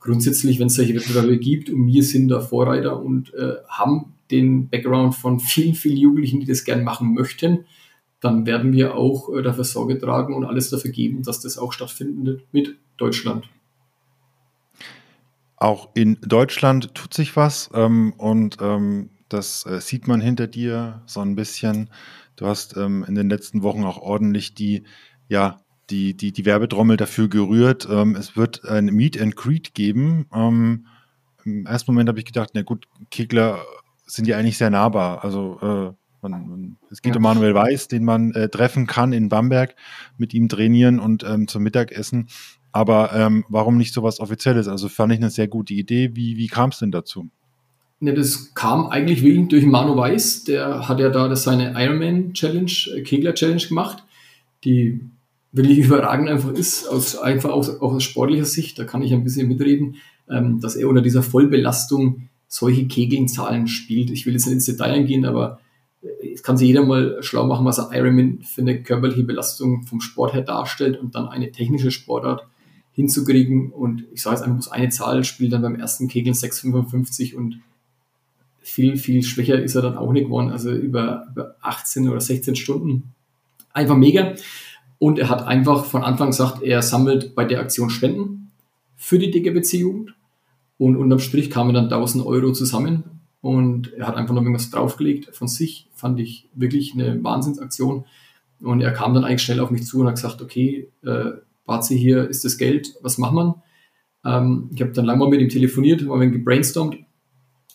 grundsätzlich, 0.04 0.58
wenn 0.58 0.66
es 0.66 0.74
solche 0.74 0.94
Wettbewerbe 0.94 1.38
gibt 1.38 1.70
und 1.70 1.86
wir 1.86 2.02
sind 2.02 2.28
da 2.28 2.40
Vorreiter 2.40 3.00
und 3.02 3.32
äh, 3.32 3.54
haben 3.68 4.12
den 4.30 4.68
Background 4.68 5.14
von 5.14 5.40
vielen, 5.40 5.74
vielen 5.74 5.96
Jugendlichen, 5.96 6.40
die 6.40 6.46
das 6.46 6.64
gern 6.64 6.84
machen 6.84 7.14
möchten, 7.14 7.64
dann 8.20 8.44
werden 8.44 8.72
wir 8.74 8.96
auch 8.96 9.34
äh, 9.34 9.42
dafür 9.42 9.64
Sorge 9.64 9.98
tragen 9.98 10.34
und 10.34 10.44
alles 10.44 10.68
dafür 10.68 10.90
geben, 10.90 11.22
dass 11.22 11.40
das 11.40 11.56
auch 11.56 11.72
stattfindet 11.72 12.42
mit 12.52 12.76
Deutschland. 12.98 13.48
Auch 15.56 15.88
in 15.94 16.18
Deutschland 16.20 16.94
tut 16.94 17.14
sich 17.14 17.34
was 17.34 17.70
ähm, 17.72 18.12
und 18.18 18.58
ähm, 18.60 19.08
das 19.30 19.64
äh, 19.64 19.80
sieht 19.80 20.06
man 20.06 20.20
hinter 20.20 20.46
dir 20.46 21.02
so 21.06 21.20
ein 21.20 21.34
bisschen. 21.34 21.88
Du 22.36 22.46
hast 22.46 22.76
ähm, 22.76 23.06
in 23.08 23.14
den 23.14 23.30
letzten 23.30 23.62
Wochen 23.62 23.84
auch 23.84 23.98
ordentlich 23.98 24.54
die, 24.54 24.84
ja, 25.28 25.63
die, 25.90 26.16
die, 26.16 26.32
die 26.32 26.44
Werbetrommel 26.44 26.96
dafür 26.96 27.28
gerührt. 27.28 27.86
Ähm, 27.90 28.16
es 28.16 28.36
wird 28.36 28.64
ein 28.64 28.86
Meet 28.86 29.20
and 29.20 29.36
Greet 29.36 29.74
geben. 29.74 30.26
Ähm, 30.34 30.86
Im 31.44 31.66
ersten 31.66 31.92
Moment 31.92 32.08
habe 32.08 32.18
ich 32.18 32.24
gedacht, 32.24 32.50
na 32.54 32.62
gut, 32.62 32.86
Kegler 33.10 33.58
sind 34.06 34.26
ja 34.26 34.38
eigentlich 34.38 34.58
sehr 34.58 34.70
nahbar. 34.70 35.24
Also 35.24 35.58
äh, 35.60 35.92
man, 36.22 36.48
man, 36.48 36.76
es 36.90 37.02
geht 37.02 37.14
ja. 37.14 37.16
um 37.16 37.22
Manuel 37.22 37.54
Weiß, 37.54 37.88
den 37.88 38.04
man 38.04 38.32
äh, 38.32 38.48
treffen 38.48 38.86
kann 38.86 39.12
in 39.12 39.28
Bamberg, 39.28 39.74
mit 40.16 40.32
ihm 40.34 40.48
trainieren 40.48 40.98
und 40.98 41.24
ähm, 41.24 41.48
zum 41.48 41.62
Mittagessen. 41.62 42.28
Aber 42.72 43.12
ähm, 43.12 43.44
warum 43.48 43.76
nicht 43.76 43.94
sowas 43.94 44.20
Offizielles? 44.20 44.66
Also 44.66 44.88
fand 44.88 45.12
ich 45.12 45.20
eine 45.20 45.30
sehr 45.30 45.48
gute 45.48 45.74
Idee. 45.74 46.10
Wie, 46.14 46.36
wie 46.36 46.48
kam 46.48 46.70
es 46.70 46.78
denn 46.78 46.90
dazu? 46.90 47.28
Ne, 48.00 48.14
das 48.14 48.52
kam 48.54 48.86
eigentlich 48.86 49.22
wirklich 49.22 49.48
durch 49.48 49.64
Manu 49.64 49.96
Weiß. 49.96 50.44
Der 50.44 50.88
hat 50.88 50.98
ja 50.98 51.10
da 51.10 51.28
das 51.28 51.44
seine 51.44 51.74
Ironman 51.76 52.34
Challenge, 52.34 52.72
äh, 52.94 53.02
Kegler 53.02 53.34
Challenge 53.34 53.62
gemacht, 53.62 54.02
die 54.64 55.00
wirklich 55.54 55.78
überragend 55.78 56.28
einfach 56.28 56.52
ist, 56.52 56.86
aus, 56.88 57.16
einfach 57.16 57.50
auch, 57.50 57.66
auch 57.80 57.94
aus 57.94 58.02
sportlicher 58.02 58.44
Sicht. 58.44 58.78
Da 58.78 58.84
kann 58.84 59.02
ich 59.02 59.12
ein 59.12 59.24
bisschen 59.24 59.48
mitreden, 59.48 59.96
ähm, 60.28 60.60
dass 60.60 60.76
er 60.76 60.88
unter 60.88 61.00
dieser 61.00 61.22
Vollbelastung 61.22 62.28
solche 62.48 62.86
Kegelzahlen 62.86 63.68
spielt. 63.68 64.10
Ich 64.10 64.26
will 64.26 64.34
jetzt 64.34 64.46
nicht 64.46 64.54
ins 64.54 64.66
Detail 64.66 64.92
eingehen, 64.92 65.24
aber 65.24 65.60
äh, 66.02 66.32
es 66.34 66.42
kann 66.42 66.56
sich 66.56 66.68
jeder 66.68 66.84
mal 66.84 67.22
schlau 67.22 67.46
machen, 67.46 67.64
was 67.64 67.78
ein 67.78 67.96
Ironman 67.96 68.40
für 68.42 68.62
eine 68.62 68.82
körperliche 68.82 69.22
Belastung 69.22 69.84
vom 69.84 70.00
Sport 70.00 70.34
her 70.34 70.42
darstellt 70.42 71.00
und 71.00 71.14
dann 71.14 71.28
eine 71.28 71.52
technische 71.52 71.92
Sportart 71.92 72.46
hinzukriegen. 72.92 73.70
Und 73.70 74.04
ich 74.12 74.22
sage 74.22 74.36
jetzt 74.36 74.42
einfach, 74.42 74.56
muss 74.56 74.72
eine 74.72 74.88
Zahl 74.88 75.22
spielt 75.22 75.52
dann 75.52 75.62
beim 75.62 75.76
ersten 75.76 76.08
Kegeln 76.08 76.34
6,55 76.34 77.34
und 77.34 77.60
viel, 78.60 78.96
viel 78.96 79.22
schwächer 79.22 79.62
ist 79.62 79.76
er 79.76 79.82
dann 79.82 79.96
auch 79.96 80.12
nicht 80.12 80.24
geworden. 80.24 80.50
Also 80.50 80.72
über, 80.72 81.26
über 81.30 81.54
18 81.60 82.08
oder 82.08 82.20
16 82.20 82.56
Stunden. 82.56 83.14
Einfach 83.72 83.96
mega. 83.96 84.34
Und 84.98 85.18
er 85.18 85.28
hat 85.28 85.46
einfach 85.46 85.84
von 85.84 86.04
Anfang 86.04 86.28
gesagt, 86.28 86.62
er 86.62 86.82
sammelt 86.82 87.34
bei 87.34 87.44
der 87.44 87.60
Aktion 87.60 87.90
Spenden 87.90 88.52
für 88.96 89.18
die 89.18 89.30
DGBC-Jugend. 89.30 90.14
Und 90.76 90.96
unterm 90.96 91.20
Strich 91.20 91.50
kamen 91.50 91.74
dann 91.74 91.84
1000 91.84 92.24
Euro 92.26 92.52
zusammen. 92.52 93.04
Und 93.40 93.92
er 93.92 94.06
hat 94.06 94.16
einfach 94.16 94.34
noch 94.34 94.42
irgendwas 94.42 94.70
draufgelegt 94.70 95.34
von 95.36 95.48
sich. 95.48 95.88
Fand 95.94 96.18
ich 96.20 96.48
wirklich 96.54 96.94
eine 96.94 97.22
Wahnsinnsaktion. 97.22 98.06
Und 98.60 98.80
er 98.80 98.92
kam 98.92 99.14
dann 99.14 99.24
eigentlich 99.24 99.42
schnell 99.42 99.60
auf 99.60 99.70
mich 99.70 99.86
zu 99.86 100.00
und 100.00 100.06
hat 100.06 100.16
gesagt, 100.16 100.40
okay, 100.40 100.88
äh, 101.02 101.32
hier 101.88 102.28
ist 102.28 102.44
das 102.44 102.58
Geld, 102.58 102.94
was 103.02 103.18
macht 103.18 103.34
man? 103.34 103.54
Ähm, 104.24 104.70
ich 104.74 104.80
habe 104.80 104.92
dann 104.92 105.04
lange 105.04 105.20
mal 105.20 105.28
mit 105.28 105.40
ihm 105.40 105.48
telefoniert, 105.48 106.02
mal 106.02 106.20
ein 106.20 106.32
gebrainstormt 106.32 106.96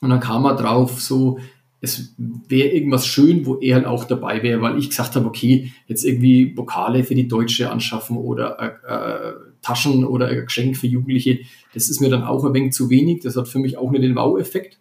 und 0.02 0.10
dann 0.10 0.20
kam 0.20 0.46
er 0.46 0.56
drauf, 0.56 1.02
so, 1.02 1.40
es 1.82 2.14
wäre 2.18 2.70
irgendwas 2.70 3.08
schön, 3.08 3.46
wo 3.46 3.56
er 3.56 3.76
halt 3.76 3.86
auch 3.86 4.04
dabei 4.04 4.44
wäre, 4.44 4.62
weil 4.62 4.78
ich 4.78 4.90
gesagt 4.90 5.16
habe, 5.16 5.26
okay, 5.26 5.72
jetzt 5.88 6.04
irgendwie 6.04 6.48
Pokale 6.48 7.04
für 7.04 7.16
die 7.16 7.28
Deutsche 7.28 7.70
anschaffen 7.70 8.18
oder 8.18 8.60
äh, 8.60 8.94
äh, 8.94 9.34
Taschen 9.62 10.04
oder 10.06 10.28
ein 10.28 10.44
Geschenk 10.44 10.76
für 10.76 10.88
Jugendliche, 10.88 11.40
das 11.74 11.90
ist 11.90 12.02
mir 12.02 12.10
dann 12.10 12.24
auch 12.24 12.44
ein 12.44 12.54
wenig 12.54 12.74
zu 12.74 12.90
wenig. 12.90 13.22
Das 13.22 13.38
hat 13.38 13.48
für 13.48 13.60
mich 13.60 13.78
auch 13.78 13.92
nicht 13.92 14.04
den 14.04 14.16
Wow-Effekt. 14.16 14.80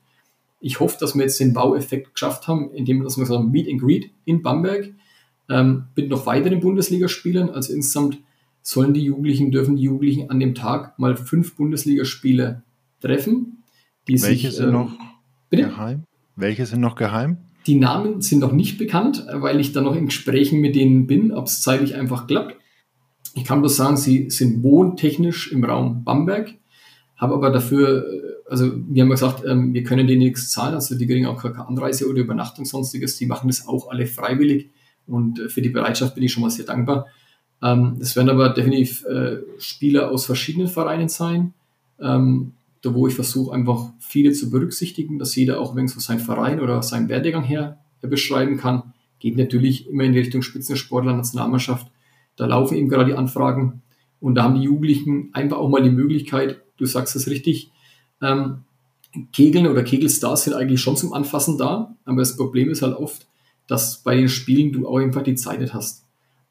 Ich 0.61 0.81
hoffe, 0.81 0.97
dass 0.99 1.15
wir 1.15 1.23
jetzt 1.23 1.39
den 1.39 1.55
Wow-Effekt 1.55 2.15
geschafft 2.15 2.49
haben, 2.49 2.73
indem 2.73 2.99
wir 2.99 3.05
das 3.05 3.15
sagen, 3.15 3.51
Meet 3.51 3.69
and 3.69 3.81
Greet 3.81 4.11
in 4.25 4.43
Bamberg 4.43 4.93
ähm, 5.49 5.85
mit 5.95 6.09
noch 6.09 6.27
weiteren 6.27 6.59
Bundesligaspielern. 6.61 7.51
Also 7.51 7.73
insgesamt 7.73 8.19
sollen 8.63 8.93
die 8.93 9.05
Jugendlichen, 9.05 9.53
dürfen 9.53 9.77
die 9.77 9.85
Jugendlichen 9.85 10.31
an 10.31 10.41
dem 10.41 10.57
Tag 10.57 10.99
mal 10.99 11.17
fünf 11.17 11.55
Bundesligaspiele 11.55 12.63
treffen. 13.01 13.63
Die 14.09 14.21
Welche 14.21 14.49
sich, 14.49 14.57
sind 14.57 14.67
ähm, 14.67 14.73
noch 14.73 14.93
bitte? 15.49 15.65
geheim? 15.65 16.05
Welche 16.39 16.67
sind 16.67 16.81
noch 16.81 16.95
geheim? 16.95 17.39
Die 17.67 17.75
Namen 17.75 18.21
sind 18.21 18.39
noch 18.39 18.53
nicht 18.53 18.79
bekannt, 18.79 19.27
weil 19.33 19.59
ich 19.59 19.73
da 19.73 19.81
noch 19.81 19.97
in 19.97 20.07
Gesprächen 20.07 20.61
mit 20.61 20.77
denen 20.77 21.09
bin, 21.09 21.33
ob 21.33 21.47
es 21.47 21.61
zeitlich 21.63 21.97
einfach 21.97 22.29
klappt. 22.29 22.55
Ich 23.35 23.45
kann 23.45 23.61
bloß 23.61 23.77
sagen, 23.77 23.97
sie 23.97 24.31
sind 24.31 24.63
wohntechnisch 24.63 25.51
im 25.51 25.65
Raum 25.65 26.05
Bamberg, 26.05 26.55
habe 27.17 27.35
aber 27.35 27.51
dafür, 27.51 28.07
also 28.49 28.71
wir 28.89 29.03
haben 29.03 29.11
gesagt, 29.11 29.45
ähm, 29.45 29.75
wir 29.75 29.83
können 29.83 30.07
denen 30.07 30.21
nichts 30.21 30.51
zahlen, 30.51 30.75
also 30.75 30.97
die 30.97 31.09
kriegen 31.09 31.27
auch 31.27 31.43
keine 31.43 31.67
Anreise 31.67 32.09
oder 32.09 32.21
Übernachtung, 32.21 32.65
sonstiges, 32.65 33.17
die 33.17 33.27
machen 33.27 33.49
das 33.49 33.67
auch 33.67 33.91
alle 33.91 34.07
freiwillig 34.07 34.71
und 35.09 35.41
äh, 35.41 35.49
für 35.49 35.61
die 35.61 35.71
Bereitschaft 35.71 36.15
bin 36.15 36.23
ich 36.23 36.33
schon 36.33 36.43
mal 36.45 36.51
sehr 36.51 36.67
dankbar. 36.67 37.07
Ähm, 37.61 37.97
es 38.01 38.15
werden 38.15 38.31
aber 38.31 38.51
definitiv 38.51 39.05
äh, 39.07 39.39
Spieler 39.59 40.13
aus 40.13 40.25
verschiedenen 40.25 40.69
Vereinen 40.69 41.09
sein, 41.09 41.53
ähm, 42.01 42.53
da 42.83 42.95
wo 42.95 43.07
ich 43.07 43.15
versuche 43.15 43.53
einfach 43.53 43.91
viele 43.99 44.33
zu 44.33 44.51
berücksichtigen, 44.51 45.19
dass 45.19 45.35
jeder 45.35 45.61
auch 45.61 45.75
wenn 45.75 45.89
so 45.89 46.01
seinen 46.01 46.21
Verein 46.21 46.61
oder 46.61 46.83
seinen 46.83 47.09
Werdegang 47.09 47.45
her 47.45 47.79
beschreiben 48.01 48.57
kann. 48.57 48.95
Geht 49.19 49.37
natürlich 49.37 49.89
immer 49.89 50.05
in 50.05 50.13
die 50.13 50.21
Richtung 50.21 50.43
Spitzensportler, 50.43 51.15
Nationalmannschaft. 51.15 51.91
Da 52.37 52.47
laufen 52.47 52.77
eben 52.77 52.89
gerade 52.89 53.07
die 53.07 53.17
Anfragen 53.17 53.83
und 54.21 54.37
da 54.37 54.45
haben 54.45 54.55
die 54.55 54.63
Jugendlichen 54.63 55.31
einfach 55.33 55.59
auch 55.59 55.69
mal 55.69 55.83
die 55.83 55.91
Möglichkeit, 55.91 56.63
du 56.77 56.87
sagst 56.87 57.17
es 57.17 57.29
richtig, 57.29 57.73
ähm, 58.23 58.65
Kegeln 59.33 59.67
oder 59.67 59.83
Kegelstars 59.83 60.45
sind 60.45 60.55
eigentlich 60.55 60.81
schon 60.81 60.97
zum 60.97 61.13
Anfassen 61.13 61.59
da, 61.59 61.97
aber 62.05 62.19
das 62.19 62.37
Problem 62.37 62.71
ist 62.71 62.83
halt 62.83 62.97
oft, 62.97 63.27
dass 63.67 64.03
bei 64.03 64.17
den 64.17 64.29
Spielen 64.29 64.73
du 64.73 64.89
auch 64.89 64.99
einfach 64.99 65.23
die 65.23 65.35
Zeit 65.35 65.61
nicht 65.61 65.75
hast. 65.75 66.05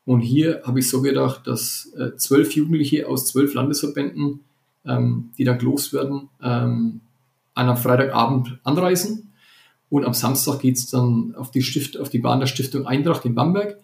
Und 0.06 0.22
hier 0.22 0.62
habe 0.64 0.80
ich 0.80 0.90
so 0.90 1.02
gedacht, 1.02 1.48
dass 1.48 1.92
äh, 1.98 2.16
zwölf 2.16 2.54
Jugendliche 2.54 3.08
aus 3.08 3.28
zwölf 3.28 3.54
Landesverbänden, 3.54 4.42
ähm, 4.88 5.30
die 5.38 5.44
dann 5.44 5.60
los 5.60 5.94
werden, 5.94 6.30
ähm, 6.42 7.02
an 7.54 7.68
einem 7.68 7.78
Freitagabend 7.78 8.60
anreisen. 8.64 9.34
Und 9.90 10.06
am 10.06 10.14
Samstag 10.14 10.60
geht 10.60 10.78
es 10.78 10.90
dann 10.90 11.36
auf 11.36 11.52
die, 11.52 11.62
Stift, 11.62 11.98
auf 11.98 12.10
die 12.10 12.20
Bahn 12.20 12.40
der 12.40 12.48
Stiftung 12.48 12.86
Eintracht 12.86 13.26
in 13.26 13.36
Bamberg. 13.36 13.78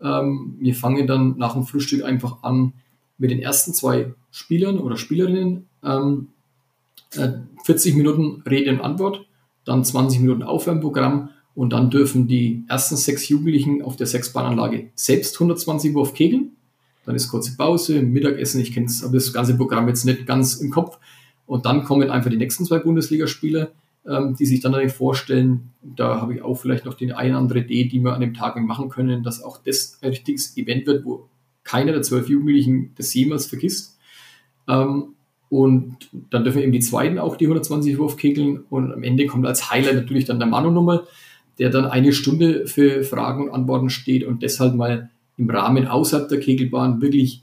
Ähm, 0.00 0.56
wir 0.60 0.74
fangen 0.74 1.06
dann 1.06 1.36
nach 1.36 1.54
dem 1.54 1.64
Frühstück 1.64 2.04
einfach 2.04 2.42
an 2.42 2.74
mit 3.18 3.30
den 3.30 3.40
ersten 3.40 3.74
zwei 3.74 4.14
Spielern 4.30 4.78
oder 4.78 4.96
Spielerinnen. 4.96 5.66
Ähm, 5.82 6.28
äh, 7.14 7.30
40 7.64 7.96
Minuten 7.96 8.42
Rede 8.48 8.70
und 8.70 8.80
Antwort, 8.80 9.26
dann 9.64 9.84
20 9.84 10.20
Minuten 10.20 10.42
Aufwärmprogramm 10.42 11.30
und 11.54 11.72
dann 11.72 11.90
dürfen 11.90 12.28
die 12.28 12.64
ersten 12.68 12.96
sechs 12.96 13.28
Jugendlichen 13.28 13.82
auf 13.82 13.96
der 13.96 14.06
Sechsbahnanlage 14.06 14.90
selbst 14.94 15.34
120 15.34 15.94
Wurf 15.94 16.14
kegeln. 16.14 16.52
Dann 17.08 17.16
ist 17.16 17.30
kurze 17.30 17.56
Pause, 17.56 18.02
Mittagessen, 18.02 18.60
ich 18.60 18.74
kenne 18.74 18.86
das 18.86 19.32
ganze 19.32 19.56
Programm 19.56 19.88
jetzt 19.88 20.04
nicht 20.04 20.26
ganz 20.26 20.56
im 20.56 20.68
Kopf. 20.68 20.98
Und 21.46 21.64
dann 21.64 21.84
kommen 21.84 22.10
einfach 22.10 22.28
die 22.28 22.36
nächsten 22.36 22.66
zwei 22.66 22.80
Bundesligaspiele, 22.80 23.70
ähm, 24.06 24.36
die 24.38 24.44
sich 24.44 24.60
dann 24.60 24.74
eigentlich 24.74 24.92
vorstellen. 24.92 25.70
Da 25.80 26.20
habe 26.20 26.34
ich 26.34 26.42
auch 26.42 26.56
vielleicht 26.56 26.84
noch 26.84 26.92
die 26.92 27.10
eine 27.14 27.38
andere 27.38 27.60
Idee, 27.60 27.86
die 27.86 28.00
wir 28.00 28.12
an 28.12 28.20
dem 28.20 28.34
Tag 28.34 28.60
machen 28.60 28.90
können, 28.90 29.22
dass 29.22 29.42
auch 29.42 29.56
das 29.56 29.96
ein 30.02 30.10
richtiges 30.10 30.54
Event 30.58 30.86
wird, 30.86 31.06
wo 31.06 31.30
keiner 31.64 31.92
der 31.92 32.02
zwölf 32.02 32.28
Jugendlichen 32.28 32.92
das 32.98 33.14
jemals 33.14 33.46
vergisst. 33.46 33.96
Ähm, 34.68 35.14
und 35.48 36.10
dann 36.28 36.44
dürfen 36.44 36.60
eben 36.60 36.72
die 36.72 36.80
Zweiten 36.80 37.18
auch 37.18 37.36
die 37.38 37.46
120 37.46 37.96
Wurf 37.96 38.18
kegeln. 38.18 38.64
Und 38.68 38.92
am 38.92 39.02
Ende 39.02 39.24
kommt 39.24 39.46
als 39.46 39.70
Highlight 39.70 39.94
natürlich 39.94 40.26
dann 40.26 40.38
der 40.38 40.48
Manu 40.48 40.70
nochmal 40.70 41.04
der 41.58 41.70
dann 41.70 41.86
eine 41.86 42.12
Stunde 42.12 42.66
für 42.66 43.02
Fragen 43.02 43.48
und 43.48 43.54
Antworten 43.54 43.90
steht 43.90 44.24
und 44.24 44.42
deshalb 44.42 44.74
mal 44.74 45.10
im 45.38 45.48
Rahmen 45.48 45.86
außerhalb 45.86 46.28
der 46.28 46.40
Kegelbahn 46.40 47.00
wirklich 47.00 47.42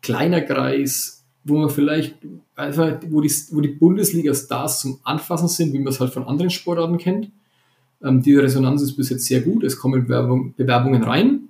kleiner 0.00 0.40
Kreis, 0.40 1.24
wo 1.44 1.58
man 1.58 1.70
vielleicht 1.70 2.14
einfach, 2.56 2.98
wo 3.10 3.20
die, 3.20 3.32
wo 3.50 3.60
die 3.60 3.68
Bundesliga-Stars 3.68 4.80
zum 4.80 4.98
Anfassen 5.04 5.48
sind, 5.48 5.72
wie 5.72 5.78
man 5.78 5.92
es 5.92 6.00
halt 6.00 6.12
von 6.12 6.24
anderen 6.24 6.50
Sportarten 6.50 6.98
kennt. 6.98 7.30
Ähm, 8.02 8.22
die 8.22 8.34
Resonanz 8.34 8.82
ist 8.82 8.96
bis 8.96 9.10
jetzt 9.10 9.26
sehr 9.26 9.42
gut. 9.42 9.62
Es 9.62 9.78
kommen 9.78 10.04
Bewerbung, 10.04 10.54
Bewerbungen 10.56 11.02
rein. 11.02 11.48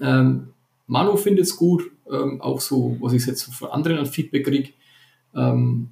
Ähm, 0.00 0.48
Manu 0.86 1.16
findet 1.16 1.46
es 1.46 1.56
gut, 1.56 1.90
ähm, 2.10 2.40
auch 2.40 2.60
so, 2.60 2.96
was 3.00 3.12
ich 3.12 3.26
jetzt 3.26 3.44
von 3.44 3.70
anderen 3.70 3.98
an 3.98 4.06
Feedback 4.06 4.46
kriege. 4.46 4.70
Ähm, 5.34 5.88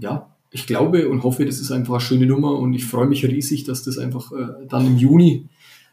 ja, 0.00 0.28
ich 0.50 0.66
glaube 0.66 1.08
und 1.08 1.22
hoffe, 1.22 1.44
das 1.44 1.60
ist 1.60 1.70
einfach 1.70 1.94
eine 1.94 2.00
schöne 2.00 2.26
Nummer 2.26 2.58
und 2.58 2.72
ich 2.72 2.86
freue 2.86 3.06
mich 3.06 3.24
riesig, 3.24 3.64
dass 3.64 3.82
das 3.82 3.98
einfach 3.98 4.32
äh, 4.32 4.66
dann 4.68 4.86
im 4.86 4.96
Juni 4.96 5.46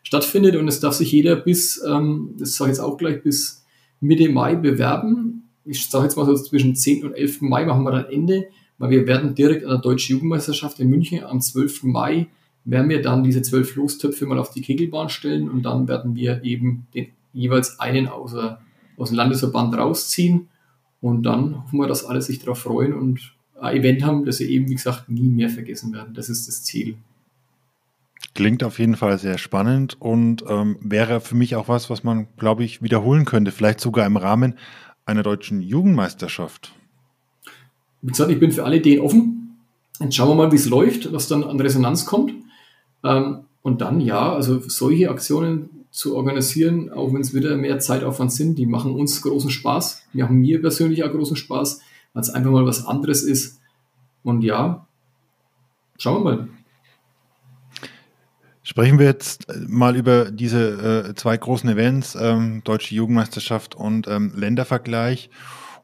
stattfindet 0.05 0.55
und 0.55 0.67
es 0.67 0.79
darf 0.79 0.93
sich 0.93 1.11
jeder 1.11 1.35
bis, 1.35 1.83
ähm, 1.85 2.35
das 2.37 2.55
sage 2.55 2.71
ich 2.71 2.77
jetzt 2.77 2.85
auch 2.85 2.97
gleich, 2.97 3.21
bis 3.23 3.65
Mitte 3.99 4.29
Mai 4.29 4.55
bewerben. 4.55 5.49
Ich 5.65 5.89
sage 5.89 6.05
jetzt 6.05 6.15
mal 6.15 6.25
so 6.25 6.35
zwischen 6.35 6.75
10. 6.75 7.03
und 7.03 7.13
11. 7.13 7.41
Mai 7.41 7.65
machen 7.65 7.83
wir 7.83 7.91
dann 7.91 8.05
Ende, 8.05 8.45
weil 8.77 8.91
wir 8.91 9.07
werden 9.07 9.33
direkt 9.33 9.63
an 9.63 9.71
der 9.71 9.79
Deutschen 9.79 10.13
Jugendmeisterschaft 10.13 10.79
in 10.79 10.89
München 10.89 11.23
am 11.23 11.41
12. 11.41 11.83
Mai 11.83 12.27
werden 12.65 12.89
wir 12.89 13.01
dann 13.01 13.23
diese 13.23 13.41
zwölf 13.41 13.75
Lostöpfe 13.75 14.25
mal 14.25 14.39
auf 14.39 14.51
die 14.51 14.61
Kegelbahn 14.61 15.09
stellen 15.09 15.49
und 15.49 15.63
dann 15.63 15.87
werden 15.87 16.15
wir 16.15 16.43
eben 16.43 16.87
den 16.93 17.07
jeweils 17.33 17.79
einen 17.79 18.07
aus, 18.07 18.35
aus 18.97 19.09
dem 19.09 19.17
Landesverband 19.17 19.75
rausziehen 19.75 20.49
und 21.01 21.23
dann 21.23 21.63
hoffen 21.63 21.79
wir, 21.79 21.87
dass 21.87 22.05
alle 22.05 22.21
sich 22.21 22.39
darauf 22.39 22.59
freuen 22.59 22.93
und 22.93 23.33
ein 23.59 23.77
Event 23.77 24.03
haben, 24.03 24.25
das 24.25 24.37
sie 24.37 24.49
eben, 24.51 24.69
wie 24.69 24.75
gesagt, 24.75 25.09
nie 25.09 25.29
mehr 25.29 25.49
vergessen 25.49 25.93
werden. 25.93 26.13
Das 26.13 26.29
ist 26.29 26.47
das 26.47 26.63
Ziel. 26.63 26.95
Klingt 28.35 28.65
auf 28.65 28.79
jeden 28.79 28.97
Fall 28.97 29.17
sehr 29.17 29.37
spannend 29.37 29.99
und 29.99 30.43
ähm, 30.49 30.77
wäre 30.81 31.21
für 31.21 31.35
mich 31.35 31.55
auch 31.55 31.69
was, 31.69 31.89
was 31.89 32.03
man, 32.03 32.27
glaube 32.37 32.65
ich, 32.65 32.81
wiederholen 32.81 33.23
könnte. 33.23 33.53
Vielleicht 33.53 33.79
sogar 33.79 34.05
im 34.05 34.17
Rahmen 34.17 34.55
einer 35.05 35.23
deutschen 35.23 35.61
Jugendmeisterschaft. 35.61 36.73
Wie 38.01 38.11
gesagt, 38.11 38.29
ich 38.29 38.39
bin 38.39 38.51
für 38.51 38.65
alle 38.65 38.75
Ideen 38.75 38.99
offen. 38.99 39.57
Jetzt 40.01 40.15
schauen 40.15 40.27
wir 40.27 40.35
mal, 40.35 40.51
wie 40.51 40.57
es 40.57 40.67
läuft, 40.67 41.13
was 41.13 41.29
dann 41.29 41.45
an 41.45 41.59
Resonanz 41.61 42.05
kommt. 42.05 42.33
Ähm, 43.05 43.45
und 43.61 43.79
dann, 43.79 44.01
ja, 44.01 44.33
also 44.33 44.59
solche 44.59 45.09
Aktionen 45.09 45.69
zu 45.89 46.17
organisieren, 46.17 46.91
auch 46.91 47.13
wenn 47.13 47.21
es 47.21 47.33
wieder 47.33 47.55
mehr 47.55 47.79
Zeitaufwand 47.79 48.33
sind, 48.33 48.57
die 48.57 48.65
machen 48.65 48.93
uns 48.93 49.21
großen 49.21 49.49
Spaß. 49.49 50.03
Die 50.11 50.21
machen 50.21 50.39
mir 50.39 50.59
persönlich 50.59 51.05
auch 51.05 51.11
großen 51.11 51.37
Spaß, 51.37 51.79
weil 52.11 52.21
es 52.21 52.29
einfach 52.29 52.51
mal 52.51 52.65
was 52.65 52.85
anderes 52.85 53.23
ist. 53.23 53.61
Und 54.23 54.41
ja, 54.41 54.85
schauen 55.97 56.21
wir 56.21 56.35
mal. 56.35 56.47
Sprechen 58.67 58.97
wir 58.97 59.05
jetzt 59.05 59.45
mal 59.67 59.95
über 59.95 60.31
diese 60.31 61.09
äh, 61.09 61.13
zwei 61.13 61.37
großen 61.37 61.69
Events, 61.69 62.17
ähm, 62.19 62.63
Deutsche 62.63 62.95
Jugendmeisterschaft 62.95 63.75
und 63.75 64.07
ähm, 64.07 64.33
Ländervergleich. 64.35 65.29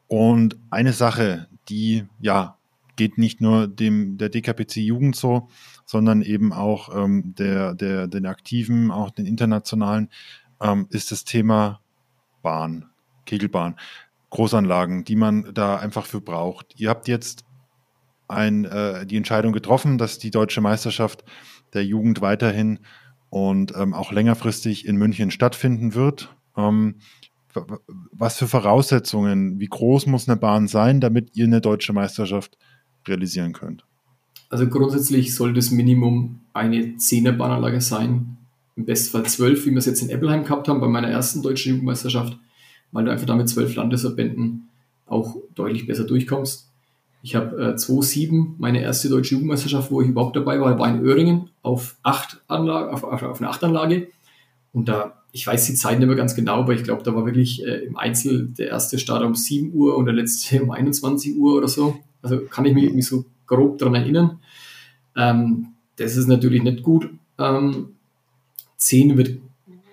Und 0.08 0.58
eine 0.68 0.92
Sache, 0.92 1.46
die 1.68 2.06
ja 2.20 2.58
geht 2.96 3.18
nicht 3.18 3.40
nur 3.40 3.68
dem 3.68 4.18
der 4.18 4.30
DKPC 4.30 4.78
Jugend 4.78 5.14
so, 5.14 5.48
sondern 5.86 6.22
eben 6.22 6.52
auch 6.52 6.92
ähm, 6.92 7.36
der, 7.38 7.76
der, 7.76 8.08
den 8.08 8.26
Aktiven, 8.26 8.90
auch 8.90 9.10
den 9.10 9.26
internationalen, 9.26 10.10
ähm, 10.60 10.88
ist 10.90 11.12
das 11.12 11.22
Thema 11.22 11.80
Bahn, 12.42 12.86
Kegelbahn, 13.26 13.76
Großanlagen, 14.30 15.04
die 15.04 15.14
man 15.14 15.54
da 15.54 15.76
einfach 15.76 16.04
für 16.04 16.20
braucht. 16.20 16.74
Ihr 16.80 16.90
habt 16.90 17.06
jetzt 17.06 17.44
ein, 18.26 18.64
äh, 18.64 19.06
die 19.06 19.18
Entscheidung 19.18 19.52
getroffen, 19.52 19.98
dass 19.98 20.18
die 20.18 20.32
deutsche 20.32 20.60
Meisterschaft 20.60 21.24
der 21.74 21.84
Jugend 21.84 22.20
weiterhin 22.20 22.80
und 23.30 23.72
ähm, 23.76 23.94
auch 23.94 24.12
längerfristig 24.12 24.86
in 24.86 24.96
München 24.96 25.30
stattfinden 25.30 25.94
wird. 25.94 26.34
Ähm, 26.56 26.96
was 28.12 28.38
für 28.38 28.46
Voraussetzungen, 28.46 29.60
wie 29.60 29.66
groß 29.66 30.06
muss 30.06 30.28
eine 30.28 30.38
Bahn 30.38 30.68
sein, 30.68 31.00
damit 31.00 31.36
ihr 31.36 31.44
eine 31.44 31.60
deutsche 31.60 31.92
Meisterschaft 31.92 32.56
realisieren 33.06 33.52
könnt? 33.52 33.84
Also 34.48 34.68
grundsätzlich 34.68 35.34
soll 35.34 35.54
das 35.54 35.70
Minimum 35.70 36.40
eine 36.52 36.76
10er 36.76 37.32
Bahnanlage 37.32 37.80
sein. 37.80 38.36
Im 38.76 38.86
Bestfall 38.86 39.24
12, 39.24 39.66
wie 39.66 39.70
wir 39.70 39.78
es 39.78 39.86
jetzt 39.86 40.02
in 40.02 40.10
Eppelheim 40.10 40.44
gehabt 40.44 40.68
haben 40.68 40.80
bei 40.80 40.88
meiner 40.88 41.08
ersten 41.08 41.42
deutschen 41.42 41.70
Jugendmeisterschaft, 41.70 42.38
weil 42.90 43.04
du 43.04 43.10
einfach 43.10 43.26
damit 43.26 43.48
zwölf 43.48 43.74
Landesverbänden 43.74 44.68
auch 45.06 45.36
deutlich 45.54 45.86
besser 45.86 46.04
durchkommst. 46.04 46.71
Ich 47.22 47.36
habe 47.36 47.56
äh, 47.56 47.76
2007 47.76 48.56
meine 48.58 48.82
erste 48.82 49.08
deutsche 49.08 49.34
Jugendmeisterschaft, 49.34 49.92
wo 49.92 50.02
ich 50.02 50.08
überhaupt 50.08 50.34
dabei 50.34 50.60
war, 50.60 50.76
war 50.78 50.88
in 50.88 51.00
Öhringen 51.00 51.50
auf 51.62 51.96
acht 52.02 52.42
Anlage, 52.48 52.92
auf, 52.92 53.04
auf, 53.04 53.40
eine 53.40 53.48
Achtanlage. 53.48 54.08
Und 54.72 54.88
da, 54.88 55.22
ich 55.30 55.46
weiß 55.46 55.66
die 55.66 55.74
Zeit 55.74 56.00
nicht 56.00 56.08
mehr 56.08 56.16
ganz 56.16 56.34
genau, 56.34 56.60
aber 56.60 56.74
ich 56.74 56.82
glaube, 56.82 57.04
da 57.04 57.14
war 57.14 57.24
wirklich 57.24 57.64
äh, 57.64 57.84
im 57.84 57.96
Einzel 57.96 58.48
der 58.48 58.68
erste 58.68 58.98
Start 58.98 59.22
um 59.22 59.36
7 59.36 59.72
Uhr 59.72 59.96
und 59.96 60.06
der 60.06 60.14
letzte 60.14 60.62
um 60.62 60.72
21 60.72 61.36
Uhr 61.36 61.56
oder 61.56 61.68
so. 61.68 61.96
Also 62.22 62.40
kann 62.40 62.64
ich 62.64 62.74
mich 62.74 62.84
irgendwie 62.84 63.02
so 63.02 63.24
grob 63.46 63.78
daran 63.78 63.94
erinnern. 63.94 64.40
Ähm, 65.16 65.68
das 65.96 66.16
ist 66.16 66.26
natürlich 66.26 66.62
nicht 66.62 66.82
gut. 66.82 67.08
Ähm, 67.38 67.90
10 68.78 69.16
wird, 69.16 69.38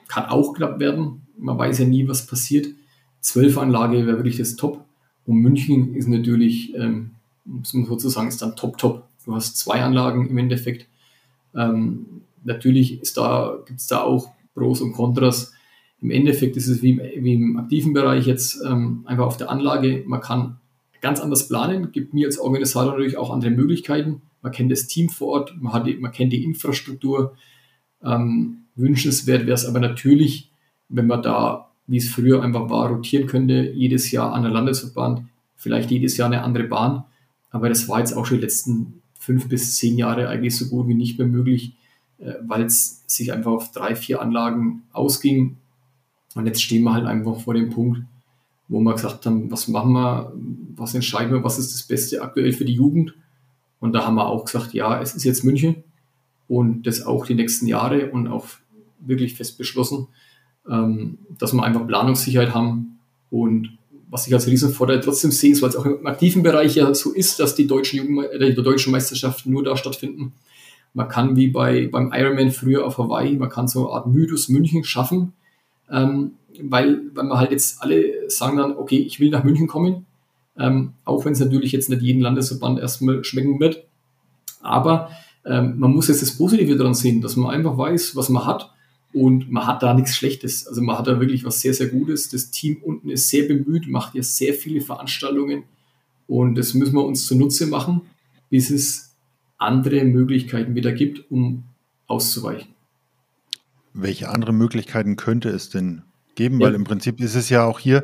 kann 0.07 0.25
auch 0.25 0.53
knapp 0.53 0.79
werden. 0.79 1.21
Man 1.37 1.57
weiß 1.59 1.77
ja 1.79 1.85
nie, 1.85 2.07
was 2.07 2.25
passiert. 2.25 2.67
12 3.21 3.57
Anlage 3.57 4.07
wäre 4.07 4.17
wirklich 4.17 4.37
das 4.37 4.55
Top. 4.55 4.83
Und 5.25 5.37
München 5.37 5.93
ist 5.93 6.07
natürlich, 6.07 6.73
ähm, 6.75 7.11
muss 7.49 7.73
man 7.73 7.85
sozusagen, 7.85 8.27
ist 8.27 8.41
dann 8.41 8.55
top, 8.55 8.77
top. 8.77 9.03
Du 9.25 9.35
hast 9.35 9.57
zwei 9.57 9.81
Anlagen 9.81 10.29
im 10.29 10.37
Endeffekt. 10.37 10.87
Ähm, 11.55 12.21
natürlich 12.43 13.01
da, 13.15 13.57
gibt 13.65 13.79
es 13.79 13.87
da 13.87 14.01
auch 14.01 14.29
Pros 14.53 14.81
und 14.81 14.93
Kontras. 14.93 15.53
Im 16.01 16.11
Endeffekt 16.11 16.55
ist 16.57 16.67
es 16.67 16.81
wie 16.81 16.91
im, 16.91 17.23
wie 17.23 17.33
im 17.33 17.57
aktiven 17.57 17.93
Bereich 17.93 18.25
jetzt 18.25 18.61
ähm, 18.65 19.03
einfach 19.05 19.25
auf 19.25 19.37
der 19.37 19.49
Anlage. 19.49 20.03
Man 20.07 20.21
kann 20.21 20.57
ganz 21.01 21.19
anders 21.19 21.47
planen, 21.47 21.91
gibt 21.91 22.13
mir 22.13 22.27
als 22.27 22.39
Organisator 22.39 22.91
natürlich 22.91 23.17
auch 23.17 23.31
andere 23.31 23.51
Möglichkeiten. 23.51 24.21
Man 24.41 24.51
kennt 24.51 24.71
das 24.71 24.87
Team 24.87 25.09
vor 25.09 25.27
Ort, 25.29 25.55
man, 25.59 25.73
hat 25.73 25.87
die, 25.87 25.95
man 25.95 26.11
kennt 26.11 26.31
die 26.31 26.43
Infrastruktur. 26.43 27.35
Ähm, 28.03 28.59
wünschenswert 28.75 29.41
wäre 29.41 29.53
es 29.53 29.65
aber 29.65 29.79
natürlich, 29.79 30.51
wenn 30.87 31.07
man 31.07 31.21
da, 31.21 31.69
wie 31.87 31.97
es 31.97 32.09
früher 32.09 32.41
einfach 32.41 32.69
war, 32.69 32.89
rotieren 32.89 33.27
könnte, 33.27 33.71
jedes 33.75 34.11
Jahr 34.11 34.33
an 34.33 34.43
der 34.43 34.51
Landesverband, 34.51 35.23
vielleicht 35.55 35.91
jedes 35.91 36.15
Jahr 36.17 36.27
eine 36.27 36.43
andere 36.43 36.63
Bahn. 36.63 37.03
Aber 37.51 37.69
das 37.69 37.87
war 37.87 37.99
jetzt 37.99 38.13
auch 38.13 38.25
schon 38.25 38.37
die 38.37 38.43
letzten 38.43 39.01
fünf 39.19 39.49
bis 39.49 39.75
zehn 39.75 39.97
Jahre 39.97 40.29
eigentlich 40.29 40.55
so 40.55 40.67
gut 40.67 40.87
wie 40.87 40.93
nicht 40.93 41.17
mehr 41.17 41.27
möglich, 41.27 41.73
äh, 42.19 42.33
weil 42.45 42.63
es 42.63 43.03
sich 43.07 43.33
einfach 43.33 43.51
auf 43.51 43.71
drei, 43.71 43.95
vier 43.95 44.21
Anlagen 44.21 44.83
ausging. 44.91 45.57
Und 46.35 46.45
jetzt 46.45 46.61
stehen 46.61 46.83
wir 46.83 46.93
halt 46.93 47.05
einfach 47.05 47.39
vor 47.41 47.53
dem 47.53 47.69
Punkt, 47.69 48.01
wo 48.67 48.79
wir 48.79 48.93
gesagt 48.93 49.25
haben, 49.25 49.49
was 49.51 49.67
machen 49.67 49.93
wir, 49.93 50.31
was 50.75 50.93
entscheiden 50.93 51.33
wir, 51.33 51.43
was 51.43 51.57
ist 51.57 51.73
das 51.73 51.83
Beste 51.83 52.21
aktuell 52.21 52.53
für 52.53 52.65
die 52.65 52.73
Jugend. 52.73 53.15
Und 53.79 53.93
da 53.93 54.05
haben 54.05 54.15
wir 54.15 54.27
auch 54.27 54.45
gesagt, 54.45 54.73
ja, 54.73 55.01
es 55.01 55.15
ist 55.15 55.23
jetzt 55.23 55.43
München 55.43 55.83
und 56.47 56.83
das 56.83 57.01
auch 57.05 57.25
die 57.25 57.35
nächsten 57.35 57.67
Jahre 57.67 58.11
und 58.11 58.27
auch 58.27 58.47
wirklich 58.99 59.35
fest 59.35 59.57
beschlossen, 59.57 60.07
ähm, 60.69 61.17
dass 61.37 61.53
wir 61.53 61.63
einfach 61.63 61.87
Planungssicherheit 61.87 62.53
haben. 62.53 62.99
Und 63.31 63.77
was 64.09 64.27
ich 64.27 64.33
als 64.33 64.47
Riesenvorteil 64.47 64.99
trotzdem 65.01 65.31
sehe, 65.31 65.51
ist, 65.51 65.61
weil 65.61 65.69
es 65.69 65.75
auch 65.75 65.85
im 65.85 66.05
aktiven 66.07 66.43
Bereich 66.43 66.75
ja 66.75 66.93
so 66.93 67.13
ist, 67.13 67.39
dass 67.39 67.55
die 67.55 67.67
deutschen, 67.67 68.23
äh, 68.23 68.53
die 68.53 68.63
deutschen 68.63 68.91
Meisterschaften 68.91 69.51
nur 69.51 69.63
da 69.63 69.77
stattfinden. 69.77 70.33
Man 70.93 71.07
kann 71.07 71.35
wie 71.35 71.47
bei, 71.47 71.87
beim 71.87 72.11
Ironman 72.11 72.51
früher 72.51 72.85
auf 72.85 72.97
Hawaii, 72.97 73.35
man 73.37 73.49
kann 73.49 73.67
so 73.67 73.87
eine 73.87 73.95
Art 73.95 74.07
Mythos 74.07 74.49
München 74.49 74.83
schaffen, 74.83 75.33
ähm, 75.91 76.31
weil, 76.61 77.01
weil 77.13 77.25
man 77.25 77.37
halt 77.37 77.51
jetzt 77.51 77.81
alle 77.81 78.29
sagen 78.29 78.57
dann, 78.57 78.75
okay, 78.75 78.97
ich 78.97 79.19
will 79.19 79.29
nach 79.29 79.43
München 79.43 79.67
kommen, 79.67 80.07
ähm, 80.57 80.93
auch 81.05 81.25
wenn 81.25 81.33
es 81.33 81.39
natürlich 81.39 81.71
jetzt 81.71 81.89
nicht 81.89 82.01
jeden 82.01 82.21
Landesverband 82.21 82.79
erstmal 82.79 83.23
schmecken 83.23 83.59
wird. 83.59 83.85
Aber 84.61 85.11
ähm, 85.45 85.75
man 85.77 85.91
muss 85.91 86.07
jetzt 86.07 86.23
das 86.23 86.35
Positive 86.35 86.75
daran 86.75 86.95
sehen, 86.95 87.21
dass 87.21 87.35
man 87.35 87.51
einfach 87.51 87.77
weiß, 87.77 88.15
was 88.15 88.29
man 88.29 88.45
hat 88.45 88.71
und 89.13 89.49
man 89.51 89.65
hat 89.65 89.83
da 89.83 89.93
nichts 89.93 90.15
Schlechtes. 90.15 90.67
Also 90.67 90.81
man 90.81 90.97
hat 90.97 91.07
da 91.07 91.19
wirklich 91.19 91.43
was 91.43 91.61
sehr, 91.61 91.73
sehr 91.73 91.87
Gutes. 91.87 92.29
Das 92.29 92.51
Team 92.51 92.77
unten 92.83 93.09
ist 93.09 93.29
sehr 93.29 93.47
bemüht, 93.47 93.87
macht 93.87 94.15
ja 94.15 94.23
sehr 94.23 94.53
viele 94.53 94.81
Veranstaltungen 94.81 95.63
und 96.27 96.55
das 96.55 96.73
müssen 96.73 96.93
wir 96.93 97.05
uns 97.05 97.25
zunutze 97.25 97.65
machen, 97.65 98.01
bis 98.49 98.69
es 98.69 99.15
andere 99.57 100.03
Möglichkeiten 100.03 100.75
wieder 100.75 100.91
gibt, 100.91 101.29
um 101.31 101.63
auszuweichen. 102.07 102.69
Welche 103.93 104.29
andere 104.29 104.53
Möglichkeiten 104.53 105.15
könnte 105.15 105.49
es 105.49 105.69
denn 105.69 106.03
geben? 106.35 106.59
Ja. 106.59 106.67
Weil 106.67 106.75
im 106.75 106.83
Prinzip 106.83 107.19
ist 107.19 107.35
es 107.35 107.49
ja 107.49 107.65
auch 107.65 107.79
hier, 107.79 108.03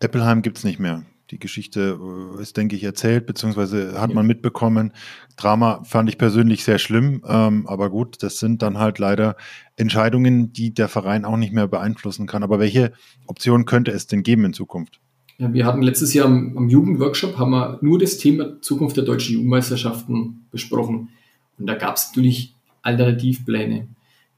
Appleheim 0.00 0.42
gibt 0.42 0.58
es 0.58 0.64
nicht 0.64 0.78
mehr. 0.78 1.04
Die 1.32 1.38
Geschichte 1.38 1.98
äh, 2.38 2.42
ist, 2.42 2.58
denke 2.58 2.76
ich, 2.76 2.84
erzählt, 2.84 3.24
beziehungsweise 3.24 3.98
hat 3.98 4.12
man 4.12 4.26
mitbekommen. 4.26 4.92
Drama 5.36 5.82
fand 5.82 6.10
ich 6.10 6.18
persönlich 6.18 6.62
sehr 6.62 6.78
schlimm, 6.78 7.22
ähm, 7.26 7.66
aber 7.66 7.88
gut, 7.88 8.22
das 8.22 8.38
sind 8.38 8.60
dann 8.60 8.76
halt 8.78 8.98
leider 8.98 9.36
Entscheidungen, 9.76 10.52
die 10.52 10.74
der 10.74 10.88
Verein 10.88 11.24
auch 11.24 11.38
nicht 11.38 11.54
mehr 11.54 11.66
beeinflussen 11.66 12.26
kann. 12.26 12.42
Aber 12.42 12.58
welche 12.58 12.92
Optionen 13.26 13.64
könnte 13.64 13.92
es 13.92 14.06
denn 14.06 14.22
geben 14.22 14.44
in 14.44 14.52
Zukunft? 14.52 15.00
Ja, 15.38 15.54
wir 15.54 15.64
hatten 15.64 15.80
letztes 15.80 16.12
Jahr 16.12 16.26
am, 16.26 16.54
am 16.58 16.68
Jugendworkshop 16.68 17.38
haben 17.38 17.50
wir 17.50 17.78
nur 17.80 17.98
das 17.98 18.18
Thema 18.18 18.60
Zukunft 18.60 18.98
der 18.98 19.04
deutschen 19.04 19.32
Jugendmeisterschaften 19.32 20.44
besprochen. 20.50 21.08
Und 21.58 21.66
da 21.66 21.76
gab 21.76 21.96
es 21.96 22.08
natürlich 22.08 22.54
Alternativpläne, 22.82 23.88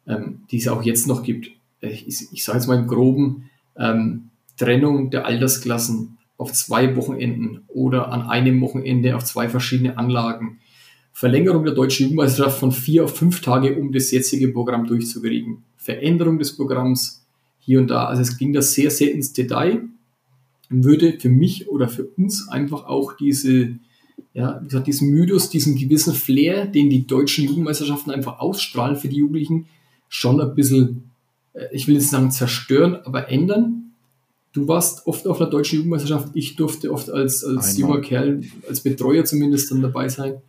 ähm, 0.07 0.43
die 0.53 0.59
es 0.59 0.69
auch 0.69 0.85
jetzt 0.85 1.09
noch 1.09 1.25
gibt. 1.25 1.51
Ich, 1.81 2.07
ich, 2.07 2.29
ich 2.31 2.45
sage 2.45 2.59
jetzt 2.59 2.69
mal 2.69 2.79
im 2.79 2.87
Groben, 2.87 3.51
ähm, 3.77 4.31
Trennung 4.57 5.11
der 5.11 5.27
Altersklassen, 5.27 6.14
auf 6.37 6.53
zwei 6.53 6.97
Wochenenden 6.97 7.63
oder 7.69 8.13
an 8.13 8.23
einem 8.23 8.61
Wochenende 8.61 9.17
auf 9.17 9.25
zwei 9.25 9.49
verschiedene 9.49 9.99
Anlagen. 9.99 10.59
Verlängerung 11.13 11.65
der 11.65 11.75
deutschen 11.75 12.05
Jugendmeisterschaft 12.05 12.59
von 12.59 12.73
vier 12.73 13.05
auf 13.05 13.17
fünf 13.17 13.41
Tage, 13.41 13.79
um 13.79 13.93
das 13.93 14.11
jetzige 14.11 14.49
Programm 14.49 14.87
durchzukriegen. 14.87 15.63
Veränderung 15.77 16.39
des 16.39 16.57
Programms 16.57 17.25
hier 17.61 17.79
und 17.79 17.89
da. 17.89 18.07
Also 18.07 18.23
es 18.23 18.37
ging 18.37 18.53
da 18.53 18.63
sehr, 18.63 18.91
sehr 18.91 19.13
ins 19.13 19.33
Detail 19.33 19.89
würde 20.71 21.19
für 21.19 21.29
mich 21.29 21.69
oder 21.69 21.89
für 21.89 22.05
uns 22.05 22.49
einfach 22.49 22.87
auch 22.87 23.13
diese, 23.17 23.79
ja, 24.33 24.61
wie 24.61 24.67
gesagt, 24.67 24.87
diesen 24.87 25.11
Mythos, 25.11 25.51
diesen 25.51 25.77
gewissen 25.77 26.15
Flair, 26.15 26.67
den 26.67 26.91
die 26.91 27.07
deutschen 27.07 27.45
Jugendmeisterschaften 27.47 28.11
einfach 28.11 28.41
ausstrahlen 28.41 28.97
für 28.97 29.09
die 29.09 29.17
Jugendlichen, 29.17 29.67
schon 30.09 30.41
ein 30.41 30.55
bisschen, 30.55 31.11
äh, 31.53 31.67
ich 31.73 31.87
will 31.87 31.95
jetzt 31.95 32.11
sagen 32.11 32.31
zerstören, 32.31 32.97
aber 33.05 33.29
ändern 33.29 33.84
Du 34.55 34.67
warst 34.67 35.07
oft 35.07 35.27
auf 35.27 35.41
einer 35.41 35.51
deutschen 35.51 35.77
Jugendmeisterschaft. 35.77 36.29
Ich 36.35 36.57
durfte 36.57 36.91
oft 36.91 37.11
als, 37.11 37.45
als 37.45 37.77
junger 37.77 38.01
Kerl, 38.01 38.41
als 38.69 38.81
Betreuer 38.81 39.25
zumindest 39.25 39.71
dann 39.71 39.83
dabei 39.83 40.09
sein. 40.09 40.41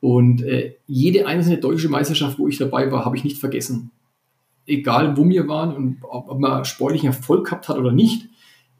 Und 0.00 0.42
äh, 0.42 0.74
jede 0.86 1.26
einzelne 1.26 1.58
deutsche 1.58 1.88
Meisterschaft, 1.88 2.38
wo 2.38 2.48
ich 2.48 2.58
dabei 2.58 2.90
war, 2.90 3.04
habe 3.04 3.16
ich 3.16 3.24
nicht 3.24 3.38
vergessen. 3.38 3.90
egal 4.66 5.16
wo 5.16 5.28
wir 5.28 5.48
waren 5.48 5.74
und 5.74 5.98
ob, 6.02 6.28
ob 6.28 6.38
man 6.40 6.64
sportlichen 6.64 7.08
Erfolg 7.08 7.44
gehabt 7.44 7.68
hat 7.68 7.78
oder 7.78 7.92
nicht, 7.92 8.28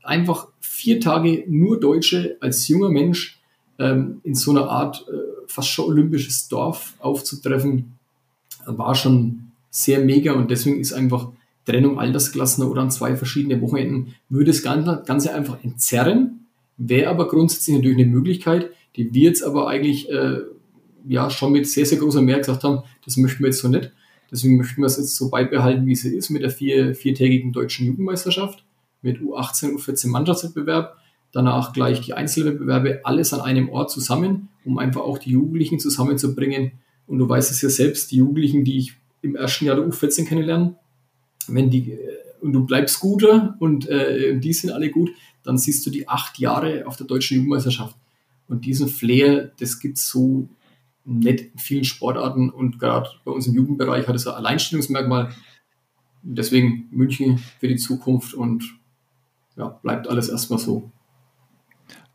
einfach 0.03 0.49
vier 0.61 1.01
Tage 1.01 1.45
nur 1.49 1.81
Deutsche 1.81 2.37
als 2.41 2.67
junger 2.69 2.89
Mensch 2.89 3.41
ähm, 3.79 4.21
in 4.25 4.35
so 4.35 4.51
einer 4.51 4.69
Art 4.69 5.07
äh, 5.09 5.17
fast 5.47 5.69
schon 5.69 5.87
olympisches 5.87 6.49
Dorf 6.49 6.95
aufzutreffen, 6.99 7.99
war 8.65 8.95
schon 8.95 9.53
sehr 9.71 10.01
mega 10.01 10.33
und 10.33 10.51
deswegen 10.51 10.81
ist 10.81 10.93
einfach 10.93 11.29
Trennung 11.67 11.99
Altersklassen 11.99 12.65
oder 12.65 12.81
an 12.81 12.91
zwei 12.91 13.17
verschiedene 13.17 13.61
Wochenenden, 13.61 14.15
würde 14.29 14.53
das 14.53 14.63
Ganze 14.63 15.35
einfach 15.35 15.63
entzerren, 15.63 16.47
wäre 16.79 17.11
aber 17.11 17.29
grundsätzlich 17.29 17.77
natürlich 17.77 17.99
eine 17.99 18.07
Möglichkeit, 18.07 18.71
die 18.97 19.13
wir 19.13 19.25
jetzt 19.25 19.43
aber 19.43 19.69
eigentlich 19.69 20.09
äh, 20.11 20.39
ja 21.07 21.29
schon 21.29 21.53
mit 21.53 21.69
sehr, 21.69 21.85
sehr 21.85 21.99
großer 21.99 22.23
Mehr 22.23 22.39
gesagt 22.39 22.65
haben, 22.65 22.83
das 23.05 23.17
möchten 23.17 23.41
wir 23.41 23.49
jetzt 23.49 23.61
so 23.61 23.69
nicht. 23.69 23.93
Deswegen 24.31 24.57
möchten 24.57 24.81
wir 24.81 24.87
es 24.87 24.97
jetzt 24.97 25.17
so 25.17 25.31
beibehalten, 25.31 25.87
wie 25.87 25.93
es 25.93 26.05
ist, 26.05 26.31
mit 26.31 26.43
der 26.43 26.51
vier, 26.51 26.95
viertägigen 26.95 27.53
deutschen 27.53 27.87
Jugendmeisterschaft, 27.87 28.65
mit 29.03 29.21
U18, 29.21 29.77
U14 29.77 30.09
Mannschaftswettbewerb, 30.09 30.97
danach 31.33 31.73
gleich 31.73 32.01
die 32.01 32.15
Einzelwettbewerbe, 32.15 33.01
alles 33.05 33.33
an 33.33 33.41
einem 33.41 33.69
Ort 33.69 33.91
zusammen, 33.91 34.49
um 34.65 34.79
einfach 34.79 35.03
auch 35.03 35.19
die 35.19 35.31
Jugendlichen 35.31 35.79
zusammenzubringen. 35.79 36.73
Und 37.07 37.19
du 37.19 37.29
weißt 37.29 37.51
es 37.51 37.63
ja 37.63 37.69
selbst, 37.69 38.11
die 38.11 38.17
Jugendlichen, 38.17 38.65
die 38.65 38.79
ich 38.79 38.95
im 39.23 39.37
ersten 39.37 39.65
Jahr 39.67 39.77
der 39.77 39.87
U14 39.87 40.27
kennenlerne, 40.27 40.75
wenn 41.49 41.71
die, 41.71 41.93
äh, 41.93 42.19
und 42.41 42.53
du 42.53 42.65
bleibst 42.65 43.01
guter 43.01 43.57
und 43.59 43.89
äh, 43.89 44.39
die 44.39 44.53
sind 44.53 44.71
alle 44.71 44.91
gut, 44.91 45.11
dann 45.43 45.59
siehst 45.59 45.87
du 45.87 45.91
die 45.91 46.09
acht 46.09 46.39
Jahre 46.39 46.87
auf 46.87 46.97
der 46.97 47.07
deutschen 47.07 47.37
Jugendmeisterschaft. 47.37 47.97
Und 48.49 48.65
diesen 48.65 48.89
Flair, 48.89 49.53
das 49.59 49.81
gibt 49.81 49.99
es 49.99 50.09
so 50.09 50.49
nicht 51.05 51.53
in 51.53 51.59
vielen 51.59 51.85
Sportarten 51.85 52.51
und 52.51 52.79
gerade 52.79 53.09
bei 53.25 53.31
uns 53.31 53.47
im 53.47 53.55
Jugendbereich 53.55 54.07
hat 54.09 54.17
es 54.17 54.27
ein 54.27 54.35
Alleinstellungsmerkmal. 54.35 55.31
Deswegen 56.23 56.89
München 56.91 57.39
für 57.61 57.69
die 57.69 57.77
Zukunft 57.77 58.35
und 58.35 58.65
ja, 59.57 59.69
bleibt 59.69 60.09
alles 60.09 60.29
erstmal 60.29 60.59
so. 60.59 60.91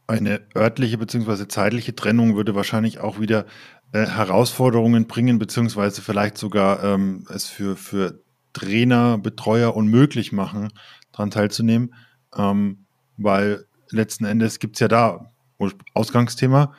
Eine 0.08 0.42
örtliche 0.56 0.98
bzw. 0.98 1.48
zeitliche 1.48 1.96
Trennung 1.96 2.36
würde 2.36 2.54
wahrscheinlich 2.54 3.00
auch 3.00 3.20
wieder 3.22 3.46
äh, 3.94 4.06
Herausforderungen 4.06 5.08
bringen, 5.08 5.40
beziehungsweise 5.40 6.02
vielleicht 6.02 6.38
sogar 6.38 6.84
ähm, 6.84 7.26
es 7.30 7.46
für, 7.48 7.78
für 7.78 8.22
Trainer, 8.54 9.18
Betreuer 9.18 9.76
unmöglich 9.76 10.32
machen, 10.32 10.70
daran 11.12 11.32
teilzunehmen, 11.32 11.94
ähm, 12.36 12.86
weil 13.18 13.66
letzten 13.90 14.26
Endes 14.26 14.60
gibt 14.60 14.76
es 14.76 14.80
ja 14.80 14.88
da 14.88 15.32
Ausgangsthema, 15.94 16.74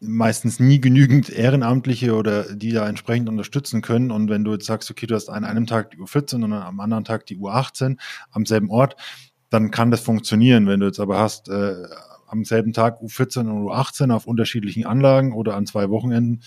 meistens 0.00 0.60
nie 0.60 0.80
genügend 0.80 1.28
Ehrenamtliche 1.30 2.14
oder 2.14 2.54
die 2.54 2.72
da 2.72 2.88
entsprechend 2.88 3.28
unterstützen 3.28 3.82
können. 3.82 4.10
Und 4.10 4.30
wenn 4.30 4.44
du 4.44 4.52
jetzt 4.52 4.66
sagst, 4.66 4.90
okay, 4.90 5.06
du 5.06 5.14
hast 5.14 5.28
an 5.28 5.44
einem 5.44 5.66
Tag 5.66 5.90
die 5.90 5.98
U14 5.98 6.44
und 6.44 6.52
am 6.52 6.80
anderen 6.80 7.04
Tag 7.04 7.26
die 7.26 7.36
U18 7.36 7.98
am 8.30 8.46
selben 8.46 8.70
Ort, 8.70 8.96
dann 9.50 9.70
kann 9.70 9.90
das 9.90 10.00
funktionieren. 10.00 10.66
Wenn 10.66 10.80
du 10.80 10.86
jetzt 10.86 11.00
aber 11.00 11.18
hast, 11.18 11.48
äh, 11.48 11.74
am 12.26 12.44
selben 12.44 12.72
Tag 12.72 13.00
U14 13.02 13.40
und 13.40 13.68
U18 13.68 14.10
auf 14.12 14.26
unterschiedlichen 14.26 14.86
Anlagen 14.86 15.32
oder 15.32 15.54
an 15.54 15.66
zwei 15.66 15.90
Wochenenden, 15.90 16.42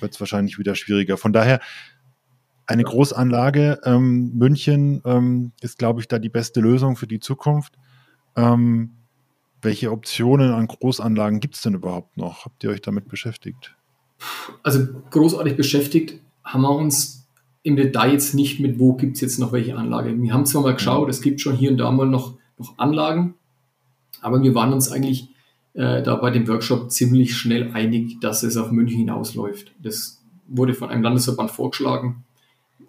wird 0.00 0.14
es 0.14 0.20
wahrscheinlich 0.20 0.58
wieder 0.58 0.74
schwieriger. 0.74 1.16
Von 1.16 1.32
daher, 1.32 1.60
eine 2.66 2.84
Großanlage 2.84 3.80
ähm, 3.84 4.32
München 4.34 5.02
ähm, 5.04 5.52
ist, 5.60 5.78
glaube 5.78 6.00
ich, 6.00 6.08
da 6.08 6.18
die 6.18 6.28
beste 6.28 6.60
Lösung 6.60 6.96
für 6.96 7.06
die 7.06 7.20
Zukunft. 7.20 7.74
Ähm, 8.36 8.90
welche 9.60 9.92
Optionen 9.92 10.52
an 10.52 10.66
Großanlagen 10.66 11.40
gibt 11.40 11.54
es 11.56 11.62
denn 11.62 11.74
überhaupt 11.74 12.16
noch? 12.16 12.44
Habt 12.44 12.64
ihr 12.64 12.70
euch 12.70 12.80
damit 12.80 13.08
beschäftigt? 13.08 13.74
Also 14.62 14.86
großartig 15.10 15.56
beschäftigt 15.56 16.20
haben 16.44 16.62
wir 16.62 16.74
uns 16.74 17.28
im 17.62 17.76
Detail 17.76 18.12
jetzt 18.12 18.34
nicht 18.34 18.58
mit, 18.60 18.78
wo 18.78 18.94
gibt 18.94 19.16
es 19.16 19.20
jetzt 19.20 19.38
noch 19.38 19.52
welche 19.52 19.76
Anlage. 19.76 20.20
Wir 20.20 20.32
haben 20.32 20.46
zwar 20.46 20.62
mal 20.62 20.74
geschaut, 20.74 21.08
es 21.08 21.20
gibt 21.20 21.40
schon 21.40 21.56
hier 21.56 21.70
und 21.70 21.78
da 21.78 21.90
mal 21.92 22.06
noch, 22.06 22.36
noch 22.58 22.76
Anlagen, 22.78 23.34
aber 24.20 24.42
wir 24.42 24.54
waren 24.54 24.72
uns 24.72 24.90
eigentlich 24.90 25.28
äh, 25.74 26.02
da 26.02 26.16
bei 26.16 26.30
dem 26.30 26.46
Workshop 26.48 26.90
ziemlich 26.90 27.36
schnell 27.36 27.70
einig, 27.72 28.20
dass 28.20 28.42
es 28.42 28.56
auf 28.56 28.72
München 28.72 28.98
hinausläuft. 28.98 29.72
Das 29.80 30.22
wurde 30.48 30.74
von 30.74 30.90
einem 30.90 31.02
Landesverband 31.02 31.50
vorgeschlagen 31.50 32.24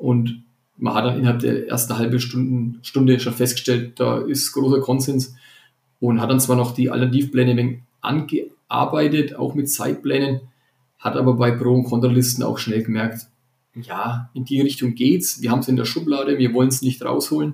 und 0.04 0.44
man 0.78 0.96
hat 0.96 1.06
dann 1.06 1.18
innerhalb 1.18 1.40
der 1.40 1.70
ersten 1.70 1.98
halben 1.98 2.20
Stunden, 2.20 2.80
Stunde 2.84 3.22
schon 3.22 3.32
festgestellt, 3.32 4.02
da 4.02 4.18
ist 4.18 4.52
großer 4.52 4.82
Konsens 4.82 5.34
und 6.02 6.20
hat 6.20 6.30
dann 6.30 6.42
zwar 6.42 6.58
noch 6.58 6.74
die 6.74 6.90
Alternativpläne 6.90 7.80
angearbeitet, 8.02 9.38
auch 9.38 9.56
mit 9.56 9.72
Zeitplänen, 9.72 10.42
hat 11.00 11.16
aber 11.16 11.36
bei 11.36 11.52
Pro- 11.52 11.74
und 11.74 11.86
Kontralisten 11.86 12.44
auch 12.44 12.58
schnell 12.58 12.84
gemerkt, 12.84 13.28
ja, 13.76 14.30
in 14.34 14.44
die 14.44 14.60
Richtung 14.60 14.94
geht's, 14.94 15.42
wir 15.42 15.52
haben 15.52 15.60
es 15.60 15.70
in 15.70 15.78
der 15.78 15.86
Schublade, 15.86 16.38
wir 16.38 16.54
wollen 16.54 16.68
es 16.68 16.82
nicht 16.82 17.02
rausholen. 17.04 17.54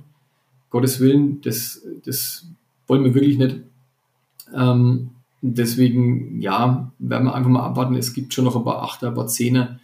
Gottes 0.71 0.99
Willen, 0.99 1.41
das, 1.41 1.85
das 2.03 2.47
wollen 2.87 3.03
wir 3.03 3.13
wirklich 3.13 3.37
nicht. 3.37 3.57
Ähm, 4.55 5.11
deswegen, 5.43 6.41
ja, 6.41 6.91
werden 6.97 7.25
wir 7.25 7.35
einfach 7.35 7.49
mal 7.49 7.63
abwarten. 7.63 7.95
Es 7.95 8.13
gibt 8.13 8.33
schon 8.33 8.45
noch 8.45 8.55
ein 8.55 8.63
paar 8.63 8.81
Achter, 8.81 9.09
ein 9.09 9.13
paar 9.13 9.27
Zehner, 9.27 9.79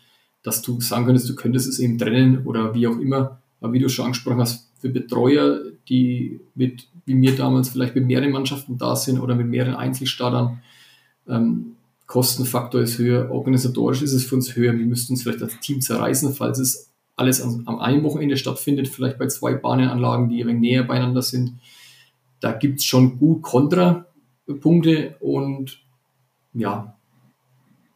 dass 0.46 0.62
du 0.62 0.80
sagen 0.80 1.06
könntest, 1.06 1.28
du 1.28 1.36
könntest 1.36 1.68
es 1.68 1.80
eben 1.80 1.98
trennen 1.98 2.46
oder 2.46 2.76
wie 2.76 2.88
auch 2.88 3.00
immer. 3.00 3.42
Aber 3.62 3.74
wie 3.74 3.80
du 3.80 3.90
schon 3.90 4.06
angesprochen 4.06 4.40
hast, 4.40 4.70
für 4.80 4.90
Betreuer, 4.90 5.60
die 5.90 6.40
mit, 6.54 6.88
wie 7.06 7.16
mir 7.16 7.36
damals 7.36 7.70
vielleicht 7.70 7.96
mit 7.96 8.06
mehreren 8.06 8.32
Mannschaften 8.32 8.78
da 8.78 8.96
sind 8.96 9.20
oder 9.20 9.34
mit 9.34 9.48
mehreren 9.48 9.74
Einzelstartern, 9.74 10.62
ähm, 11.28 11.78
Kostenfaktor 12.06 12.82
ist 12.82 13.00
höher, 13.00 13.32
organisatorisch 13.32 14.04
ist 14.04 14.14
es 14.14 14.26
für 14.26 14.36
uns 14.36 14.56
höher. 14.56 14.78
Wir 14.78 14.86
müssten 14.86 15.14
uns 15.14 15.24
vielleicht 15.24 15.42
als 15.42 15.60
Team 15.62 15.82
zerreißen, 15.82 16.36
falls 16.36 16.60
es 16.60 16.92
alles 17.16 17.42
am, 17.42 17.64
am 17.66 17.80
einen 17.80 18.04
Wochenende 18.04 18.38
stattfindet, 18.38 18.88
vielleicht 18.88 19.18
bei 19.18 19.26
zwei 19.26 19.56
Bahnenanlagen, 19.56 20.30
die 20.30 20.44
ein 20.44 20.60
näher 20.60 20.84
beieinander 20.84 21.24
sind. 21.24 21.60
Da 22.40 22.52
gibt 22.52 22.82
es 22.82 22.86
schon 22.86 23.18
gut 23.18 23.42
Kontrapunkte 23.42 25.16
und 25.20 25.80
ja, 26.54 26.95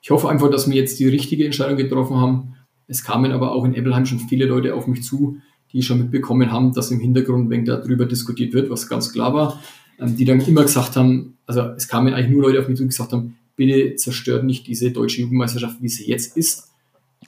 ich 0.01 0.11
hoffe 0.11 0.29
einfach, 0.29 0.49
dass 0.49 0.69
wir 0.69 0.75
jetzt 0.75 0.99
die 0.99 1.07
richtige 1.07 1.45
Entscheidung 1.45 1.77
getroffen 1.77 2.17
haben. 2.17 2.55
Es 2.87 3.03
kamen 3.03 3.31
aber 3.31 3.51
auch 3.51 3.65
in 3.65 3.75
Ebbelheim 3.75 4.05
schon 4.05 4.19
viele 4.19 4.45
Leute 4.45 4.75
auf 4.75 4.87
mich 4.87 5.03
zu, 5.03 5.37
die 5.71 5.83
schon 5.83 5.99
mitbekommen 5.99 6.51
haben, 6.51 6.73
dass 6.73 6.91
im 6.91 6.99
Hintergrund 6.99 7.49
wenn 7.49 7.65
darüber 7.65 8.05
diskutiert 8.05 8.53
wird, 8.53 8.69
was 8.69 8.87
ganz 8.87 9.11
klar 9.13 9.33
war, 9.33 9.61
ähm, 9.99 10.15
die 10.15 10.25
dann 10.25 10.41
immer 10.41 10.63
gesagt 10.63 10.95
haben, 10.95 11.37
also 11.45 11.61
es 11.61 11.87
kamen 11.87 12.13
eigentlich 12.13 12.31
nur 12.31 12.43
Leute 12.43 12.59
auf 12.59 12.67
mich 12.67 12.77
zu, 12.77 12.83
die 12.83 12.89
gesagt 12.89 13.11
haben, 13.11 13.37
bitte 13.55 13.95
zerstört 13.95 14.45
nicht 14.45 14.67
diese 14.67 14.91
deutsche 14.91 15.21
Jugendmeisterschaft, 15.21 15.81
wie 15.81 15.89
sie 15.89 16.07
jetzt 16.07 16.37
ist. 16.37 16.69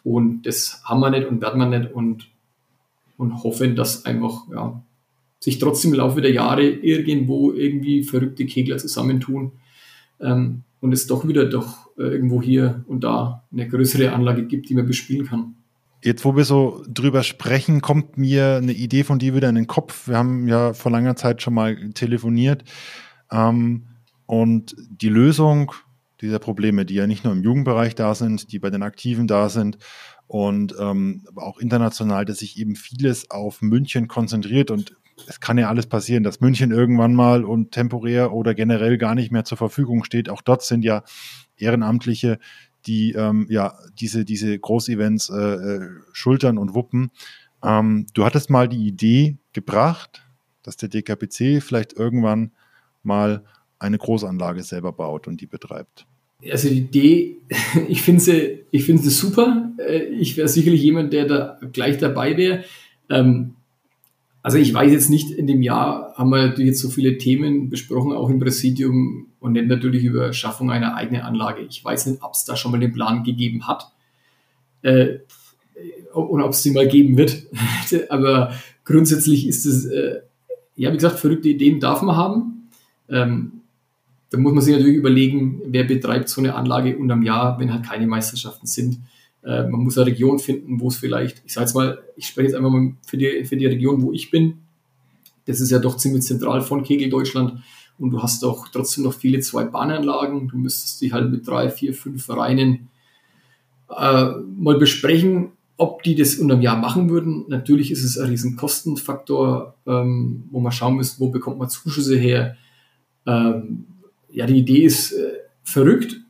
Und 0.03 0.43
das 0.43 0.81
haben 0.85 1.01
wir 1.01 1.09
nicht 1.09 1.27
und 1.27 1.41
werden 1.41 1.59
wir 1.59 1.79
nicht 1.79 1.93
und, 1.93 2.29
und 3.17 3.43
hoffen, 3.43 3.75
dass 3.75 4.05
einfach 4.05 4.47
ja, 4.49 4.81
sich 5.39 5.59
trotzdem 5.59 5.91
im 5.91 5.97
Laufe 5.97 6.21
der 6.21 6.31
Jahre 6.31 6.67
irgendwo 6.67 7.51
irgendwie 7.51 8.03
verrückte 8.03 8.45
Kegler 8.45 8.77
zusammentun 8.77 9.51
ähm, 10.19 10.63
und 10.79 10.93
es 10.93 11.07
doch 11.07 11.27
wieder 11.27 11.45
doch 11.45 11.90
irgendwo 12.03 12.41
hier 12.41 12.83
und 12.87 13.03
da 13.03 13.43
eine 13.51 13.67
größere 13.67 14.13
Anlage 14.13 14.45
gibt, 14.45 14.69
die 14.69 14.75
man 14.75 14.85
bespielen 14.85 15.25
kann. 15.25 15.55
Jetzt, 16.03 16.25
wo 16.25 16.35
wir 16.35 16.45
so 16.45 16.83
drüber 16.87 17.21
sprechen, 17.21 17.81
kommt 17.81 18.17
mir 18.17 18.55
eine 18.55 18.73
Idee 18.73 19.03
von 19.03 19.19
dir 19.19 19.35
wieder 19.35 19.49
in 19.49 19.55
den 19.55 19.67
Kopf. 19.67 20.07
Wir 20.07 20.17
haben 20.17 20.47
ja 20.47 20.73
vor 20.73 20.91
langer 20.91 21.15
Zeit 21.15 21.41
schon 21.41 21.53
mal 21.53 21.91
telefoniert. 21.91 22.63
Ähm, 23.31 23.87
und 24.25 24.75
die 24.89 25.09
Lösung 25.09 25.73
dieser 26.21 26.39
Probleme, 26.39 26.85
die 26.85 26.95
ja 26.95 27.07
nicht 27.07 27.23
nur 27.23 27.33
im 27.33 27.43
Jugendbereich 27.43 27.95
da 27.95 28.15
sind, 28.15 28.51
die 28.51 28.59
bei 28.59 28.69
den 28.69 28.83
Aktiven 28.83 29.27
da 29.27 29.49
sind 29.49 29.77
und 30.27 30.75
ähm, 30.79 31.25
auch 31.35 31.57
international, 31.57 32.25
dass 32.25 32.39
sich 32.39 32.57
eben 32.57 32.75
vieles 32.75 33.29
auf 33.29 33.61
München 33.61 34.07
konzentriert 34.07 34.71
und 34.71 34.95
es 35.27 35.39
kann 35.39 35.57
ja 35.57 35.67
alles 35.67 35.87
passieren, 35.87 36.23
dass 36.23 36.39
München 36.39 36.71
irgendwann 36.71 37.13
mal 37.13 37.43
und 37.43 37.71
temporär 37.71 38.33
oder 38.33 38.55
generell 38.55 38.97
gar 38.97 39.13
nicht 39.13 39.31
mehr 39.31 39.43
zur 39.43 39.57
Verfügung 39.57 40.03
steht. 40.03 40.29
Auch 40.29 40.41
dort 40.41 40.63
sind 40.63 40.83
ja 40.83 41.03
Ehrenamtliche, 41.61 42.39
die 42.85 43.13
ähm, 43.13 43.47
ja 43.49 43.75
diese, 43.99 44.25
diese 44.25 44.57
Großevents 44.57 45.29
äh, 45.29 45.35
äh, 45.35 45.89
schultern 46.13 46.57
und 46.57 46.73
wuppen. 46.73 47.11
Ähm, 47.63 48.07
du 48.13 48.25
hattest 48.25 48.49
mal 48.49 48.67
die 48.67 48.87
Idee 48.87 49.37
gebracht, 49.53 50.23
dass 50.63 50.77
der 50.77 50.89
DKPC 50.89 51.61
vielleicht 51.61 51.93
irgendwann 51.93 52.51
mal 53.03 53.43
eine 53.79 53.97
Großanlage 53.97 54.63
selber 54.63 54.91
baut 54.91 55.27
und 55.27 55.41
die 55.41 55.47
betreibt. 55.47 56.05
Also 56.49 56.69
die 56.69 56.79
Idee, 56.79 57.37
ich 57.87 58.01
finde 58.01 58.21
sie, 58.21 58.59
ich 58.71 58.85
finde 58.85 59.03
sie 59.03 59.09
super. 59.09 59.71
Äh, 59.77 60.03
ich 60.05 60.37
wäre 60.37 60.47
sicherlich 60.47 60.81
jemand, 60.81 61.13
der 61.13 61.25
da 61.25 61.59
gleich 61.71 61.97
dabei 61.97 62.37
wäre. 62.37 62.63
Ähm, 63.09 63.55
also 64.43 64.57
ich 64.57 64.73
weiß 64.73 64.91
jetzt 64.91 65.09
nicht, 65.09 65.31
in 65.31 65.45
dem 65.45 65.61
Jahr 65.61 66.13
haben 66.15 66.29
wir 66.29 66.47
natürlich 66.47 66.69
jetzt 66.69 66.81
so 66.81 66.89
viele 66.89 67.17
Themen 67.17 67.69
besprochen, 67.69 68.11
auch 68.11 68.29
im 68.29 68.39
Präsidium 68.39 69.27
und 69.41 69.53
nicht 69.53 69.67
natürlich 69.67 70.03
über 70.03 70.31
Schaffung 70.31 70.71
einer 70.71 70.95
eigenen 70.95 71.23
Anlage. 71.23 71.63
Ich 71.63 71.83
weiß 71.83 72.05
nicht, 72.05 72.21
ob 72.21 72.33
es 72.33 72.45
da 72.45 72.55
schon 72.55 72.71
mal 72.71 72.79
den 72.79 72.93
Plan 72.93 73.23
gegeben 73.23 73.67
hat 73.67 73.91
äh, 74.83 75.17
und 76.13 76.41
ob 76.41 76.51
es 76.51 76.61
den 76.61 76.73
mal 76.73 76.87
geben 76.87 77.17
wird. 77.17 77.47
Aber 78.09 78.53
grundsätzlich 78.85 79.47
ist 79.47 79.65
es, 79.65 79.85
äh, 79.85 80.21
ja, 80.75 80.91
wie 80.91 80.97
gesagt, 80.97 81.19
verrückte 81.19 81.49
Ideen 81.49 81.79
darf 81.79 82.03
man 82.03 82.15
haben. 82.15 82.69
Ähm, 83.09 83.53
da 84.29 84.37
muss 84.37 84.53
man 84.53 84.61
sich 84.61 84.75
natürlich 84.75 84.95
überlegen, 84.95 85.59
wer 85.65 85.83
betreibt 85.85 86.29
so 86.29 86.39
eine 86.39 86.53
Anlage 86.53 86.95
unterm 86.95 87.23
Jahr, 87.23 87.59
wenn 87.59 87.73
halt 87.73 87.83
keine 87.83 88.05
Meisterschaften 88.05 88.67
sind. 88.67 88.99
Äh, 89.43 89.63
man 89.63 89.81
muss 89.81 89.97
eine 89.97 90.05
Region 90.05 90.37
finden, 90.37 90.79
wo 90.79 90.89
es 90.89 90.97
vielleicht, 90.97 91.41
ich 91.47 91.53
sage 91.53 91.65
jetzt 91.65 91.73
mal, 91.73 91.99
ich 92.15 92.27
spreche 92.27 92.49
jetzt 92.49 92.55
einfach 92.55 92.69
mal 92.69 92.93
für 93.05 93.17
die, 93.17 93.43
für 93.43 93.57
die 93.57 93.65
Region, 93.65 94.03
wo 94.03 94.13
ich 94.13 94.29
bin. 94.29 94.59
Das 95.45 95.59
ist 95.59 95.71
ja 95.71 95.79
doch 95.79 95.97
ziemlich 95.97 96.21
zentral 96.21 96.61
von 96.61 96.83
Kegel 96.83 97.09
Deutschland. 97.09 97.63
Und 97.97 98.11
du 98.11 98.21
hast 98.21 98.43
auch 98.43 98.67
trotzdem 98.69 99.03
noch 99.03 99.13
viele 99.13 99.39
Zwei-Bahnanlagen. 99.39 100.47
Du 100.47 100.57
müsstest 100.57 101.01
dich 101.01 101.13
halt 101.13 101.31
mit 101.31 101.47
drei, 101.47 101.69
vier, 101.69 101.93
fünf 101.93 102.25
Vereinen 102.25 102.89
äh, 103.89 104.31
mal 104.57 104.77
besprechen, 104.77 105.51
ob 105.77 106.03
die 106.03 106.15
das 106.15 106.35
unterm 106.35 106.61
Jahr 106.61 106.77
machen 106.77 107.09
würden. 107.09 107.45
Natürlich 107.47 107.91
ist 107.91 108.03
es 108.03 108.17
ein 108.17 108.29
riesen 108.29 108.55
Kostenfaktor, 108.55 109.75
ähm, 109.87 110.43
wo 110.51 110.59
man 110.59 110.71
schauen 110.71 110.95
muss, 110.95 111.19
wo 111.19 111.29
bekommt 111.29 111.57
man 111.57 111.69
Zuschüsse 111.69 112.17
her. 112.17 112.55
Ähm, 113.25 113.85
ja, 114.29 114.45
die 114.45 114.59
Idee 114.59 114.83
ist 114.83 115.11
äh, 115.11 115.39
verrückt. 115.63 116.21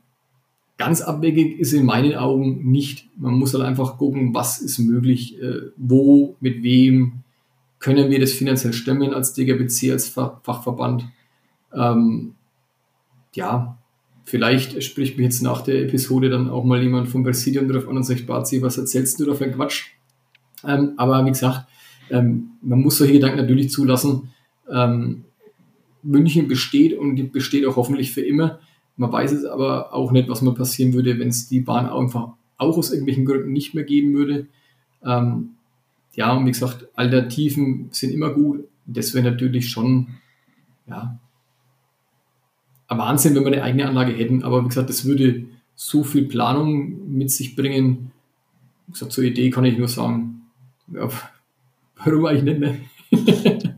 Ganz 0.78 1.00
abwegig 1.00 1.58
ist 1.60 1.72
in 1.72 1.84
meinen 1.84 2.14
Augen 2.14 2.70
nicht. 2.70 3.08
Man 3.16 3.34
muss 3.34 3.54
halt 3.54 3.64
einfach 3.64 3.98
gucken, 3.98 4.34
was 4.34 4.58
ist 4.58 4.78
möglich, 4.78 5.40
äh, 5.40 5.70
wo, 5.76 6.36
mit 6.40 6.62
wem 6.62 7.22
können 7.78 8.10
wir 8.10 8.20
das 8.20 8.32
finanziell 8.32 8.72
stemmen 8.72 9.12
als 9.12 9.34
DGBC, 9.34 9.90
als 9.90 10.08
Fach 10.08 10.40
Fachverband. 10.42 11.04
Ähm, 11.74 12.34
ja, 13.34 13.78
vielleicht 14.24 14.82
spricht 14.82 15.16
mir 15.16 15.24
jetzt 15.24 15.42
nach 15.42 15.62
der 15.62 15.82
Episode 15.82 16.30
dann 16.30 16.50
auch 16.50 16.64
mal 16.64 16.82
jemand 16.82 17.08
vom 17.08 17.24
Präsidium 17.24 17.68
drauf 17.68 17.88
an 17.88 17.96
und 17.96 18.04
sagt, 18.04 18.26
Bazi, 18.26 18.62
was 18.62 18.78
erzählst 18.78 19.18
du 19.20 19.24
da 19.24 19.34
für 19.34 19.44
ein 19.44 19.54
Quatsch? 19.54 19.90
Ähm, 20.64 20.92
aber 20.96 21.24
wie 21.24 21.30
gesagt, 21.30 21.66
ähm, 22.10 22.50
man 22.62 22.80
muss 22.80 22.98
solche 22.98 23.14
Gedanken 23.14 23.38
natürlich 23.38 23.70
zulassen. 23.70 24.30
Ähm, 24.70 25.24
München 26.02 26.48
besteht 26.48 26.98
und 26.98 27.32
besteht 27.32 27.66
auch 27.66 27.76
hoffentlich 27.76 28.12
für 28.12 28.22
immer. 28.22 28.58
Man 28.96 29.12
weiß 29.12 29.32
es 29.32 29.44
aber 29.44 29.94
auch 29.94 30.12
nicht, 30.12 30.28
was 30.28 30.42
mal 30.42 30.54
passieren 30.54 30.92
würde, 30.92 31.18
wenn 31.18 31.28
es 31.28 31.48
die 31.48 31.60
Bahn 31.60 31.86
einfach 31.86 32.30
auch 32.58 32.76
aus 32.76 32.90
irgendwelchen 32.90 33.24
Gründen 33.24 33.52
nicht 33.52 33.74
mehr 33.74 33.84
geben 33.84 34.14
würde. 34.14 34.46
Ähm, 35.04 35.50
ja, 36.14 36.32
und 36.32 36.44
wie 36.46 36.50
gesagt, 36.50 36.86
Alternativen 36.94 37.88
sind 37.90 38.12
immer 38.12 38.30
gut. 38.30 38.64
Das 38.86 39.14
wäre 39.14 39.30
natürlich 39.30 39.70
schon, 39.70 40.08
ja, 40.86 41.18
ein 42.92 42.98
Wahnsinn, 42.98 43.34
wenn 43.34 43.44
wir 43.44 43.52
eine 43.52 43.62
eigene 43.62 43.86
Anlage 43.86 44.12
hätten. 44.12 44.42
Aber 44.42 44.64
wie 44.64 44.68
gesagt, 44.68 44.88
das 44.88 45.04
würde 45.04 45.44
so 45.74 46.04
viel 46.04 46.26
Planung 46.26 47.16
mit 47.16 47.30
sich 47.30 47.56
bringen. 47.56 48.12
Wie 48.86 48.92
gesagt, 48.92 49.12
zur 49.12 49.24
Idee 49.24 49.50
kann 49.50 49.64
ich 49.64 49.78
nur 49.78 49.88
sagen, 49.88 50.42
ja, 50.92 51.08
warum 52.04 52.26
eigentlich 52.26 52.58
nicht, 52.58 52.60
ne? 52.60 52.80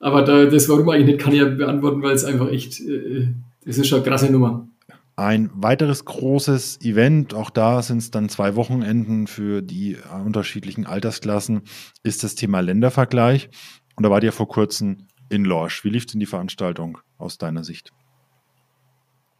Aber 0.00 0.22
da, 0.22 0.46
das 0.46 0.68
warum 0.68 0.88
eigentlich 0.90 1.06
nicht, 1.06 1.20
kann 1.20 1.32
ich 1.32 1.40
ja 1.40 1.48
beantworten, 1.48 2.02
weil 2.02 2.14
es 2.14 2.24
einfach 2.24 2.48
echt, 2.50 2.80
äh, 2.80 3.28
das 3.64 3.78
ist 3.78 3.88
schon 3.88 4.00
eine 4.00 4.08
krasse 4.08 4.30
Nummer. 4.30 4.68
Ein 5.16 5.50
weiteres 5.52 6.04
großes 6.04 6.80
Event, 6.82 7.34
auch 7.34 7.50
da 7.50 7.82
sind 7.82 7.98
es 7.98 8.12
dann 8.12 8.28
zwei 8.28 8.54
Wochenenden 8.54 9.26
für 9.26 9.62
die 9.62 9.96
unterschiedlichen 10.24 10.86
Altersklassen, 10.86 11.62
ist 12.04 12.22
das 12.22 12.36
Thema 12.36 12.60
Ländervergleich. 12.60 13.50
Und 13.96 14.04
da 14.04 14.10
war 14.10 14.22
ja 14.22 14.30
vor 14.30 14.46
kurzem 14.46 15.08
in 15.28 15.44
Lorsch. 15.44 15.82
Wie 15.84 15.90
lief 15.90 16.06
denn 16.06 16.20
die 16.20 16.26
Veranstaltung 16.26 16.98
aus 17.18 17.38
deiner 17.38 17.64
Sicht? 17.64 17.92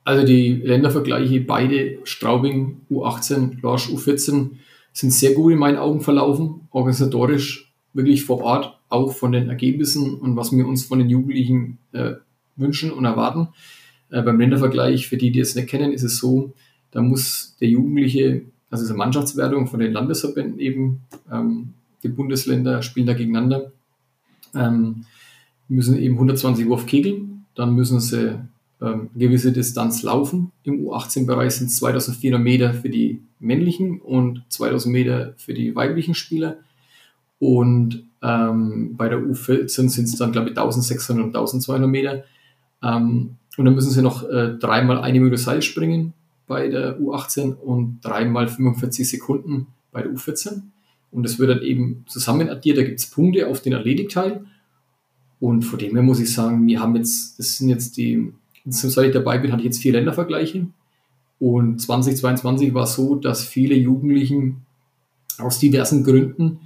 Also 0.04 0.26
die 0.26 0.54
Ländervergleiche, 0.54 1.40
beide 1.42 1.98
Straubing 2.04 2.80
U18, 2.90 3.60
Lorsch 3.60 3.88
U14, 3.88 4.50
sind 4.92 5.12
sehr 5.12 5.34
gut 5.34 5.52
in 5.52 5.58
meinen 5.58 5.76
Augen 5.76 6.00
verlaufen, 6.00 6.66
organisatorisch 6.70 7.72
wirklich 7.92 8.24
vor 8.24 8.42
Ort, 8.42 8.78
auch 8.88 9.12
von 9.12 9.32
den 9.32 9.48
Ergebnissen 9.48 10.14
und 10.14 10.36
was 10.36 10.50
wir 10.50 10.66
uns 10.66 10.86
von 10.86 10.98
den 10.98 11.10
Jugendlichen 11.10 11.78
äh, 11.92 12.14
wünschen 12.56 12.90
und 12.90 13.04
erwarten. 13.04 13.48
Äh, 14.10 14.22
beim 14.22 14.40
Ländervergleich, 14.40 15.08
für 15.08 15.16
die, 15.16 15.30
die 15.30 15.40
es 15.40 15.54
nicht 15.54 15.68
kennen, 15.68 15.92
ist 15.92 16.02
es 16.02 16.16
so, 16.18 16.54
da 16.90 17.02
muss 17.02 17.56
der 17.60 17.68
Jugendliche, 17.68 18.42
also 18.70 18.86
eine 18.86 18.96
Mannschaftswertung 18.96 19.66
von 19.66 19.80
den 19.80 19.92
Landesverbänden 19.92 20.58
eben, 20.58 21.02
ähm, 21.30 21.74
die 22.02 22.08
Bundesländer 22.08 22.82
spielen 22.82 23.06
da 23.06 23.12
gegeneinander, 23.12 23.72
ähm, 24.54 25.04
müssen 25.68 25.98
eben 25.98 26.14
120 26.14 26.66
Wurf 26.66 26.86
kegeln, 26.86 27.37
dann 27.58 27.74
müssen 27.74 27.98
sie 27.98 28.38
ähm, 28.80 29.10
gewisse 29.16 29.50
Distanz 29.50 30.04
laufen. 30.04 30.52
Im 30.62 30.86
U18-Bereich 30.86 31.54
sind 31.54 31.66
es 31.66 31.76
2400 31.78 32.40
Meter 32.40 32.72
für 32.72 32.88
die 32.88 33.20
männlichen 33.40 34.00
und 34.00 34.44
2000 34.48 34.92
Meter 34.92 35.34
für 35.38 35.54
die 35.54 35.74
weiblichen 35.74 36.14
Spieler. 36.14 36.58
Und 37.40 38.04
ähm, 38.22 38.94
bei 38.96 39.08
der 39.08 39.18
U14 39.18 39.88
sind 39.88 40.04
es 40.04 40.14
dann, 40.16 40.30
glaube 40.30 40.50
ich, 40.50 40.56
1600 40.56 41.24
und 41.24 41.36
1200 41.36 41.90
Meter. 41.90 42.24
Ähm, 42.80 43.36
und 43.56 43.64
dann 43.64 43.74
müssen 43.74 43.90
sie 43.90 44.02
noch 44.02 44.22
äh, 44.28 44.54
dreimal 44.56 45.00
eine 45.00 45.18
Minute 45.18 45.38
Seil 45.38 45.62
springen 45.62 46.12
bei 46.46 46.68
der 46.68 47.00
U18 47.00 47.54
und 47.54 47.98
dreimal 48.02 48.46
45 48.46 49.10
Sekunden 49.10 49.66
bei 49.90 50.02
der 50.02 50.12
U14. 50.12 50.62
Und 51.10 51.24
das 51.24 51.40
wird 51.40 51.50
dann 51.50 51.62
eben 51.62 52.04
zusammen 52.06 52.48
addiert. 52.48 52.78
Da 52.78 52.84
gibt 52.84 53.00
es 53.00 53.10
Punkte 53.10 53.48
auf 53.48 53.62
den 53.62 53.74
Athletikteil. 53.74 54.44
Und 55.40 55.62
von 55.62 55.78
dem 55.78 55.94
her 55.94 56.02
muss 56.02 56.20
ich 56.20 56.32
sagen, 56.32 56.66
wir 56.66 56.80
haben 56.80 56.96
jetzt, 56.96 57.38
das 57.38 57.56
sind 57.56 57.68
jetzt 57.68 57.96
die, 57.96 58.32
seit 58.66 59.06
ich 59.06 59.12
dabei 59.12 59.38
bin, 59.38 59.52
hatte 59.52 59.60
ich 59.60 59.66
jetzt 59.66 59.82
vier 59.82 59.92
Ländervergleiche. 59.92 60.66
Und 61.38 61.80
2022 61.80 62.74
war 62.74 62.86
so, 62.86 63.14
dass 63.14 63.44
viele 63.44 63.76
Jugendlichen 63.76 64.62
aus 65.38 65.60
diversen 65.60 66.02
Gründen 66.02 66.60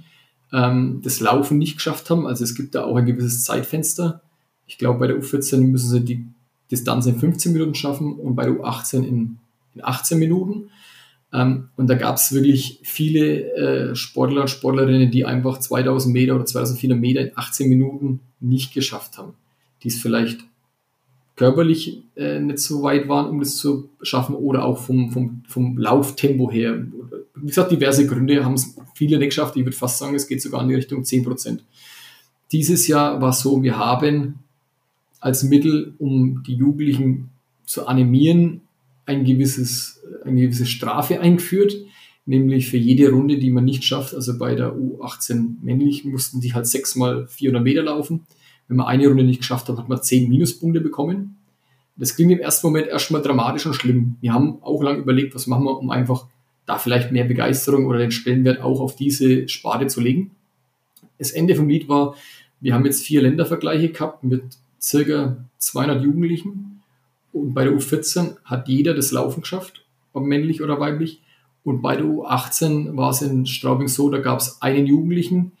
ähm, 0.51 1.01
das 1.03 1.19
Laufen 1.19 1.59
nicht 1.59 1.75
geschafft 1.75 2.09
haben. 2.09 2.25
Also 2.25 2.43
es 2.43 2.55
gibt 2.55 2.73
da 2.73 2.85
auch 2.85 2.95
ein 2.95 3.05
gewisses 3.05 3.43
Zeitfenster. 3.43 4.21
Ich 4.65 4.77
glaube, 4.77 4.99
bei 4.99 5.07
der 5.07 5.17
U14 5.17 5.57
müssen 5.57 5.89
sie 5.89 6.01
die 6.01 6.25
Distanz 6.71 7.05
in 7.05 7.19
15 7.19 7.53
Minuten 7.53 7.75
schaffen 7.75 8.13
und 8.13 8.35
bei 8.35 8.45
der 8.45 8.53
U18 8.53 9.03
in, 9.03 9.37
in 9.75 9.83
18 9.83 10.17
Minuten. 10.17 10.69
Ähm, 11.33 11.69
und 11.75 11.89
da 11.89 11.95
gab 11.95 12.17
es 12.17 12.31
wirklich 12.31 12.79
viele 12.83 13.53
äh, 13.55 13.95
Sportler 13.95 14.41
und 14.41 14.49
Sportlerinnen, 14.49 15.11
die 15.11 15.25
einfach 15.25 15.59
2000 15.59 16.13
Meter 16.13 16.35
oder 16.35 16.45
2400 16.45 16.99
Meter 16.99 17.21
in 17.21 17.31
18 17.35 17.67
Minuten 17.67 18.19
nicht 18.39 18.73
geschafft 18.73 19.17
haben. 19.17 19.33
Die 19.81 19.87
es 19.87 19.99
vielleicht 19.99 20.41
körperlich 21.35 22.03
äh, 22.15 22.39
nicht 22.39 22.59
so 22.59 22.83
weit 22.83 23.07
waren, 23.07 23.27
um 23.29 23.39
das 23.39 23.57
zu 23.57 23.89
schaffen 24.01 24.35
oder 24.35 24.63
auch 24.63 24.77
vom, 24.77 25.11
vom, 25.11 25.43
vom 25.47 25.77
Lauftempo 25.77 26.51
her. 26.51 26.85
Wie 27.35 27.47
gesagt, 27.47 27.71
diverse 27.71 28.05
Gründe 28.05 28.45
haben 28.45 28.53
es 28.53 28.75
viele 28.93 29.17
nicht 29.17 29.29
geschafft. 29.29 29.55
Ich 29.55 29.65
würde 29.65 29.75
fast 29.75 29.97
sagen, 29.97 30.13
es 30.13 30.27
geht 30.27 30.41
sogar 30.41 30.61
in 30.61 30.69
die 30.69 30.75
Richtung 30.75 31.03
10 31.03 31.23
Prozent. 31.23 31.63
Dieses 32.51 32.87
Jahr 32.87 33.19
war 33.19 33.29
es 33.29 33.39
so, 33.39 33.63
wir 33.63 33.77
haben 33.77 34.39
als 35.19 35.41
Mittel, 35.43 35.95
um 35.97 36.43
die 36.43 36.53
Jugendlichen 36.53 37.31
zu 37.65 37.87
animieren, 37.87 38.61
ein 39.05 39.25
gewisses, 39.25 40.02
eine 40.25 40.41
gewisse 40.41 40.65
Strafe 40.65 41.19
eingeführt, 41.19 41.73
nämlich 42.25 42.69
für 42.69 42.77
jede 42.77 43.11
Runde, 43.11 43.37
die 43.37 43.49
man 43.49 43.65
nicht 43.65 43.83
schafft, 43.83 44.15
also 44.15 44.37
bei 44.37 44.55
der 44.55 44.73
U18 44.73 45.55
männlich, 45.61 46.05
mussten 46.05 46.41
die 46.41 46.53
halt 46.53 46.67
sechsmal 46.67 47.27
400 47.27 47.63
Meter 47.63 47.83
laufen. 47.83 48.25
Wenn 48.67 48.77
man 48.77 48.87
eine 48.87 49.07
Runde 49.07 49.23
nicht 49.23 49.39
geschafft 49.39 49.69
hat, 49.69 49.77
hat 49.77 49.89
man 49.89 50.01
zehn 50.01 50.29
Minuspunkte 50.29 50.81
bekommen. 50.81 51.37
Das 51.95 52.15
klingt 52.15 52.31
im 52.31 52.39
ersten 52.39 52.67
Moment 52.67 52.87
erstmal 52.87 53.21
dramatisch 53.21 53.65
und 53.65 53.75
schlimm. 53.75 54.15
Wir 54.21 54.33
haben 54.33 54.57
auch 54.61 54.81
lange 54.81 54.99
überlegt, 54.99 55.35
was 55.35 55.47
machen 55.47 55.65
wir, 55.65 55.77
um 55.77 55.91
einfach 55.91 56.25
da 56.65 56.77
vielleicht 56.77 57.11
mehr 57.11 57.25
Begeisterung 57.25 57.85
oder 57.85 57.99
den 57.99 58.11
Stellenwert 58.11 58.61
auch 58.61 58.79
auf 58.79 58.95
diese 58.95 59.47
Sparte 59.49 59.87
zu 59.87 60.01
legen. 60.01 60.31
Das 61.19 61.31
Ende 61.31 61.55
vom 61.55 61.69
Lied 61.69 61.89
war, 61.89 62.15
wir 62.61 62.73
haben 62.73 62.85
jetzt 62.85 63.03
vier 63.03 63.21
Ländervergleiche 63.21 63.89
gehabt 63.89 64.23
mit 64.23 64.43
circa 64.81 65.37
200 65.57 66.03
Jugendlichen 66.03 66.81
und 67.31 67.53
bei 67.53 67.65
der 67.65 67.73
U14 67.73 68.37
hat 68.45 68.67
jeder 68.67 68.93
das 68.93 69.11
Laufen 69.11 69.41
geschafft, 69.41 69.82
ob 70.13 70.23
männlich 70.23 70.61
oder 70.61 70.79
weiblich. 70.79 71.21
Und 71.63 71.81
bei 71.81 71.95
der 71.95 72.05
U18 72.05 72.95
war 72.95 73.11
es 73.11 73.21
in 73.21 73.45
Straubing 73.45 73.87
so, 73.87 74.09
da 74.09 74.19
gab 74.19 74.39
es 74.39 74.61
einen 74.61 74.85
Jugendlichen, 74.85 75.53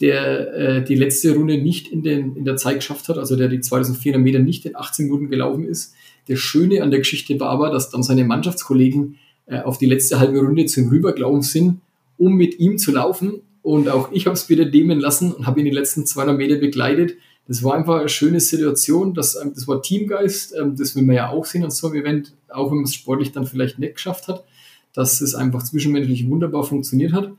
der 0.00 0.54
äh, 0.54 0.84
die 0.84 0.94
letzte 0.94 1.34
Runde 1.34 1.58
nicht 1.58 1.88
in, 1.88 2.02
den, 2.02 2.36
in 2.36 2.44
der 2.44 2.56
Zeit 2.56 2.76
geschafft 2.76 3.08
hat, 3.08 3.18
also 3.18 3.36
der 3.36 3.48
die 3.48 3.60
2400 3.60 4.20
Meter 4.20 4.38
nicht 4.38 4.64
in 4.64 4.76
18 4.76 5.06
Minuten 5.06 5.28
gelaufen 5.28 5.66
ist. 5.66 5.94
Das 6.26 6.38
Schöne 6.38 6.82
an 6.82 6.90
der 6.90 7.00
Geschichte 7.00 7.38
war 7.38 7.50
aber, 7.50 7.70
dass 7.70 7.90
dann 7.90 8.02
seine 8.02 8.24
Mannschaftskollegen 8.24 9.18
äh, 9.46 9.60
auf 9.60 9.78
die 9.78 9.86
letzte 9.86 10.18
halbe 10.18 10.40
Runde 10.40 10.64
zu 10.66 10.80
ihm 10.80 10.88
rübergelaufen 10.88 11.42
sind, 11.42 11.80
um 12.16 12.34
mit 12.34 12.58
ihm 12.58 12.78
zu 12.78 12.92
laufen. 12.92 13.40
Und 13.62 13.88
auch 13.90 14.10
ich 14.12 14.26
habe 14.26 14.34
es 14.34 14.48
wieder 14.48 14.64
nehmen 14.64 15.00
lassen 15.00 15.32
und 15.32 15.46
habe 15.46 15.60
ihn 15.60 15.66
die 15.66 15.70
letzten 15.70 16.06
200 16.06 16.38
Meter 16.38 16.56
begleitet. 16.56 17.16
Das 17.50 17.64
war 17.64 17.74
einfach 17.74 17.98
eine 17.98 18.08
schöne 18.08 18.38
Situation. 18.38 19.12
Das, 19.12 19.34
ähm, 19.34 19.50
das 19.52 19.66
war 19.66 19.82
Teamgeist. 19.82 20.54
Ähm, 20.56 20.76
das 20.76 20.94
will 20.94 21.02
man 21.02 21.16
ja 21.16 21.30
auch 21.30 21.44
sehen 21.44 21.64
an 21.64 21.72
so 21.72 21.88
einem 21.88 21.96
Event, 21.96 22.32
auch 22.48 22.70
wenn 22.70 22.76
man 22.76 22.84
es 22.84 22.94
sportlich 22.94 23.32
dann 23.32 23.44
vielleicht 23.44 23.80
nicht 23.80 23.96
geschafft 23.96 24.28
hat, 24.28 24.44
dass 24.92 25.20
es 25.20 25.34
einfach 25.34 25.64
zwischenmenschlich 25.64 26.30
wunderbar 26.30 26.62
funktioniert 26.62 27.12
hat. 27.12 27.32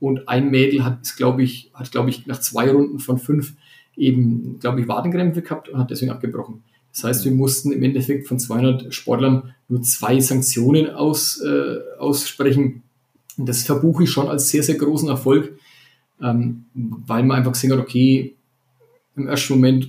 Und 0.00 0.28
ein 0.28 0.50
Mädel 0.50 0.84
hat, 0.84 1.16
glaube 1.16 1.44
ich, 1.44 1.70
hat, 1.72 1.90
glaube 1.90 2.10
ich, 2.10 2.26
nach 2.26 2.40
zwei 2.40 2.70
Runden 2.70 2.98
von 2.98 3.16
fünf 3.16 3.54
eben, 3.96 4.58
glaube 4.58 4.82
ich, 4.82 4.88
Wadenkrämpfe 4.88 5.40
gehabt 5.40 5.70
und 5.70 5.78
hat 5.78 5.90
deswegen 5.90 6.12
abgebrochen. 6.12 6.62
Das 6.92 7.04
heißt, 7.04 7.24
wir 7.24 7.32
mussten 7.32 7.72
im 7.72 7.82
Endeffekt 7.82 8.28
von 8.28 8.38
200 8.38 8.92
Sportlern 8.92 9.54
nur 9.70 9.80
zwei 9.80 10.20
Sanktionen 10.20 10.90
aus, 10.90 11.40
äh, 11.40 11.78
aussprechen. 11.98 12.82
Und 13.38 13.48
das 13.48 13.62
verbuche 13.62 14.04
ich 14.04 14.10
schon 14.10 14.28
als 14.28 14.50
sehr, 14.50 14.62
sehr 14.62 14.74
großen 14.74 15.08
Erfolg, 15.08 15.58
ähm, 16.20 16.66
weil 16.74 17.22
man 17.22 17.38
einfach 17.38 17.52
gesehen 17.52 17.72
hat, 17.72 17.78
okay, 17.78 18.34
im 19.16 19.26
ersten 19.26 19.54
Moment 19.54 19.88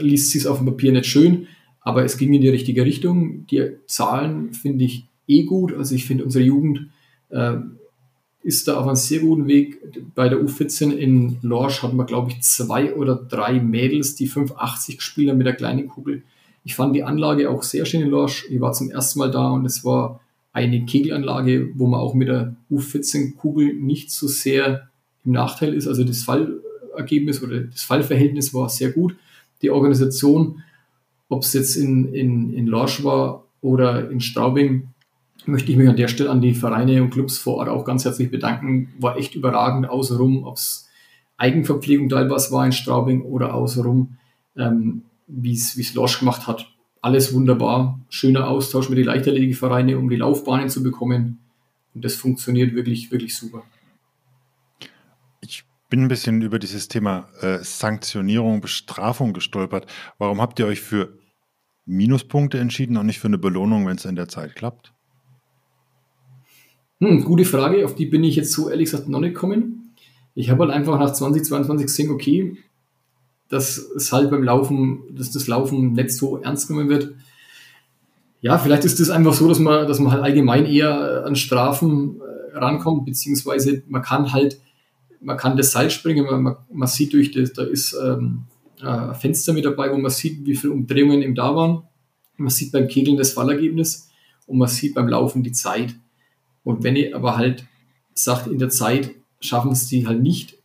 liest 0.00 0.30
sich 0.30 0.42
es 0.42 0.46
auf 0.46 0.58
dem 0.58 0.66
Papier 0.66 0.92
nicht 0.92 1.06
schön, 1.06 1.46
aber 1.80 2.04
es 2.04 2.18
ging 2.18 2.32
in 2.34 2.42
die 2.42 2.48
richtige 2.48 2.84
Richtung. 2.84 3.46
Die 3.46 3.70
Zahlen 3.86 4.52
finde 4.52 4.84
ich 4.84 5.06
eh 5.26 5.44
gut. 5.44 5.74
Also 5.74 5.94
ich 5.94 6.04
finde, 6.04 6.24
unsere 6.24 6.44
Jugend 6.44 6.88
äh, 7.30 7.56
ist 8.42 8.68
da 8.68 8.76
auf 8.78 8.86
einem 8.86 8.96
sehr 8.96 9.20
guten 9.20 9.46
Weg. 9.46 9.80
Bei 10.14 10.28
der 10.28 10.38
U14 10.38 10.92
in 10.92 11.38
Lorsch 11.42 11.82
hatten 11.82 11.96
wir, 11.96 12.04
glaube 12.04 12.30
ich, 12.30 12.40
zwei 12.42 12.94
oder 12.94 13.14
drei 13.14 13.60
Mädels, 13.60 14.14
die 14.14 14.26
580 14.26 14.98
gespielt 14.98 15.30
haben 15.30 15.38
mit 15.38 15.46
der 15.46 15.56
kleinen 15.56 15.88
Kugel. 15.88 16.22
Ich 16.64 16.74
fand 16.74 16.94
die 16.94 17.02
Anlage 17.02 17.50
auch 17.50 17.62
sehr 17.62 17.84
schön 17.86 18.02
in 18.02 18.10
Lorsch. 18.10 18.46
Ich 18.50 18.60
war 18.60 18.72
zum 18.72 18.90
ersten 18.90 19.18
Mal 19.18 19.30
da 19.30 19.50
und 19.50 19.64
es 19.64 19.84
war 19.84 20.20
eine 20.52 20.84
Kegelanlage, 20.84 21.70
wo 21.74 21.86
man 21.86 22.00
auch 22.00 22.14
mit 22.14 22.28
der 22.28 22.56
U14-Kugel 22.70 23.74
nicht 23.74 24.10
so 24.10 24.26
sehr 24.26 24.88
im 25.24 25.32
Nachteil 25.32 25.74
ist. 25.74 25.86
Also 25.86 26.04
das 26.04 26.22
Fallergebnis 27.00 27.42
oder 27.42 27.60
das 27.60 27.82
Fallverhältnis 27.82 28.54
war 28.54 28.68
sehr 28.68 28.90
gut. 28.90 29.16
Die 29.62 29.70
Organisation, 29.70 30.62
ob 31.28 31.42
es 31.42 31.52
jetzt 31.52 31.76
in, 31.76 32.12
in, 32.14 32.52
in 32.52 32.66
Lorsch 32.66 33.04
war 33.04 33.44
oder 33.60 34.10
in 34.10 34.20
Straubing, 34.20 34.88
möchte 35.46 35.72
ich 35.72 35.78
mich 35.78 35.88
an 35.88 35.96
der 35.96 36.08
Stelle 36.08 36.30
an 36.30 36.40
die 36.40 36.54
Vereine 36.54 37.02
und 37.02 37.10
Clubs 37.10 37.38
vor 37.38 37.56
Ort 37.56 37.68
auch 37.68 37.84
ganz 37.84 38.04
herzlich 38.04 38.30
bedanken. 38.30 38.92
War 38.98 39.16
echt 39.16 39.34
überragend 39.34 39.88
außenrum, 39.88 40.44
ob 40.44 40.56
es 40.56 40.88
Eigenverpflegung 41.38 42.08
teilweise 42.08 42.52
war 42.52 42.66
in 42.66 42.72
Straubing 42.72 43.22
oder 43.22 43.54
außenrum, 43.54 44.16
ähm, 44.56 45.02
wie 45.26 45.52
es 45.52 45.94
Losch 45.94 46.18
gemacht 46.18 46.46
hat. 46.46 46.70
Alles 47.00 47.32
wunderbar. 47.32 47.98
Schöner 48.10 48.48
Austausch 48.48 48.90
mit 48.90 48.98
den 48.98 49.06
Leichtathletikvereinen, 49.06 49.96
um 49.96 50.10
die 50.10 50.16
Laufbahnen 50.16 50.68
zu 50.68 50.82
bekommen. 50.82 51.38
Und 51.94 52.04
das 52.04 52.14
funktioniert 52.14 52.74
wirklich, 52.74 53.10
wirklich 53.10 53.34
super. 53.34 53.62
Bin 55.90 56.02
ein 56.02 56.08
bisschen 56.08 56.40
über 56.40 56.58
dieses 56.58 56.88
Thema 56.88 57.28
äh, 57.40 57.58
Sanktionierung, 57.62 58.60
Bestrafung 58.60 59.32
gestolpert. 59.32 59.86
Warum 60.18 60.40
habt 60.40 60.58
ihr 60.60 60.66
euch 60.66 60.80
für 60.80 61.18
Minuspunkte 61.84 62.58
entschieden 62.58 62.96
und 62.96 63.06
nicht 63.06 63.18
für 63.18 63.26
eine 63.26 63.38
Belohnung, 63.38 63.86
wenn 63.86 63.96
es 63.96 64.04
in 64.04 64.14
der 64.16 64.28
Zeit 64.28 64.54
klappt? 64.54 64.92
Hm, 67.00 67.24
gute 67.24 67.44
Frage, 67.44 67.84
auf 67.84 67.94
die 67.94 68.06
bin 68.06 68.22
ich 68.22 68.36
jetzt 68.36 68.52
so 68.52 68.70
ehrlich 68.70 68.90
gesagt 68.90 69.08
noch 69.08 69.20
nicht 69.20 69.34
gekommen. 69.34 69.94
Ich 70.34 70.50
habe 70.50 70.62
halt 70.62 70.72
einfach 70.72 70.98
nach 70.98 71.12
2022 71.12 71.86
gesehen, 71.86 72.10
okay, 72.10 72.56
dass 73.48 73.78
es 73.78 74.12
halt 74.12 74.30
beim 74.30 74.44
Laufen, 74.44 75.02
dass 75.10 75.32
das 75.32 75.48
Laufen 75.48 75.94
nicht 75.94 76.12
so 76.12 76.36
ernst 76.38 76.68
genommen 76.68 76.88
wird. 76.88 77.14
Ja, 78.40 78.58
vielleicht 78.58 78.84
ist 78.84 79.00
das 79.00 79.10
einfach 79.10 79.34
so, 79.34 79.48
dass 79.48 79.58
man, 79.58 79.88
dass 79.88 79.98
man 79.98 80.12
halt 80.12 80.22
allgemein 80.22 80.66
eher 80.66 81.24
an 81.26 81.36
Strafen 81.36 82.20
äh, 82.20 82.56
rankommt, 82.56 83.04
beziehungsweise 83.04 83.82
man 83.88 84.02
kann 84.02 84.32
halt, 84.32 84.60
man 85.20 85.36
kann 85.36 85.56
das 85.56 85.72
Seil 85.72 85.90
springen, 85.90 86.24
man, 86.24 86.56
man 86.72 86.88
sieht 86.88 87.12
durch 87.12 87.30
das, 87.30 87.52
da 87.52 87.62
ist 87.62 87.96
ähm, 88.02 88.44
ein 88.82 89.14
Fenster 89.14 89.52
mit 89.52 89.64
dabei, 89.64 89.92
wo 89.92 89.98
man 89.98 90.10
sieht, 90.10 90.44
wie 90.46 90.54
viele 90.54 90.72
Umdrehungen 90.72 91.22
im 91.22 91.34
da 91.34 91.54
waren. 91.54 91.82
Man 92.36 92.50
sieht 92.50 92.72
beim 92.72 92.88
Kegeln 92.88 93.16
das 93.16 93.32
Fallergebnis 93.32 94.08
und 94.46 94.58
man 94.58 94.68
sieht 94.68 94.94
beim 94.94 95.08
Laufen 95.08 95.42
die 95.42 95.52
Zeit. 95.52 95.94
Und 96.64 96.82
wenn 96.82 96.96
ihr 96.96 97.14
aber 97.14 97.36
halt 97.36 97.66
sagt, 98.14 98.46
in 98.46 98.58
der 98.58 98.70
Zeit 98.70 99.10
schaffen 99.40 99.72
es 99.72 99.86
die 99.86 100.06
halt 100.06 100.22
nicht, 100.22 100.56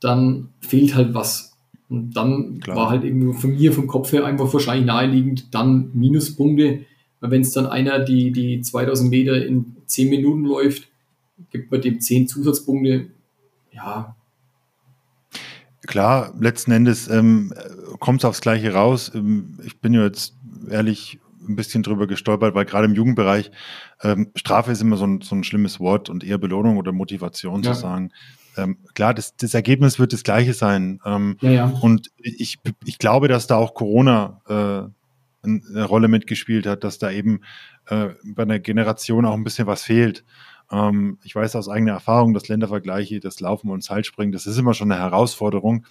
dann 0.00 0.50
fehlt 0.60 0.94
halt 0.94 1.14
was. 1.14 1.56
Und 1.88 2.16
dann 2.16 2.60
Klar. 2.60 2.76
war 2.76 2.90
halt 2.90 3.04
irgendwie 3.04 3.38
von 3.38 3.50
mir 3.52 3.72
vom 3.72 3.86
Kopf 3.86 4.12
her 4.12 4.24
einfach 4.24 4.52
wahrscheinlich 4.52 4.86
naheliegend, 4.86 5.54
dann 5.54 5.90
Minuspunkte. 5.94 6.80
Weil 7.20 7.30
wenn 7.30 7.42
es 7.42 7.52
dann 7.52 7.66
einer 7.66 8.00
die, 8.00 8.32
die 8.32 8.60
2000 8.60 9.10
Meter 9.10 9.46
in 9.46 9.76
10 9.86 10.10
Minuten 10.10 10.44
läuft, 10.44 10.88
gibt 11.50 11.70
man 11.70 11.80
dem 11.80 12.00
10 12.00 12.28
Zusatzpunkte. 12.28 13.06
Ja. 13.74 14.16
Klar, 15.86 16.32
letzten 16.38 16.72
Endes 16.72 17.08
ähm, 17.08 17.52
kommt 17.98 18.22
es 18.22 18.24
aufs 18.24 18.40
Gleiche 18.40 18.72
raus. 18.72 19.12
Ähm, 19.14 19.58
ich 19.64 19.80
bin 19.80 19.92
ja 19.92 20.04
jetzt 20.04 20.34
ehrlich 20.70 21.18
ein 21.46 21.56
bisschen 21.56 21.82
drüber 21.82 22.06
gestolpert, 22.06 22.54
weil 22.54 22.64
gerade 22.64 22.86
im 22.86 22.94
Jugendbereich 22.94 23.50
ähm, 24.02 24.30
Strafe 24.34 24.72
ist 24.72 24.80
immer 24.80 24.96
so 24.96 25.06
ein, 25.06 25.20
so 25.20 25.34
ein 25.34 25.44
schlimmes 25.44 25.80
Wort 25.80 26.08
und 26.08 26.24
eher 26.24 26.38
Belohnung 26.38 26.78
oder 26.78 26.92
Motivation 26.92 27.62
ja. 27.62 27.72
zu 27.72 27.80
sagen. 27.80 28.12
Ähm, 28.56 28.78
klar, 28.94 29.14
das, 29.14 29.36
das 29.36 29.52
Ergebnis 29.52 29.98
wird 29.98 30.12
das 30.12 30.22
gleiche 30.22 30.54
sein. 30.54 31.00
Ähm, 31.04 31.36
ja, 31.40 31.50
ja. 31.50 31.64
Und 31.66 32.10
ich, 32.16 32.58
ich 32.84 32.98
glaube, 32.98 33.28
dass 33.28 33.46
da 33.46 33.56
auch 33.56 33.74
Corona 33.74 34.40
äh, 34.48 35.46
eine 35.46 35.84
Rolle 35.84 36.08
mitgespielt 36.08 36.66
hat, 36.66 36.84
dass 36.84 36.98
da 36.98 37.10
eben 37.10 37.40
äh, 37.86 38.08
bei 38.24 38.44
einer 38.44 38.58
Generation 38.58 39.26
auch 39.26 39.34
ein 39.34 39.44
bisschen 39.44 39.66
was 39.66 39.82
fehlt. 39.82 40.24
Ähm, 40.74 41.18
ich 41.22 41.34
weiß 41.34 41.54
aus 41.56 41.68
eigener 41.68 41.92
Erfahrung, 41.92 42.34
dass 42.34 42.48
Ländervergleiche, 42.48 43.20
das 43.20 43.40
Laufen 43.40 43.70
und 43.70 43.84
Seilspringen, 43.84 44.32
das 44.32 44.46
ist 44.46 44.58
immer 44.58 44.74
schon 44.74 44.90
eine 44.90 45.00
Herausforderung. 45.00 45.86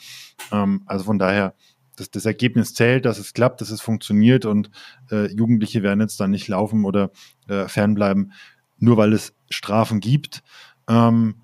Ähm, 0.52 0.84
also 0.86 1.06
von 1.06 1.20
daher 1.20 1.54
das, 1.96 2.12
das 2.12 2.26
Ergebnis 2.26 2.74
zählt, 2.74 3.06
dass 3.06 3.20
es 3.20 3.34
klappt, 3.34 3.62
dass 3.62 3.70
es 3.70 3.82
funktioniert 3.82 4.46
und 4.46 4.72
äh, 5.12 5.32
Jugendliche 5.32 5.84
werden 5.84 6.02
jetzt 6.02 6.20
dann 6.20 6.32
nicht 6.32 6.48
laufen 6.48 6.86
oder 6.86 7.12
äh, 7.48 7.68
fernbleiben, 7.68 8.34
nur 8.78 8.98
weil 8.98 9.14
es 9.14 9.34
Strafen 9.50 10.00
gibt. 10.00 10.44
Ähm, 10.90 11.36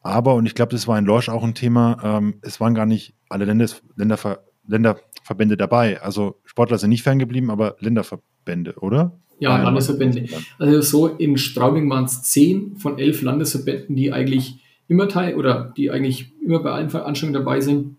aber, 0.00 0.34
und 0.34 0.46
ich 0.46 0.54
glaube, 0.54 0.72
das 0.72 0.86
war 0.86 0.98
in 0.98 1.04
Lorsch 1.04 1.28
auch 1.28 1.42
ein 1.42 1.54
Thema, 1.54 1.98
ähm, 2.02 2.38
es 2.42 2.60
waren 2.60 2.74
gar 2.74 2.86
nicht 2.86 3.14
alle 3.28 3.44
Ländes, 3.44 3.82
Länderver, 3.96 4.44
Länderverbände 4.66 5.56
dabei. 5.56 6.00
Also 6.00 6.40
Sportler 6.44 6.78
sind 6.78 6.90
nicht 6.90 7.02
ferngeblieben, 7.02 7.50
aber 7.50 7.76
Länderverbände, 7.80 8.76
oder? 8.78 9.18
Ja, 9.38 9.62
Landesverbände. 9.62 10.28
Also 10.58 10.80
so 10.80 11.06
in 11.08 11.36
Straubing 11.36 11.90
waren 11.90 12.04
es 12.04 12.22
zehn 12.22 12.76
von 12.76 12.98
elf 12.98 13.22
Landesverbänden, 13.22 13.94
die 13.94 14.12
eigentlich 14.12 14.58
immer 14.88 15.08
teil 15.08 15.34
oder 15.34 15.72
die 15.76 15.90
eigentlich 15.90 16.32
immer 16.42 16.60
bei 16.60 16.70
allen 16.70 16.90
Veranstaltungen 16.90 17.44
dabei 17.44 17.60
sind 17.60 17.96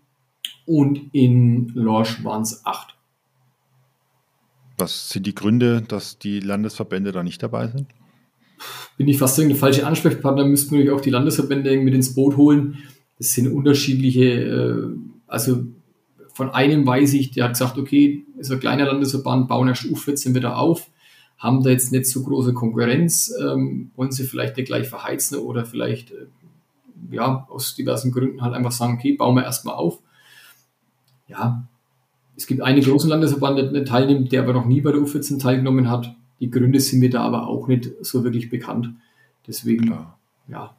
und 0.66 1.00
in 1.12 1.70
Lorsch 1.74 2.24
waren 2.24 2.42
es 2.42 2.64
acht. 2.66 2.96
Was 4.78 5.10
sind 5.10 5.26
die 5.26 5.34
Gründe, 5.34 5.82
dass 5.82 6.18
die 6.18 6.40
Landesverbände 6.40 7.12
da 7.12 7.22
nicht 7.22 7.42
dabei 7.42 7.68
sind? 7.68 7.86
Bin 8.96 9.08
ich 9.08 9.18
fast 9.18 9.38
der 9.38 9.54
falsche 9.54 9.86
Ansprechpartner, 9.86 10.44
müssten 10.44 10.76
wir 10.76 10.94
auch 10.94 11.00
die 11.00 11.10
Landesverbände 11.10 11.76
mit 11.78 11.94
ins 11.94 12.14
Boot 12.14 12.36
holen. 12.36 12.78
Das 13.18 13.32
sind 13.32 13.48
unterschiedliche, 13.48 14.24
äh, 14.24 14.88
also 15.26 15.64
von 16.32 16.50
einem 16.50 16.86
weiß 16.86 17.14
ich, 17.14 17.32
der 17.32 17.44
hat 17.44 17.52
gesagt, 17.52 17.78
okay, 17.78 18.24
ist 18.38 18.52
ein 18.52 18.60
kleiner 18.60 18.86
Landesverband, 18.86 19.48
bauen 19.48 19.68
erst 19.68 19.84
U14 19.84 20.34
wieder 20.34 20.56
auf, 20.56 20.88
haben 21.38 21.62
da 21.62 21.70
jetzt 21.70 21.92
nicht 21.92 22.06
so 22.06 22.22
große 22.22 22.52
Konkurrenz, 22.52 23.32
ähm, 23.40 23.90
wollen 23.96 24.12
sie 24.12 24.24
vielleicht 24.24 24.56
nicht 24.56 24.66
gleich 24.66 24.88
verheizen 24.88 25.38
oder 25.38 25.64
vielleicht, 25.64 26.10
äh, 26.10 26.26
ja, 27.10 27.46
aus 27.48 27.74
diversen 27.74 28.12
Gründen 28.12 28.42
halt 28.42 28.54
einfach 28.54 28.72
sagen, 28.72 28.94
okay, 28.94 29.14
bauen 29.14 29.36
wir 29.36 29.44
erstmal 29.44 29.74
auf 29.74 30.00
ja, 31.28 31.64
es 32.36 32.46
gibt 32.46 32.62
einen 32.62 32.82
großen 32.82 33.10
Landesverband, 33.10 33.74
der 33.74 33.84
teilnimmt, 33.84 34.32
der 34.32 34.42
aber 34.42 34.52
noch 34.52 34.64
nie 34.64 34.80
bei 34.80 34.92
der 34.92 35.00
U14 35.00 35.40
teilgenommen 35.40 35.90
hat. 35.90 36.14
Die 36.40 36.50
Gründe 36.50 36.80
sind 36.80 37.00
mir 37.00 37.10
da 37.10 37.22
aber 37.22 37.46
auch 37.46 37.68
nicht 37.68 37.90
so 38.00 38.24
wirklich 38.24 38.48
bekannt. 38.48 38.94
Deswegen, 39.46 39.86
Klar. 39.86 40.18
ja. 40.48 40.74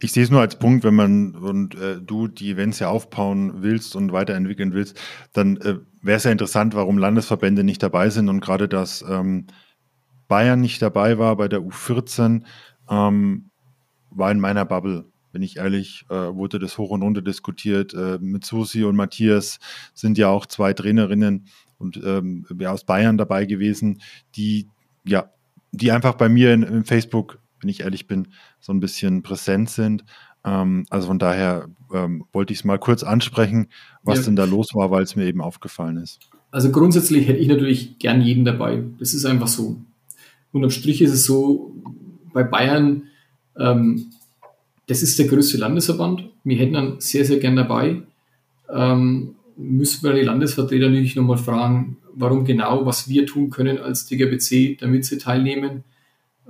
Ich 0.00 0.12
sehe 0.12 0.22
es 0.22 0.30
nur 0.30 0.40
als 0.40 0.58
Punkt, 0.58 0.84
wenn 0.84 0.94
man 0.94 1.34
und 1.34 1.74
äh, 1.74 2.00
du 2.00 2.28
die 2.28 2.52
Events 2.52 2.78
ja 2.78 2.88
aufbauen 2.88 3.62
willst 3.62 3.96
und 3.96 4.12
weiterentwickeln 4.12 4.72
willst, 4.72 4.98
dann 5.32 5.56
äh, 5.58 5.78
wäre 6.00 6.16
es 6.16 6.24
ja 6.24 6.30
interessant, 6.30 6.74
warum 6.74 6.98
Landesverbände 6.98 7.64
nicht 7.64 7.82
dabei 7.82 8.10
sind 8.10 8.28
und 8.28 8.40
gerade 8.40 8.68
dass 8.68 9.04
ähm, 9.08 9.46
Bayern 10.28 10.60
nicht 10.60 10.82
dabei 10.82 11.18
war 11.18 11.36
bei 11.36 11.48
der 11.48 11.60
U14, 11.60 12.42
ähm, 12.90 13.50
war 14.10 14.30
in 14.30 14.40
meiner 14.40 14.64
Bubble 14.64 15.06
bin 15.32 15.42
ich 15.42 15.58
ehrlich, 15.58 16.04
äh, 16.08 16.14
wurde 16.14 16.58
das 16.58 16.78
hoch 16.78 16.90
und 16.90 17.02
runter 17.02 17.22
diskutiert. 17.22 17.94
Äh, 17.94 18.18
mit 18.20 18.44
Susi 18.44 18.84
und 18.84 18.96
Matthias 18.96 19.58
sind 19.94 20.18
ja 20.18 20.28
auch 20.28 20.46
zwei 20.46 20.72
Trainerinnen 20.72 21.46
und 21.78 22.00
ähm, 22.04 22.46
ja, 22.58 22.72
aus 22.72 22.84
Bayern 22.84 23.18
dabei 23.18 23.44
gewesen, 23.44 24.00
die 24.34 24.68
ja, 25.04 25.30
die 25.72 25.92
einfach 25.92 26.14
bei 26.14 26.28
mir 26.28 26.52
in 26.52 26.84
Facebook, 26.84 27.38
wenn 27.60 27.68
ich 27.68 27.80
ehrlich 27.80 28.06
bin, 28.06 28.28
so 28.58 28.72
ein 28.72 28.80
bisschen 28.80 29.22
präsent 29.22 29.70
sind. 29.70 30.04
Ähm, 30.48 30.86
also 30.90 31.08
von 31.08 31.18
daher 31.18 31.68
ähm, 31.92 32.24
wollte 32.32 32.52
ich 32.52 32.60
es 32.60 32.64
mal 32.64 32.78
kurz 32.78 33.02
ansprechen, 33.02 33.68
was 34.02 34.18
ja. 34.20 34.24
denn 34.26 34.36
da 34.36 34.44
los 34.44 34.68
war, 34.74 34.90
weil 34.90 35.02
es 35.02 35.16
mir 35.16 35.26
eben 35.26 35.40
aufgefallen 35.40 35.98
ist. 35.98 36.20
Also 36.50 36.70
grundsätzlich 36.70 37.28
hätte 37.28 37.38
ich 37.38 37.48
natürlich 37.48 37.98
gern 37.98 38.22
jeden 38.22 38.44
dabei. 38.44 38.82
Das 38.98 39.12
ist 39.12 39.24
einfach 39.26 39.48
so. 39.48 39.76
Unterm 40.52 40.70
Strich 40.70 41.02
ist 41.02 41.12
es 41.12 41.24
so, 41.24 41.72
bei 42.32 42.42
Bayern 42.42 43.02
ähm, 43.58 44.06
das 44.86 45.02
ist 45.02 45.18
der 45.18 45.26
größte 45.26 45.58
Landesverband. 45.58 46.24
Wir 46.44 46.56
hätten 46.56 46.72
dann 46.72 47.00
sehr, 47.00 47.24
sehr 47.24 47.38
gern 47.38 47.56
dabei. 47.56 48.02
Ähm, 48.72 49.34
müssen 49.56 50.02
wir 50.02 50.14
die 50.14 50.22
Landesvertreter 50.22 50.88
natürlich 50.88 51.16
nochmal 51.16 51.36
fragen, 51.36 51.98
warum 52.14 52.44
genau, 52.44 52.86
was 52.86 53.08
wir 53.08 53.26
tun 53.26 53.50
können 53.50 53.78
als 53.78 54.06
DGBC, 54.06 54.78
damit 54.80 55.04
sie 55.04 55.18
teilnehmen. 55.18 55.84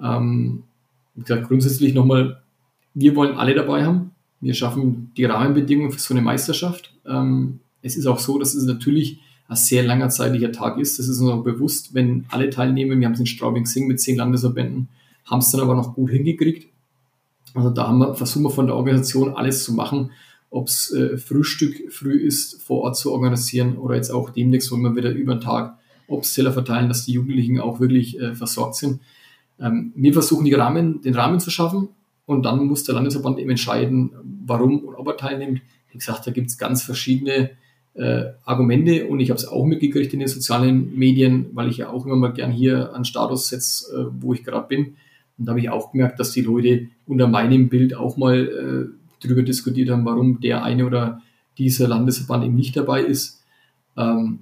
Ähm, 0.01 0.63
wie 1.15 1.23
gesagt, 1.23 1.49
grundsätzlich 1.49 1.95
nochmal, 1.95 2.41
wir 2.95 3.17
wollen 3.17 3.37
alle 3.37 3.55
dabei 3.55 3.85
haben. 3.85 4.13
Wir 4.41 4.55
schaffen 4.55 5.13
die 5.17 5.25
Rahmenbedingungen 5.25 5.91
für 5.91 5.99
so 5.99 6.15
eine 6.15 6.23
Meisterschaft. 6.23 6.95
Ähm, 7.07 7.61
es 7.83 7.97
ist 7.97 8.07
auch 8.07 8.19
so, 8.19 8.39
dass 8.39 8.55
es 8.55 8.65
natürlich 8.65 9.21
ein 9.49 9.57
sehr 9.57 9.83
langer 9.83 10.11
zeitlicher 10.11 10.53
Tag 10.53 10.79
ist. 10.79 10.99
Das 10.99 11.09
ist 11.09 11.21
uns 11.21 11.31
auch 11.31 11.43
bewusst, 11.43 11.95
wenn 11.95 12.27
alle 12.29 12.51
teilnehmen. 12.51 13.01
Wir 13.01 13.07
haben 13.07 13.15
es 13.15 13.21
in 13.21 13.27
Straubing-Sing 13.27 13.87
mit 13.87 14.01
zehn 14.01 14.17
Landesverbänden, 14.17 14.89
haben 15.25 15.39
es 15.39 15.51
dann 15.51 15.63
aber 15.63 15.75
noch 15.75 15.95
gut 15.95 16.11
hingekriegt. 16.11 16.69
Also 17.55 17.71
da 17.71 17.89
haben 17.89 17.99
wir, 17.99 18.15
versuchen 18.15 18.45
wir 18.45 18.51
von 18.51 18.67
der 18.67 18.77
Organisation 18.77 19.35
alles 19.35 19.65
zu 19.65 19.73
machen, 19.73 20.11
ob 20.51 20.69
es 20.69 20.93
äh, 20.93 21.17
Frühstück 21.17 21.93
früh 21.93 22.19
ist, 22.19 22.63
vor 22.63 22.83
Ort 22.83 22.97
zu 22.97 23.13
organisieren 23.13 23.77
oder 23.77 23.97
jetzt 23.97 24.11
auch 24.11 24.31
demnächst 24.31 24.71
wollen 24.71 24.83
wir 24.83 24.97
wieder 24.97 25.11
über 25.11 25.35
den 25.35 25.41
Tag 25.41 25.79
Obstteller 26.07 26.53
verteilen, 26.53 26.89
dass 26.89 27.05
die 27.05 27.13
Jugendlichen 27.13 27.61
auch 27.61 27.81
wirklich 27.81 28.19
äh, 28.19 28.35
versorgt 28.35 28.77
sind. 28.77 29.01
Ähm, 29.61 29.93
wir 29.95 30.13
versuchen 30.13 30.45
die 30.45 30.55
Rahmen, 30.55 31.03
den 31.03 31.15
Rahmen 31.15 31.41
zu 31.41 31.51
schaffen 31.51 31.89
und 32.29 32.43
dann 32.43 32.67
muss 32.67 32.85
der 32.85 32.95
Landesverband 32.95 33.39
eben 33.39 33.49
entscheiden, 33.49 34.11
warum 34.45 34.81
und 34.81 34.95
ob 34.97 35.07
er 35.09 35.17
teilnimmt. 35.17 35.63
Wie 35.91 35.97
gesagt, 35.97 36.27
da 36.27 36.31
gibt 36.31 36.49
es 36.49 36.59
ganz 36.59 36.83
verschiedene 36.83 37.53
äh, 37.95 38.25
Argumente 38.45 39.07
und 39.07 39.21
ich 39.21 39.31
habe 39.31 39.39
es 39.39 39.49
auch 39.49 39.65
mitgekriegt 39.65 40.13
in 40.13 40.19
den 40.19 40.29
sozialen 40.29 40.95
Medien, 40.95 41.47
weil 41.55 41.71
ich 41.71 41.79
ja 41.79 41.89
auch 41.89 42.05
immer 42.05 42.17
mal 42.17 42.35
gern 42.35 42.53
hier 42.53 42.95
an 42.95 43.07
Status 43.07 43.49
setze, 43.49 43.97
äh, 43.97 44.07
wo 44.21 44.35
ich 44.35 44.45
gerade 44.45 44.69
bin. 44.69 44.97
Und 45.39 45.47
da 45.47 45.53
habe 45.53 45.61
ich 45.61 45.71
auch 45.71 45.93
gemerkt, 45.93 46.21
dass 46.21 46.33
die 46.33 46.43
Leute 46.43 46.89
unter 47.07 47.29
meinem 47.29 47.71
Bild 47.71 47.95
auch 47.95 48.19
mal 48.19 48.37
äh, 48.37 49.25
darüber 49.25 49.43
diskutiert 49.43 49.89
haben, 49.89 50.05
warum 50.05 50.39
der 50.39 50.63
eine 50.63 50.85
oder 50.85 51.23
dieser 51.57 51.89
Landesverband 51.89 52.45
eben 52.45 52.57
nicht 52.57 52.77
dabei 52.77 53.05
ist. 53.05 53.43
Ähm, 53.97 54.41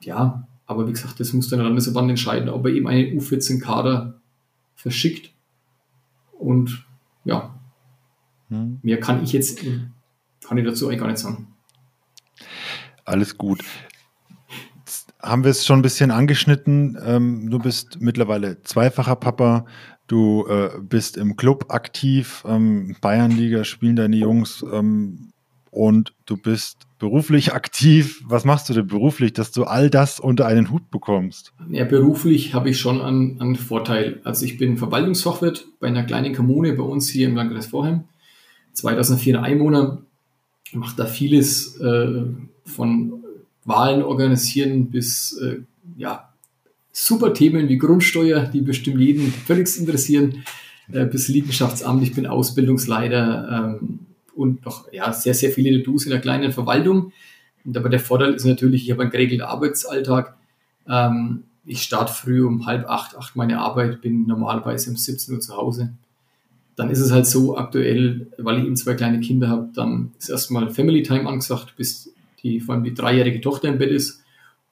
ja, 0.00 0.48
aber 0.64 0.88
wie 0.88 0.92
gesagt, 0.92 1.20
das 1.20 1.34
muss 1.34 1.50
dann 1.50 1.58
der 1.58 1.66
Landesverband 1.66 2.08
entscheiden, 2.08 2.48
ob 2.48 2.64
er 2.64 2.72
eben 2.72 2.88
einen 2.88 3.20
U14-Kader 3.20 4.18
verschickt. 4.76 5.30
Und 6.32 6.86
ja, 7.24 7.54
hm. 8.48 8.78
mehr 8.82 9.00
kann 9.00 9.22
ich 9.22 9.32
jetzt, 9.32 9.60
kann 10.46 10.58
ich 10.58 10.64
dazu 10.64 10.88
eigentlich 10.88 11.00
gar 11.00 11.08
nicht 11.08 11.18
sagen. 11.18 11.48
Alles 13.04 13.36
gut. 13.36 13.64
Jetzt 14.78 15.12
haben 15.20 15.44
wir 15.44 15.50
es 15.50 15.66
schon 15.66 15.80
ein 15.80 15.82
bisschen 15.82 16.10
angeschnitten. 16.10 16.98
Ähm, 17.04 17.50
du 17.50 17.58
bist 17.58 18.00
mittlerweile 18.00 18.62
zweifacher 18.62 19.16
Papa. 19.16 19.66
Du 20.06 20.46
äh, 20.46 20.70
bist 20.80 21.16
im 21.16 21.36
Club 21.36 21.66
aktiv. 21.68 22.44
Ähm, 22.46 22.96
Bayernliga 23.00 23.64
spielen 23.64 23.96
deine 23.96 24.16
Jungs. 24.16 24.64
Ähm, 24.72 25.32
und 25.70 26.14
du 26.26 26.36
bist 26.36 26.86
beruflich 27.02 27.52
aktiv. 27.52 28.22
Was 28.28 28.44
machst 28.44 28.68
du 28.68 28.74
denn 28.74 28.86
beruflich, 28.86 29.32
dass 29.32 29.50
du 29.50 29.64
all 29.64 29.90
das 29.90 30.20
unter 30.20 30.46
einen 30.46 30.70
Hut 30.70 30.88
bekommst? 30.92 31.52
Ja, 31.68 31.84
beruflich 31.84 32.54
habe 32.54 32.70
ich 32.70 32.78
schon 32.78 33.00
einen, 33.00 33.40
einen 33.40 33.56
Vorteil. 33.56 34.20
Also 34.22 34.44
ich 34.44 34.56
bin 34.56 34.76
Verwaltungsfachwirt 34.78 35.66
bei 35.80 35.88
einer 35.88 36.04
kleinen 36.04 36.32
Kommune 36.32 36.74
bei 36.74 36.84
uns 36.84 37.08
hier 37.08 37.26
im 37.26 37.34
Landkreis 37.34 37.66
Vorheim. 37.66 38.04
2004 38.74 39.42
Einwohner, 39.42 40.02
mache 40.74 40.96
da 40.96 41.06
vieles 41.06 41.76
äh, 41.80 42.22
von 42.66 43.24
Wahlen 43.64 44.04
organisieren 44.04 44.90
bis 44.90 45.36
äh, 45.38 45.56
ja, 45.96 46.32
super 46.92 47.34
Themen 47.34 47.68
wie 47.68 47.78
Grundsteuer, 47.78 48.44
die 48.44 48.60
bestimmt 48.60 49.00
jeden 49.00 49.32
völlig 49.32 49.76
interessieren, 49.76 50.44
äh, 50.92 51.04
bis 51.04 51.26
Liegenschaftsamt. 51.26 52.00
Ich 52.04 52.14
bin 52.14 52.28
Ausbildungsleiter 52.28 53.80
ähm, 53.80 53.98
und 54.34 54.64
noch 54.64 54.92
ja, 54.92 55.12
sehr, 55.12 55.34
sehr 55.34 55.50
viele 55.50 55.80
Do's 55.80 56.04
in 56.04 56.10
der 56.10 56.20
kleinen 56.20 56.52
Verwaltung. 56.52 57.12
Und 57.64 57.76
aber 57.76 57.88
der 57.88 58.00
Vorteil 58.00 58.34
ist 58.34 58.44
natürlich, 58.44 58.84
ich 58.84 58.90
habe 58.90 59.02
einen 59.02 59.10
geregelten 59.10 59.46
Arbeitsalltag. 59.46 60.36
Ähm, 60.88 61.44
ich 61.64 61.82
starte 61.82 62.12
früh 62.12 62.44
um 62.44 62.66
halb 62.66 62.88
acht, 62.88 63.16
acht 63.16 63.36
meine 63.36 63.60
Arbeit, 63.60 64.00
bin 64.00 64.26
normalerweise 64.26 64.90
um 64.90 64.96
17 64.96 65.34
Uhr 65.34 65.40
zu 65.40 65.56
Hause. 65.56 65.92
Dann 66.74 66.90
ist 66.90 67.00
es 67.00 67.12
halt 67.12 67.26
so 67.26 67.56
aktuell, 67.56 68.28
weil 68.38 68.58
ich 68.58 68.64
eben 68.64 68.76
zwei 68.76 68.94
kleine 68.94 69.20
Kinder 69.20 69.48
habe, 69.48 69.68
dann 69.74 70.12
ist 70.18 70.30
erstmal 70.30 70.70
Family 70.70 71.02
Time 71.02 71.28
angesagt, 71.28 71.74
bis 71.76 72.12
die, 72.42 72.60
vor 72.60 72.74
allem 72.74 72.84
die 72.84 72.94
dreijährige 72.94 73.40
Tochter 73.40 73.68
im 73.68 73.78
Bett 73.78 73.90
ist. 73.90 74.22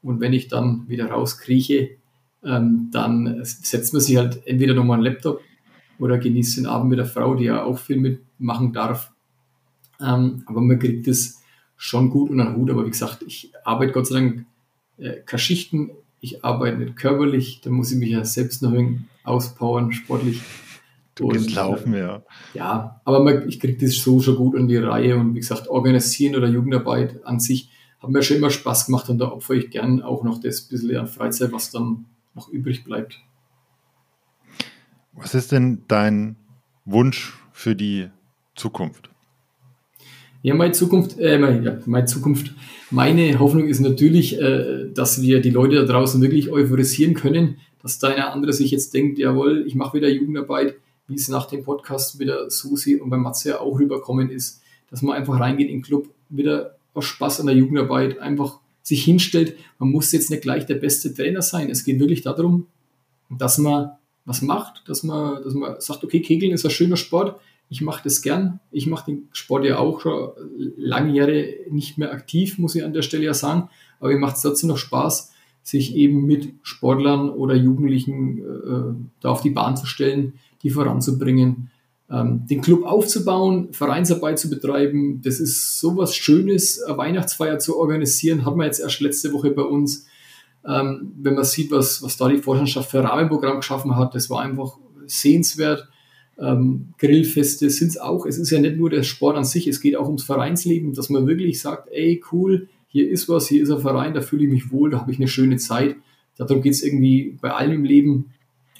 Und 0.02 0.20
wenn 0.20 0.32
ich 0.32 0.48
dann 0.48 0.88
wieder 0.88 1.11
rauskrieche, 1.11 1.90
ähm, 2.42 2.88
dann 2.90 3.44
setzt 3.44 3.92
man 3.92 4.00
sich 4.00 4.16
halt 4.16 4.46
entweder 4.46 4.74
nochmal 4.74 4.96
einen 4.96 5.04
Laptop 5.04 5.42
oder 5.98 6.18
genießt 6.18 6.56
den 6.56 6.66
Abend 6.66 6.90
mit 6.90 6.98
der 6.98 7.06
Frau, 7.06 7.34
die 7.34 7.44
ja 7.44 7.62
auch 7.62 7.78
viel 7.78 7.98
mitmachen 7.98 8.72
darf. 8.72 9.12
Ähm, 10.01 10.42
aber 10.46 10.61
man 10.61 10.78
kriegt 10.78 11.07
das 11.07 11.42
schon 11.76 12.11
gut 12.11 12.30
unter 12.30 12.44
den 12.44 12.57
Hut. 12.57 12.70
Aber 12.70 12.84
wie 12.84 12.90
gesagt, 12.90 13.22
ich 13.26 13.53
arbeite 13.64 13.92
Gott 13.92 14.07
sei 14.07 14.20
Dank 14.20 14.46
äh, 14.98 15.16
keine 15.24 15.38
Schichten. 15.38 15.90
Ich 16.20 16.44
arbeite 16.44 16.78
nicht 16.78 16.96
körperlich. 16.96 17.61
Da 17.62 17.70
muss 17.70 17.90
ich 17.90 17.98
mich 17.98 18.11
ja 18.11 18.24
selbst 18.24 18.62
noch 18.62 18.72
ein 18.72 19.09
auspowern, 19.24 19.92
sportlich. 19.92 20.42
Du 21.14 21.28
und, 21.28 21.55
laufen, 21.55 21.94
äh, 21.94 22.01
ja. 22.01 22.22
Ja, 22.55 23.01
aber 23.05 23.22
man, 23.22 23.48
ich 23.48 23.61
kriege 23.61 23.84
das 23.84 23.96
so 23.96 24.20
schon 24.20 24.36
gut 24.36 24.55
in 24.55 24.68
die 24.68 24.76
Reihe. 24.76 25.16
Und 25.16 25.34
wie 25.34 25.40
gesagt, 25.40 25.68
organisieren 25.68 26.36
oder 26.36 26.48
Jugendarbeit 26.48 27.24
an 27.24 27.40
sich 27.40 27.70
hat 27.98 28.11
mir 28.11 28.22
schon 28.22 28.38
immer 28.38 28.51
Spaß 28.51 28.86
gemacht. 28.86 29.09
Und 29.09 29.18
da 29.18 29.30
opfere 29.30 29.57
ich 29.57 29.70
gern 29.70 30.03
auch 30.03 30.22
noch 30.22 30.40
das 30.40 30.62
bisschen 30.62 30.96
an 30.96 31.07
Freizeit, 31.07 31.53
was 31.53 31.70
dann 31.70 32.07
noch 32.34 32.48
übrig 32.48 32.84
bleibt. 32.84 33.20
Was 35.12 35.34
ist 35.34 35.53
denn 35.53 35.82
dein 35.88 36.36
Wunsch 36.84 37.38
für 37.53 37.74
die 37.74 38.09
Zukunft? 38.55 39.11
Ja, 40.43 40.55
meine 40.55 40.72
Zukunft, 40.72 41.18
äh, 41.18 41.38
meine, 41.38 41.62
ja, 41.62 41.78
meine 41.84 42.07
Zukunft, 42.07 42.55
meine 42.91 43.38
Hoffnung 43.38 43.68
ist 43.68 43.80
natürlich, 43.80 44.41
äh, 44.41 44.91
dass 44.93 45.20
wir 45.20 45.41
die 45.41 45.51
Leute 45.51 45.76
da 45.76 45.84
draußen 45.84 46.22
wirklich 46.22 46.51
euphorisieren 46.51 47.14
können, 47.14 47.59
dass 47.82 47.99
da 47.99 48.09
einer 48.09 48.32
andere 48.32 48.53
sich 48.53 48.70
jetzt 48.70 48.95
denkt, 48.95 49.18
jawohl, 49.18 49.64
ich 49.66 49.74
mache 49.74 49.99
wieder 49.99 50.09
Jugendarbeit, 50.09 50.76
wie 51.09 51.14
es 51.14 51.28
nach 51.28 51.47
dem 51.47 51.62
Podcast 51.62 52.18
wieder 52.18 52.51
Susi 52.51 52.97
und 52.97 53.11
bei 53.11 53.18
Matze 53.18 53.61
auch 53.61 53.78
rüberkommen 53.78 54.30
ist, 54.30 54.62
dass 54.91 55.03
man 55.03 55.16
einfach 55.16 55.38
reingeht 55.38 55.68
in 55.68 55.76
den 55.76 55.82
Club, 55.82 56.09
wieder 56.30 56.76
aus 56.95 57.05
Spaß 57.05 57.41
an 57.41 57.47
der 57.47 57.57
Jugendarbeit 57.57 58.18
einfach 58.18 58.61
sich 58.82 59.05
hinstellt. 59.05 59.57
Man 59.78 59.91
muss 59.91 60.11
jetzt 60.12 60.30
nicht 60.30 60.43
gleich 60.43 60.64
der 60.66 60.76
beste 60.76 61.12
Trainer 61.12 61.43
sein. 61.43 61.68
Es 61.68 61.84
geht 61.84 62.01
wirklich 62.01 62.22
darum, 62.22 62.66
dass 63.28 63.59
man 63.59 63.91
was 64.24 64.43
macht, 64.43 64.84
dass 64.86 65.03
man, 65.03 65.43
dass 65.43 65.55
man 65.55 65.80
sagt, 65.80 66.05
okay, 66.05 66.20
Kegeln 66.20 66.53
ist 66.53 66.64
ein 66.64 66.70
schöner 66.70 66.97
Sport, 66.97 67.41
ich 67.70 67.80
mache 67.80 68.02
das 68.02 68.20
gern. 68.20 68.58
Ich 68.72 68.88
mache 68.88 69.12
den 69.12 69.28
Sport 69.32 69.64
ja 69.64 69.78
auch 69.78 70.00
schon 70.00 70.30
lange 70.76 71.14
Jahre 71.14 71.54
nicht 71.70 71.98
mehr 71.98 72.12
aktiv, 72.12 72.58
muss 72.58 72.74
ich 72.74 72.84
an 72.84 72.92
der 72.92 73.02
Stelle 73.02 73.24
ja 73.24 73.32
sagen. 73.32 73.70
Aber 74.00 74.10
mir 74.10 74.18
macht 74.18 74.36
es 74.36 74.42
trotzdem 74.42 74.68
noch 74.68 74.76
Spaß, 74.76 75.30
sich 75.62 75.94
eben 75.94 76.26
mit 76.26 76.52
Sportlern 76.62 77.30
oder 77.30 77.54
Jugendlichen 77.54 78.38
äh, 78.38 79.04
da 79.20 79.28
auf 79.28 79.42
die 79.42 79.50
Bahn 79.50 79.76
zu 79.76 79.86
stellen, 79.86 80.34
die 80.64 80.70
voranzubringen, 80.70 81.70
ähm, 82.10 82.44
den 82.50 82.60
Club 82.60 82.84
aufzubauen, 82.84 83.72
Vereinsarbeit 83.72 84.40
zu 84.40 84.50
betreiben. 84.50 85.22
Das 85.22 85.38
ist 85.38 85.78
sowas 85.78 86.16
Schönes, 86.16 86.82
eine 86.82 86.98
Weihnachtsfeier 86.98 87.60
zu 87.60 87.78
organisieren. 87.78 88.44
Hat 88.44 88.56
man 88.56 88.66
jetzt 88.66 88.80
erst 88.80 89.00
letzte 89.00 89.32
Woche 89.32 89.52
bei 89.52 89.62
uns. 89.62 90.06
Ähm, 90.66 91.12
wenn 91.22 91.34
man 91.34 91.44
sieht, 91.44 91.70
was, 91.70 92.02
was 92.02 92.16
da 92.16 92.28
die 92.28 92.38
Vorstandschaft 92.38 92.90
für 92.90 93.04
Rahmenprogramm 93.04 93.58
geschaffen 93.58 93.94
hat, 93.94 94.16
das 94.16 94.28
war 94.28 94.40
einfach 94.40 94.76
sehenswert 95.06 95.88
ähm, 96.41 96.95
Grillfeste 96.99 97.68
sind 97.70 97.88
es 97.88 97.99
auch. 97.99 98.24
Es 98.24 98.38
ist 98.38 98.51
ja 98.51 98.61
nicht 98.61 98.76
nur 98.76 98.91
der 98.91 99.03
Sport 99.03 99.36
an 99.36 99.45
sich, 99.45 99.66
es 99.66 99.80
geht 99.80 99.97
auch 99.97 100.07
ums 100.07 100.24
Vereinsleben, 100.24 100.95
dass 100.95 101.11
man 101.11 101.26
wirklich 101.26 101.61
sagt, 101.61 101.88
ey, 101.93 102.22
cool, 102.32 102.68
hier 102.88 103.09
ist 103.09 103.28
was, 103.28 103.47
hier 103.47 103.62
ist 103.62 103.70
ein 103.70 103.80
Verein, 103.80 104.14
da 104.14 104.20
fühle 104.20 104.45
ich 104.45 104.51
mich 104.51 104.72
wohl, 104.72 104.91
da 104.91 105.01
habe 105.01 105.12
ich 105.12 105.18
eine 105.18 105.28
schöne 105.28 105.59
Zeit. 105.59 105.97
Darum 106.36 106.62
geht 106.62 106.72
es 106.72 106.82
irgendwie 106.82 107.36
bei 107.41 107.53
allem 107.53 107.72
im 107.72 107.84
Leben. 107.84 108.32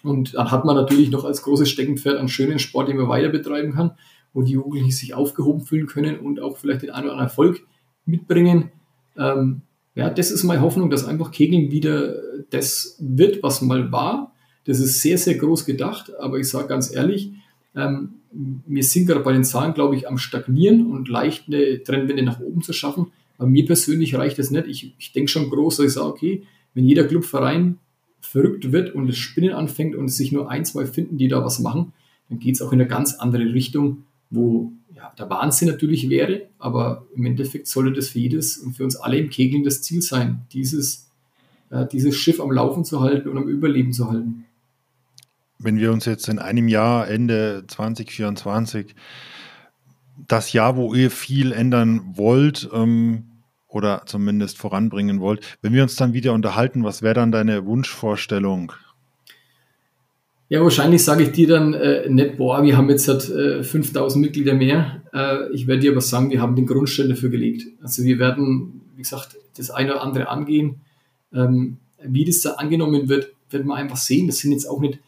Und 0.03 0.35
dann 0.35 0.51
hat 0.51 0.65
man 0.65 0.75
natürlich 0.75 1.11
noch 1.11 1.25
als 1.25 1.43
großes 1.43 1.69
Steckenpferd 1.69 2.17
einen 2.17 2.29
schönen 2.29 2.59
Sport, 2.59 2.89
den 2.89 2.97
man 2.97 3.09
weiter 3.09 3.29
betreiben 3.29 3.73
kann, 3.73 3.93
wo 4.33 4.43
die 4.43 4.53
Jugendlichen 4.53 4.91
sich 4.91 5.13
aufgehoben 5.13 5.61
fühlen 5.61 5.87
können 5.87 6.19
und 6.19 6.41
auch 6.41 6.57
vielleicht 6.57 6.83
den 6.83 6.91
einen 6.91 7.05
oder 7.05 7.13
anderen 7.13 7.29
Erfolg 7.29 7.61
mitbringen. 8.07 8.71
Ähm, 9.19 9.61
ja, 9.95 10.09
das 10.09 10.31
ist 10.31 10.45
meine 10.45 10.63
Hoffnung, 10.63 10.89
dass 10.89 11.05
einfach 11.05 11.31
Kegeln 11.31 11.71
wieder 11.71 12.17
das 12.49 12.97
wird, 12.99 13.43
was 13.43 13.61
mal 13.61 13.93
war. 13.93 14.35
Das 14.65 14.81
ist 14.81 15.03
sehr, 15.03 15.19
sehr 15.19 15.35
groß 15.35 15.67
gedacht, 15.67 16.13
aber 16.19 16.39
ich 16.39 16.49
sage 16.49 16.69
ganz 16.69 16.95
ehrlich, 16.95 17.33
ähm, 17.75 18.15
wir 18.33 18.83
sind 18.85 19.07
gerade 19.07 19.21
bei 19.21 19.33
den 19.33 19.45
Zahlen, 19.45 19.75
glaube 19.75 19.97
ich, 19.97 20.09
am 20.09 20.19
Stagnieren 20.19 20.91
und 20.91 21.09
leicht 21.09 21.45
eine 21.49 21.83
Trendwende 21.83 22.23
nach 22.23 22.41
oben 22.41 22.63
zu 22.63 22.73
schaffen. 22.73 23.09
Aber 23.39 23.49
mir 23.49 23.67
persönlich 23.67 24.15
reicht 24.15 24.39
das 24.39 24.51
nicht. 24.51 24.67
Ich, 24.67 24.95
ich 24.99 25.13
denke 25.13 25.31
schon 25.31 25.51
groß, 25.51 25.79
dass 25.79 25.87
ich 25.87 25.93
sage, 25.93 26.07
okay, 26.07 26.43
wenn 26.75 26.85
jeder 26.85 27.05
Clubverein 27.05 27.79
verrückt 28.21 28.71
wird 28.71 28.95
und 28.95 29.09
das 29.09 29.17
Spinnen 29.17 29.53
anfängt 29.53 29.97
und 29.97 30.07
es 30.07 30.17
sich 30.17 30.31
nur 30.31 30.51
ein, 30.51 30.65
zwei 30.65 30.87
finden, 30.87 31.17
die 31.17 31.29
da 31.29 31.45
was 31.45 31.59
machen, 31.59 31.93
dann 32.29 32.39
geht 32.39 32.55
es 32.55 32.63
auch 32.63 32.73
in 32.73 32.81
eine 32.81 32.89
ganz 32.89 33.15
andere 33.15 33.53
Richtung, 33.53 34.05
wo 34.29 34.73
ja, 34.95 35.13
der 35.19 35.31
Wahnsinn 35.31 35.69
natürlich 35.69 36.09
wäre, 36.11 36.43
aber 36.59 37.07
im 37.17 37.25
Endeffekt 37.27 37.67
sollte 37.67 37.93
das 37.93 38.11
für 38.11 38.19
jedes 38.19 38.59
und 38.59 38.75
für 38.77 38.85
uns 38.85 38.97
alle 38.97 39.17
im 39.17 39.31
Kegeln 39.31 39.65
das 39.65 39.83
Ziel 39.83 40.03
sein, 40.03 40.43
dieses, 40.53 41.11
äh, 41.71 41.87
dieses 41.91 42.15
Schiff 42.15 42.41
am 42.41 42.53
Laufen 42.53 42.85
zu 42.85 43.01
halten 43.01 43.29
und 43.29 43.39
am 43.39 43.49
Überleben 43.49 43.93
zu 43.93 44.11
halten 44.11 44.45
wenn 45.61 45.79
wir 45.79 45.93
uns 45.93 46.07
jetzt 46.07 46.29
in 46.29 46.39
einem 46.39 46.69
Jahr, 46.69 47.09
Ende 47.09 47.65
2024, 47.69 48.95
das 50.27 50.53
Jahr, 50.53 50.77
wo 50.77 50.95
ihr 50.95 51.11
viel 51.11 51.53
ändern 51.53 52.13
wollt 52.15 52.69
ähm, 52.73 53.27
oder 53.69 54.03
zumindest 54.07 54.59
voranbringen 54.59 55.21
wollt, 55.21 55.59
wenn 55.63 55.73
wir 55.73 55.83
uns 55.83 55.97
dann 55.97 56.13
wieder 56.13 56.33
unterhalten, 56.33 56.85
was 56.85 57.03
wäre 57.03 57.15
dann 57.15 57.33
deine 57.33 57.67
Wunschvorstellung? 57.67 58.73
Ja, 60.49 60.63
wahrscheinlich 60.63 61.05
sage 61.05 61.23
ich 61.23 61.33
dir 61.33 61.47
dann 61.47 61.75
äh, 61.75 62.09
nicht, 62.09 62.37
boah, 62.37 62.63
wir 62.65 62.77
haben 62.77 62.91
jetzt 62.91 63.07
halt, 63.07 63.31
äh, 63.31 63.63
5000 63.63 64.21
Mitglieder 64.21 64.55
mehr. 64.55 65.01
Äh, 65.13 65.53
ich 65.53 65.69
werde 65.69 65.83
dir 65.83 65.93
aber 65.93 66.01
sagen, 66.01 66.31
wir 66.31 66.43
haben 66.43 66.57
den 66.57 66.67
Grundstein 66.67 67.09
dafür 67.09 67.31
gelegt. 67.31 67.67
Also 67.81 68.03
wir 68.03 68.19
werden, 68.19 68.81
wie 68.97 69.03
gesagt, 69.03 69.37
das 69.57 69.71
eine 69.71 69.93
oder 69.93 70.03
andere 70.03 70.29
angehen. 70.29 70.81
Ähm, 71.33 71.77
wie 72.03 72.25
das 72.25 72.41
da 72.41 72.55
angenommen 72.55 73.09
wird, 73.09 73.33
wird 73.51 73.65
man 73.65 73.77
einfach 73.77 73.97
sehen. 73.97 74.27
Das 74.27 74.39
sind 74.39 74.51
jetzt 74.51 74.67
auch 74.67 74.81
nicht 74.81 74.99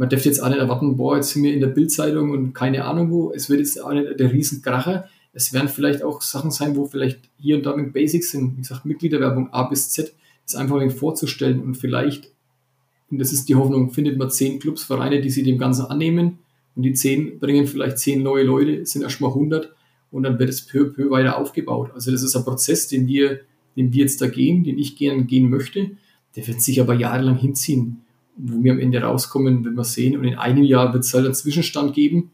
man 0.00 0.08
dürfte 0.08 0.30
jetzt 0.30 0.42
auch 0.42 0.48
nicht 0.48 0.56
erwarten, 0.56 0.96
boah, 0.96 1.16
jetzt 1.16 1.28
sind 1.28 1.42
wir 1.42 1.52
in 1.52 1.60
der 1.60 1.66
Bildzeitung 1.66 2.30
und 2.30 2.54
keine 2.54 2.86
Ahnung 2.86 3.10
wo. 3.10 3.32
Es 3.32 3.50
wird 3.50 3.60
jetzt 3.60 3.84
auch 3.84 3.92
nicht 3.92 4.18
der 4.18 4.32
Riesenkracher. 4.32 5.10
Es 5.34 5.52
werden 5.52 5.68
vielleicht 5.68 6.02
auch 6.02 6.22
Sachen 6.22 6.50
sein, 6.50 6.74
wo 6.74 6.86
vielleicht 6.86 7.20
hier 7.38 7.56
und 7.56 7.66
da 7.66 7.76
mit 7.76 7.92
Basics 7.92 8.30
sind. 8.30 8.56
Wie 8.56 8.62
gesagt, 8.62 8.86
Mitgliederwerbung 8.86 9.52
A 9.52 9.64
bis 9.64 9.90
Z 9.90 10.14
ist 10.46 10.56
einfach 10.56 10.80
ein 10.80 10.90
vorzustellen 10.90 11.60
und 11.60 11.76
vielleicht 11.76 12.32
und 13.10 13.18
das 13.18 13.30
ist 13.30 13.50
die 13.50 13.56
Hoffnung, 13.56 13.90
findet 13.90 14.16
man 14.16 14.30
zehn 14.30 14.58
Clubs, 14.58 14.84
Vereine, 14.84 15.20
die 15.20 15.28
sich 15.28 15.44
dem 15.44 15.58
Ganzen 15.58 15.84
annehmen 15.84 16.38
und 16.76 16.82
die 16.84 16.94
zehn 16.94 17.38
bringen 17.38 17.66
vielleicht 17.66 17.98
zehn 17.98 18.22
neue 18.22 18.44
Leute, 18.44 18.86
sind 18.86 19.02
erstmal 19.02 19.32
100 19.32 19.70
und 20.10 20.22
dann 20.22 20.38
wird 20.38 20.48
es 20.48 20.62
peu 20.62 20.84
à 20.84 20.94
peu 20.94 21.10
weiter 21.10 21.36
aufgebaut. 21.36 21.90
Also 21.92 22.10
das 22.10 22.22
ist 22.22 22.34
ein 22.36 22.44
Prozess, 22.44 22.88
den 22.88 23.06
wir, 23.06 23.40
den 23.76 23.92
wir 23.92 24.00
jetzt 24.00 24.22
da 24.22 24.28
gehen, 24.28 24.64
den 24.64 24.78
ich 24.78 24.96
gern 24.96 25.26
gehen 25.26 25.50
möchte. 25.50 25.90
Der 26.36 26.46
wird 26.46 26.62
sich 26.62 26.80
aber 26.80 26.94
jahrelang 26.94 27.36
hinziehen, 27.36 27.98
wo 28.42 28.62
wir 28.62 28.72
am 28.72 28.78
Ende 28.78 29.02
rauskommen, 29.02 29.64
wenn 29.64 29.74
wir 29.74 29.84
sehen. 29.84 30.16
Und 30.16 30.24
in 30.24 30.36
einem 30.36 30.64
Jahr 30.64 30.92
wird 30.92 31.04
es 31.04 31.14
halt 31.14 31.24
einen 31.24 31.34
Zwischenstand 31.34 31.94
geben. 31.94 32.30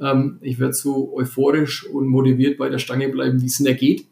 Ähm, 0.00 0.38
ich 0.40 0.58
werde 0.58 0.74
so 0.74 1.14
euphorisch 1.14 1.86
und 1.86 2.08
motiviert 2.08 2.58
bei 2.58 2.68
der 2.68 2.78
Stange 2.78 3.08
bleiben, 3.08 3.40
wie 3.40 3.46
es 3.46 3.58
denn 3.58 3.76
geht. 3.76 4.06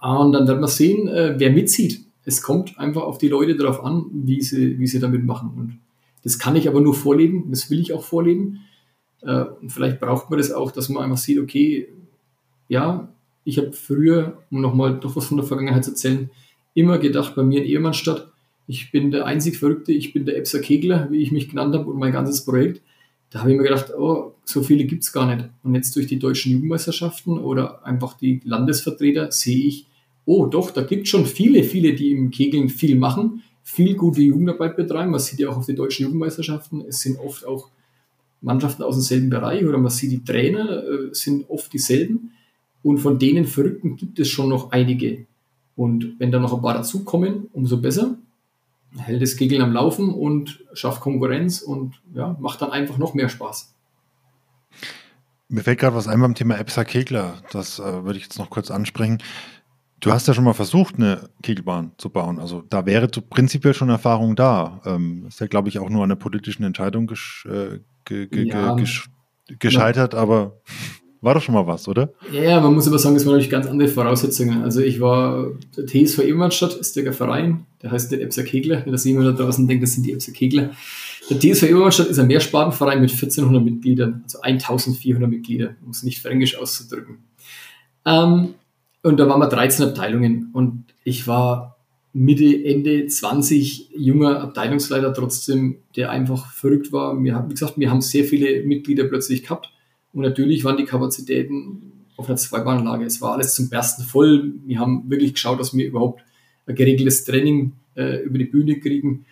Und 0.00 0.32
dann 0.32 0.46
wird 0.46 0.60
man 0.60 0.68
sehen, 0.68 1.08
äh, 1.08 1.34
wer 1.38 1.50
mitzieht. 1.50 2.04
Es 2.24 2.42
kommt 2.42 2.78
einfach 2.78 3.02
auf 3.02 3.18
die 3.18 3.28
Leute 3.28 3.56
darauf 3.56 3.82
an, 3.82 4.06
wie 4.12 4.40
sie, 4.42 4.78
wie 4.78 4.86
sie 4.86 5.00
damit 5.00 5.24
machen. 5.24 5.50
Und 5.56 5.78
das 6.22 6.38
kann 6.38 6.56
ich 6.56 6.68
aber 6.68 6.80
nur 6.80 6.94
vorleben, 6.94 7.46
das 7.50 7.70
will 7.70 7.80
ich 7.80 7.92
auch 7.92 8.04
vorleben. 8.04 8.60
Äh, 9.22 9.44
und 9.60 9.70
vielleicht 9.70 10.00
braucht 10.00 10.30
man 10.30 10.38
das 10.38 10.52
auch, 10.52 10.70
dass 10.70 10.88
man 10.88 11.02
einfach 11.02 11.16
sieht, 11.16 11.38
okay, 11.38 11.88
ja, 12.68 13.08
ich 13.44 13.58
habe 13.58 13.72
früher, 13.72 14.42
um 14.50 14.60
nochmal 14.60 15.00
doch 15.00 15.16
was 15.16 15.26
von 15.26 15.38
der 15.38 15.46
Vergangenheit 15.46 15.84
zu 15.84 15.92
erzählen, 15.92 16.30
immer 16.74 16.98
gedacht, 16.98 17.34
bei 17.34 17.42
mir 17.42 17.62
in 17.62 17.66
Ehemannstadt, 17.66 18.30
ich 18.68 18.92
bin 18.92 19.10
der 19.10 19.24
einzig 19.24 19.56
Verrückte, 19.56 19.92
ich 19.92 20.12
bin 20.12 20.26
der 20.26 20.36
Epser 20.36 20.60
Kegler, 20.60 21.08
wie 21.10 21.22
ich 21.22 21.32
mich 21.32 21.48
genannt 21.48 21.74
habe 21.74 21.90
und 21.90 21.98
mein 21.98 22.12
ganzes 22.12 22.44
Projekt. 22.44 22.82
Da 23.30 23.40
habe 23.40 23.50
ich 23.50 23.56
mir 23.56 23.64
gedacht, 23.64 23.92
oh, 23.98 24.34
so 24.44 24.62
viele 24.62 24.84
gibt 24.84 25.02
es 25.04 25.12
gar 25.12 25.34
nicht. 25.34 25.48
Und 25.62 25.74
jetzt 25.74 25.96
durch 25.96 26.06
die 26.06 26.18
deutschen 26.18 26.52
Jugendmeisterschaften 26.52 27.38
oder 27.38 27.84
einfach 27.84 28.14
die 28.14 28.40
Landesvertreter 28.44 29.32
sehe 29.32 29.66
ich, 29.66 29.86
oh 30.26 30.46
doch, 30.46 30.70
da 30.70 30.82
gibt 30.82 31.04
es 31.04 31.08
schon 31.08 31.24
viele, 31.24 31.64
viele, 31.64 31.94
die 31.94 32.10
im 32.10 32.30
Kegeln 32.30 32.68
viel 32.68 32.96
machen, 32.96 33.42
viel 33.62 33.94
gute 33.94 34.20
Jugendarbeit 34.20 34.76
betreiben. 34.76 35.12
Man 35.12 35.20
sieht 35.20 35.40
ja 35.40 35.48
auch 35.48 35.56
auf 35.56 35.66
die 35.66 35.74
deutschen 35.74 36.04
Jugendmeisterschaften, 36.04 36.84
es 36.86 37.00
sind 37.00 37.18
oft 37.18 37.46
auch 37.46 37.70
Mannschaften 38.42 38.82
aus 38.82 38.96
demselben 38.96 39.30
Bereich 39.30 39.64
oder 39.64 39.78
man 39.78 39.90
sieht, 39.90 40.12
die 40.12 40.24
Trainer 40.24 40.84
äh, 40.84 41.08
sind 41.12 41.48
oft 41.48 41.72
dieselben. 41.72 42.32
Und 42.82 42.98
von 42.98 43.18
denen 43.18 43.46
Verrückten 43.46 43.96
gibt 43.96 44.18
es 44.18 44.28
schon 44.28 44.50
noch 44.50 44.72
einige. 44.72 45.26
Und 45.74 46.16
wenn 46.18 46.30
da 46.30 46.38
noch 46.38 46.52
ein 46.52 46.62
paar 46.62 46.74
dazukommen, 46.74 47.48
umso 47.52 47.78
besser. 47.78 48.18
Hält 48.98 49.22
das 49.22 49.36
Kegeln 49.36 49.62
am 49.62 49.72
Laufen 49.72 50.12
und 50.12 50.64
schafft 50.72 51.00
Konkurrenz 51.00 51.60
und 51.60 52.00
ja, 52.14 52.36
macht 52.40 52.62
dann 52.62 52.70
einfach 52.70 52.98
noch 52.98 53.14
mehr 53.14 53.28
Spaß. 53.28 53.74
Mir 55.48 55.62
fällt 55.62 55.78
gerade 55.78 55.96
was 55.96 56.08
ein 56.08 56.20
beim 56.20 56.34
Thema 56.34 56.58
Epsa 56.58 56.84
Kegler. 56.84 57.34
Das 57.52 57.78
äh, 57.78 58.04
würde 58.04 58.18
ich 58.18 58.24
jetzt 58.24 58.38
noch 58.38 58.50
kurz 58.50 58.70
ansprechen. 58.70 59.22
Du 60.00 60.12
hast 60.12 60.28
ja 60.28 60.34
schon 60.34 60.44
mal 60.44 60.52
versucht, 60.52 60.96
eine 60.96 61.28
Kegelbahn 61.42 61.92
zu 61.96 62.10
bauen. 62.10 62.38
Also 62.38 62.62
da 62.68 62.86
wäre 62.86 63.08
prinzipiell 63.08 63.74
schon 63.74 63.88
Erfahrung 63.88 64.36
da. 64.36 64.80
Ähm, 64.84 65.26
ist 65.26 65.40
ja, 65.40 65.46
glaube 65.46 65.68
ich, 65.68 65.78
auch 65.78 65.88
nur 65.88 66.02
an 66.02 66.10
der 66.10 66.16
politischen 66.16 66.62
Entscheidung 66.64 67.06
gesch 67.06 67.46
äh, 67.46 67.80
ge 68.04 68.26
ge 68.26 68.46
ja, 68.46 68.74
gesch 68.74 69.08
gescheitert, 69.58 70.14
aber 70.14 70.60
war 71.20 71.34
doch 71.34 71.42
schon 71.42 71.54
mal 71.54 71.66
was, 71.66 71.88
oder? 71.88 72.12
Ja, 72.32 72.60
man 72.60 72.74
muss 72.74 72.86
aber 72.86 72.98
sagen, 72.98 73.16
es 73.16 73.26
waren 73.26 73.32
natürlich 73.32 73.50
ganz 73.50 73.66
andere 73.66 73.88
Voraussetzungen. 73.88 74.62
Also 74.62 74.80
ich 74.80 75.00
war, 75.00 75.48
der 75.76 75.86
TSV 75.86 76.20
Ebermannstadt 76.20 76.74
ist 76.74 76.94
der 76.94 77.12
Verein, 77.12 77.66
der 77.82 77.90
heißt 77.90 78.12
nicht 78.12 78.20
Epser 78.22 78.44
Kegler, 78.44 78.84
wenn 78.84 78.92
das 78.92 79.04
jemand 79.04 79.26
da 79.26 79.32
draußen 79.32 79.66
denkt, 79.66 79.82
das 79.82 79.94
sind 79.94 80.06
die 80.06 80.12
Epser 80.12 80.32
Kegler. 80.32 80.70
Der 81.28 81.40
TSV 81.40 81.64
Ebermannstadt 81.64 82.06
ist 82.06 82.18
ein 82.18 82.28
Mehrspartenverein 82.28 83.00
mit 83.00 83.10
1400 83.10 83.64
Mitgliedern, 83.64 84.20
also 84.24 84.40
1400 84.40 85.28
Mitglieder, 85.28 85.74
um 85.84 85.90
es 85.90 86.04
nicht 86.04 86.22
fränkisch 86.22 86.56
auszudrücken. 86.56 87.18
Ähm, 88.06 88.54
und 89.02 89.18
da 89.18 89.28
waren 89.28 89.40
wir 89.40 89.48
13 89.48 89.88
Abteilungen 89.88 90.50
und 90.52 90.84
ich 91.02 91.26
war 91.26 91.78
Mitte, 92.12 92.64
Ende 92.64 93.06
20 93.06 93.90
junger 93.96 94.40
Abteilungsleiter 94.40 95.12
trotzdem, 95.12 95.78
der 95.96 96.10
einfach 96.10 96.52
verrückt 96.52 96.92
war. 96.92 97.22
Wir 97.22 97.34
haben, 97.34 97.50
wie 97.50 97.54
gesagt, 97.54 97.74
wir 97.76 97.90
haben 97.90 98.00
sehr 98.00 98.24
viele 98.24 98.64
Mitglieder 98.64 99.04
plötzlich 99.04 99.42
gehabt 99.42 99.70
und 100.18 100.24
natürlich 100.24 100.64
waren 100.64 100.76
die 100.76 100.84
Kapazitäten 100.84 101.92
auf 102.16 102.26
einer 102.26 102.36
Zweibahnanlage. 102.36 103.04
Es 103.04 103.20
war 103.20 103.34
alles 103.34 103.54
zum 103.54 103.68
Bersten 103.68 104.02
voll. 104.02 104.52
Wir 104.66 104.80
haben 104.80 105.08
wirklich 105.08 105.32
geschaut, 105.32 105.60
dass 105.60 105.76
wir 105.76 105.86
überhaupt 105.86 106.24
ein 106.66 106.74
geregeltes 106.74 107.24
Training 107.24 107.74
äh, 107.94 108.16
über 108.24 108.36
die 108.36 108.46
Bühne 108.46 108.80
kriegen. 108.80 109.26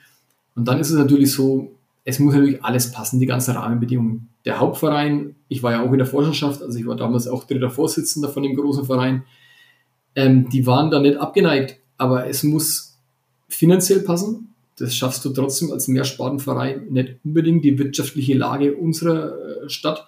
Und 0.55 0.69
dann 0.69 0.79
ist 0.79 0.91
es 0.91 0.97
natürlich 0.97 1.33
so, 1.33 1.73
es 2.05 2.21
muss 2.21 2.35
natürlich 2.35 2.63
alles 2.63 2.93
passen, 2.93 3.19
die 3.19 3.27
ganzen 3.27 3.57
Rahmenbedingungen. 3.57 4.29
Der 4.45 4.61
Hauptverein, 4.61 5.35
ich 5.49 5.65
war 5.65 5.73
ja 5.73 5.83
auch 5.83 5.91
in 5.91 5.99
der 5.99 6.07
Vorstandschaft, 6.07 6.63
also 6.63 6.79
ich 6.79 6.87
war 6.87 6.95
damals 6.95 7.27
auch 7.27 7.43
dritter 7.43 7.71
Vorsitzender 7.71 8.29
von 8.29 8.45
dem 8.45 8.55
großen 8.55 8.85
Verein, 8.85 9.25
ähm, 10.15 10.49
die 10.51 10.69
waren 10.69 10.93
da 10.93 11.01
nicht 11.01 11.17
abgeneigt, 11.17 11.81
aber 11.99 12.29
es 12.29 12.45
muss 12.45 12.97
finanziell 13.49 14.03
passen. 14.03 14.55
Das 14.79 14.95
schaffst 14.95 15.25
du 15.25 15.31
trotzdem 15.31 15.73
als 15.73 15.89
Mehrspartenverein 15.89 16.87
nicht 16.91 17.17
unbedingt. 17.25 17.65
Die 17.65 17.77
wirtschaftliche 17.77 18.35
Lage 18.35 18.77
unserer 18.77 19.65
äh, 19.65 19.69
Stadt 19.69 20.07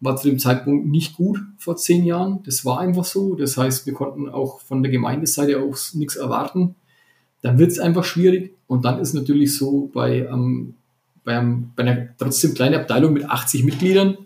war 0.00 0.16
zu 0.16 0.28
dem 0.28 0.38
Zeitpunkt 0.38 0.86
nicht 0.86 1.14
gut 1.16 1.40
vor 1.58 1.76
zehn 1.76 2.04
Jahren. 2.04 2.42
Das 2.44 2.64
war 2.64 2.80
einfach 2.80 3.04
so. 3.04 3.34
Das 3.34 3.56
heißt, 3.56 3.86
wir 3.86 3.92
konnten 3.92 4.28
auch 4.28 4.60
von 4.60 4.82
der 4.82 4.90
Gemeindeseite 4.90 5.60
aus 5.60 5.94
nichts 5.94 6.16
erwarten. 6.16 6.74
Dann 7.42 7.58
wird 7.58 7.70
es 7.70 7.78
einfach 7.78 8.04
schwierig. 8.04 8.56
Und 8.66 8.84
dann 8.84 8.98
ist 8.98 9.14
natürlich 9.14 9.56
so 9.56 9.90
bei, 9.92 10.26
ähm, 10.26 10.74
bei, 11.24 11.38
einem, 11.38 11.72
bei 11.76 11.82
einer 11.82 12.08
trotzdem 12.16 12.54
kleinen 12.54 12.76
Abteilung 12.80 13.12
mit 13.12 13.28
80 13.28 13.64
Mitgliedern. 13.64 14.16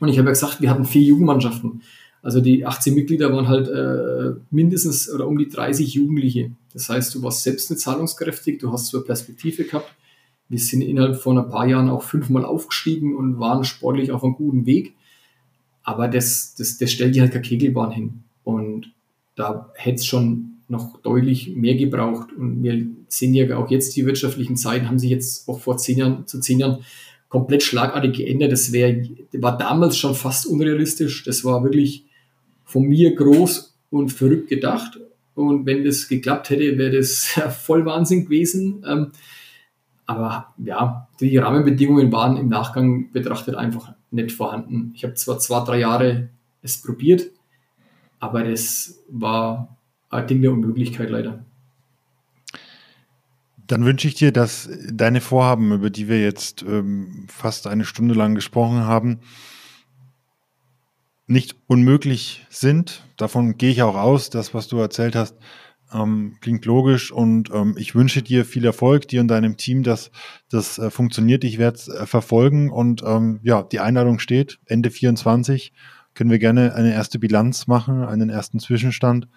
Und 0.00 0.08
ich 0.08 0.18
habe 0.18 0.28
ja 0.28 0.32
gesagt, 0.32 0.60
wir 0.60 0.70
hatten 0.70 0.84
vier 0.84 1.02
Jugendmannschaften. 1.02 1.82
Also 2.22 2.40
die 2.40 2.66
18 2.66 2.94
Mitglieder 2.94 3.32
waren 3.32 3.48
halt 3.48 3.68
äh, 3.68 4.38
mindestens 4.50 5.10
oder 5.10 5.26
um 5.26 5.38
die 5.38 5.48
30 5.48 5.94
Jugendliche. 5.94 6.50
Das 6.72 6.88
heißt, 6.88 7.14
du 7.14 7.22
warst 7.22 7.42
selbst 7.42 7.70
nicht 7.70 7.80
zahlungskräftig, 7.80 8.58
du 8.58 8.72
hast 8.72 8.92
eine 8.94 9.04
Perspektive 9.04 9.64
gehabt. 9.64 9.94
Wir 10.48 10.58
sind 10.58 10.82
innerhalb 10.82 11.16
von 11.16 11.38
ein 11.38 11.48
paar 11.48 11.66
Jahren 11.66 11.88
auch 11.88 12.02
fünfmal 12.02 12.44
aufgestiegen 12.44 13.16
und 13.16 13.38
waren 13.38 13.64
sportlich 13.64 14.12
auf 14.12 14.22
einem 14.22 14.34
guten 14.34 14.66
Weg. 14.66 14.94
Aber 15.86 16.08
das, 16.08 16.56
das, 16.56 16.78
das 16.78 16.90
stellt 16.90 17.14
dir 17.14 17.22
halt 17.22 17.30
keine 17.30 17.42
Kegelbahn 17.42 17.92
hin. 17.92 18.24
Und 18.42 18.92
da 19.36 19.70
hätte 19.76 19.96
es 19.96 20.06
schon 20.06 20.56
noch 20.66 21.00
deutlich 21.00 21.54
mehr 21.54 21.76
gebraucht. 21.76 22.32
Und 22.36 22.64
wir 22.64 22.86
sehen 23.06 23.34
ja 23.34 23.56
auch 23.56 23.70
jetzt, 23.70 23.94
die 23.94 24.04
wirtschaftlichen 24.04 24.56
Zeiten 24.56 24.88
haben 24.88 24.98
sich 24.98 25.10
jetzt 25.10 25.48
auch 25.48 25.60
vor 25.60 25.78
zehn 25.78 25.98
Jahren, 25.98 26.26
zu 26.26 26.40
zehn 26.40 26.58
Jahren 26.58 26.78
komplett 27.28 27.62
schlagartig 27.62 28.16
geändert. 28.16 28.50
Das 28.50 28.72
wär, 28.72 29.06
war 29.34 29.56
damals 29.56 29.96
schon 29.96 30.16
fast 30.16 30.46
unrealistisch. 30.46 31.22
Das 31.22 31.44
war 31.44 31.62
wirklich 31.62 32.04
von 32.64 32.82
mir 32.82 33.14
groß 33.14 33.78
und 33.90 34.10
verrückt 34.10 34.48
gedacht. 34.48 34.98
Und 35.36 35.66
wenn 35.66 35.84
das 35.84 36.08
geklappt 36.08 36.50
hätte, 36.50 36.78
wäre 36.78 36.96
das 36.96 37.26
voll 37.62 37.86
Wahnsinn 37.86 38.24
gewesen. 38.24 38.84
Ähm, 38.84 39.12
aber 40.04 40.52
ja, 40.58 41.06
die 41.20 41.36
Rahmenbedingungen 41.36 42.10
waren 42.10 42.36
im 42.36 42.48
Nachgang 42.48 43.12
betrachtet 43.12 43.54
einfach 43.54 43.92
nicht 44.16 44.32
vorhanden. 44.32 44.92
Ich 44.94 45.04
habe 45.04 45.14
zwar 45.14 45.38
zwei, 45.38 45.64
drei 45.64 45.78
Jahre 45.78 46.28
es 46.62 46.82
probiert, 46.82 47.30
aber 48.18 48.42
das 48.42 48.98
war 49.08 49.76
ein 50.10 50.26
Ding 50.26 50.42
der 50.42 50.52
Unmöglichkeit 50.52 51.10
leider. 51.10 51.44
Dann 53.66 53.84
wünsche 53.84 54.08
ich 54.08 54.14
dir, 54.14 54.32
dass 54.32 54.68
deine 54.92 55.20
Vorhaben, 55.20 55.72
über 55.72 55.90
die 55.90 56.08
wir 56.08 56.20
jetzt 56.20 56.62
ähm, 56.62 57.26
fast 57.28 57.66
eine 57.66 57.84
Stunde 57.84 58.14
lang 58.14 58.34
gesprochen 58.34 58.84
haben, 58.84 59.20
nicht 61.26 61.56
unmöglich 61.66 62.46
sind. 62.48 63.02
Davon 63.16 63.58
gehe 63.58 63.70
ich 63.70 63.82
auch 63.82 63.96
aus. 63.96 64.30
Das, 64.30 64.54
was 64.54 64.68
du 64.68 64.78
erzählt 64.78 65.16
hast, 65.16 65.36
ähm, 65.92 66.36
klingt 66.40 66.64
logisch 66.64 67.12
und 67.12 67.50
ähm, 67.52 67.76
ich 67.78 67.94
wünsche 67.94 68.22
dir 68.22 68.44
viel 68.44 68.64
Erfolg, 68.64 69.08
dir 69.08 69.20
und 69.20 69.28
deinem 69.28 69.56
Team, 69.56 69.82
dass 69.82 70.10
das 70.50 70.78
äh, 70.78 70.90
funktioniert. 70.90 71.44
Ich 71.44 71.58
werde 71.58 71.76
es 71.76 71.88
äh, 71.88 72.06
verfolgen 72.06 72.70
und 72.70 73.02
ähm, 73.06 73.40
ja, 73.42 73.62
die 73.62 73.80
Einladung 73.80 74.18
steht. 74.18 74.58
Ende 74.66 74.90
24 74.90 75.72
können 76.14 76.30
wir 76.30 76.38
gerne 76.38 76.74
eine 76.74 76.92
erste 76.92 77.18
Bilanz 77.18 77.66
machen, 77.66 78.02
einen 78.02 78.30
ersten 78.30 78.58
Zwischenstand. 78.58 79.28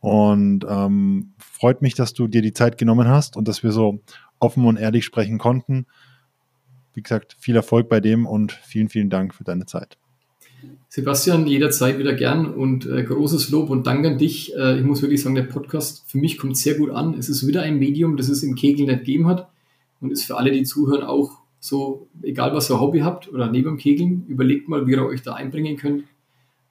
Und 0.00 0.66
ähm, 0.68 1.34
freut 1.38 1.80
mich, 1.80 1.94
dass 1.94 2.12
du 2.12 2.28
dir 2.28 2.42
die 2.42 2.52
Zeit 2.52 2.76
genommen 2.76 3.08
hast 3.08 3.36
und 3.36 3.48
dass 3.48 3.62
wir 3.62 3.72
so 3.72 4.00
offen 4.38 4.66
und 4.66 4.76
ehrlich 4.76 5.04
sprechen 5.04 5.38
konnten. 5.38 5.86
Wie 6.92 7.02
gesagt, 7.02 7.36
viel 7.38 7.56
Erfolg 7.56 7.88
bei 7.88 8.00
dem 8.00 8.26
und 8.26 8.52
vielen, 8.52 8.88
vielen 8.88 9.10
Dank 9.10 9.34
für 9.34 9.44
deine 9.44 9.66
Zeit. 9.66 9.96
Sebastian, 10.94 11.48
jederzeit 11.48 11.98
wieder 11.98 12.14
gern 12.14 12.46
und 12.46 12.86
äh, 12.86 13.02
großes 13.02 13.50
Lob 13.50 13.68
und 13.68 13.84
Dank 13.84 14.06
an 14.06 14.16
dich. 14.16 14.54
Äh, 14.54 14.78
ich 14.78 14.84
muss 14.84 15.02
wirklich 15.02 15.20
sagen, 15.20 15.34
der 15.34 15.42
Podcast 15.42 16.04
für 16.06 16.18
mich 16.18 16.38
kommt 16.38 16.56
sehr 16.56 16.74
gut 16.74 16.90
an. 16.90 17.14
Es 17.18 17.28
ist 17.28 17.44
wieder 17.48 17.62
ein 17.62 17.80
Medium, 17.80 18.16
das 18.16 18.28
es 18.28 18.44
im 18.44 18.54
Kegel 18.54 18.86
nicht 18.86 19.00
gegeben 19.00 19.26
hat 19.26 19.48
und 20.00 20.12
ist 20.12 20.22
für 20.22 20.36
alle, 20.36 20.52
die 20.52 20.62
zuhören, 20.62 21.02
auch 21.02 21.40
so, 21.58 22.06
egal 22.22 22.54
was 22.54 22.70
ihr 22.70 22.78
Hobby 22.78 23.00
habt 23.00 23.26
oder 23.26 23.50
neben 23.50 23.70
dem 23.70 23.76
Kegeln, 23.76 24.24
überlegt 24.28 24.68
mal, 24.68 24.86
wie 24.86 24.92
ihr 24.92 25.04
euch 25.04 25.22
da 25.22 25.34
einbringen 25.34 25.76
könnt. 25.76 26.04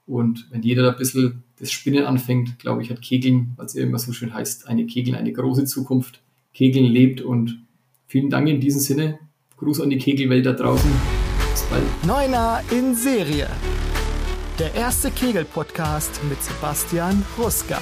Und 0.08 0.48
wenn 0.52 0.62
jeder 0.62 0.84
da 0.84 0.92
ein 0.92 0.98
bisschen 0.98 1.44
das 1.60 1.74
Spinnen 1.74 2.06
anfängt, 2.06 2.60
glaube 2.60 2.82
ich, 2.82 2.92
hat 2.92 3.02
Kegeln, 3.02 3.58
er 3.58 3.84
immer 3.84 4.00
so 4.00 4.14
schön 4.14 4.34
heißt, 4.34 4.70
eine 4.70 4.86
Kegeln, 4.86 5.18
eine 5.18 5.34
große 5.34 5.66
Zukunft. 5.66 6.22
Kegeln 6.54 6.86
lebt 6.86 7.20
und 7.20 7.62
vielen 8.08 8.30
Dank 8.30 8.48
in 8.48 8.62
diesem 8.62 8.80
Sinne. 8.80 9.20
Gruß 9.58 9.82
an 9.82 9.90
die 9.90 9.98
Kegelwelt 9.98 10.46
da 10.46 10.54
draußen. 10.54 10.90
Bis 11.52 11.64
bald. 11.64 11.84
Neuner 12.08 12.62
in 12.72 12.96
Serie. 12.96 13.50
Der 14.60 14.76
erste 14.76 15.10
Kegel-Podcast 15.10 16.24
mit 16.30 16.44
Sebastian 16.44 17.26
Ruska. 17.40 17.80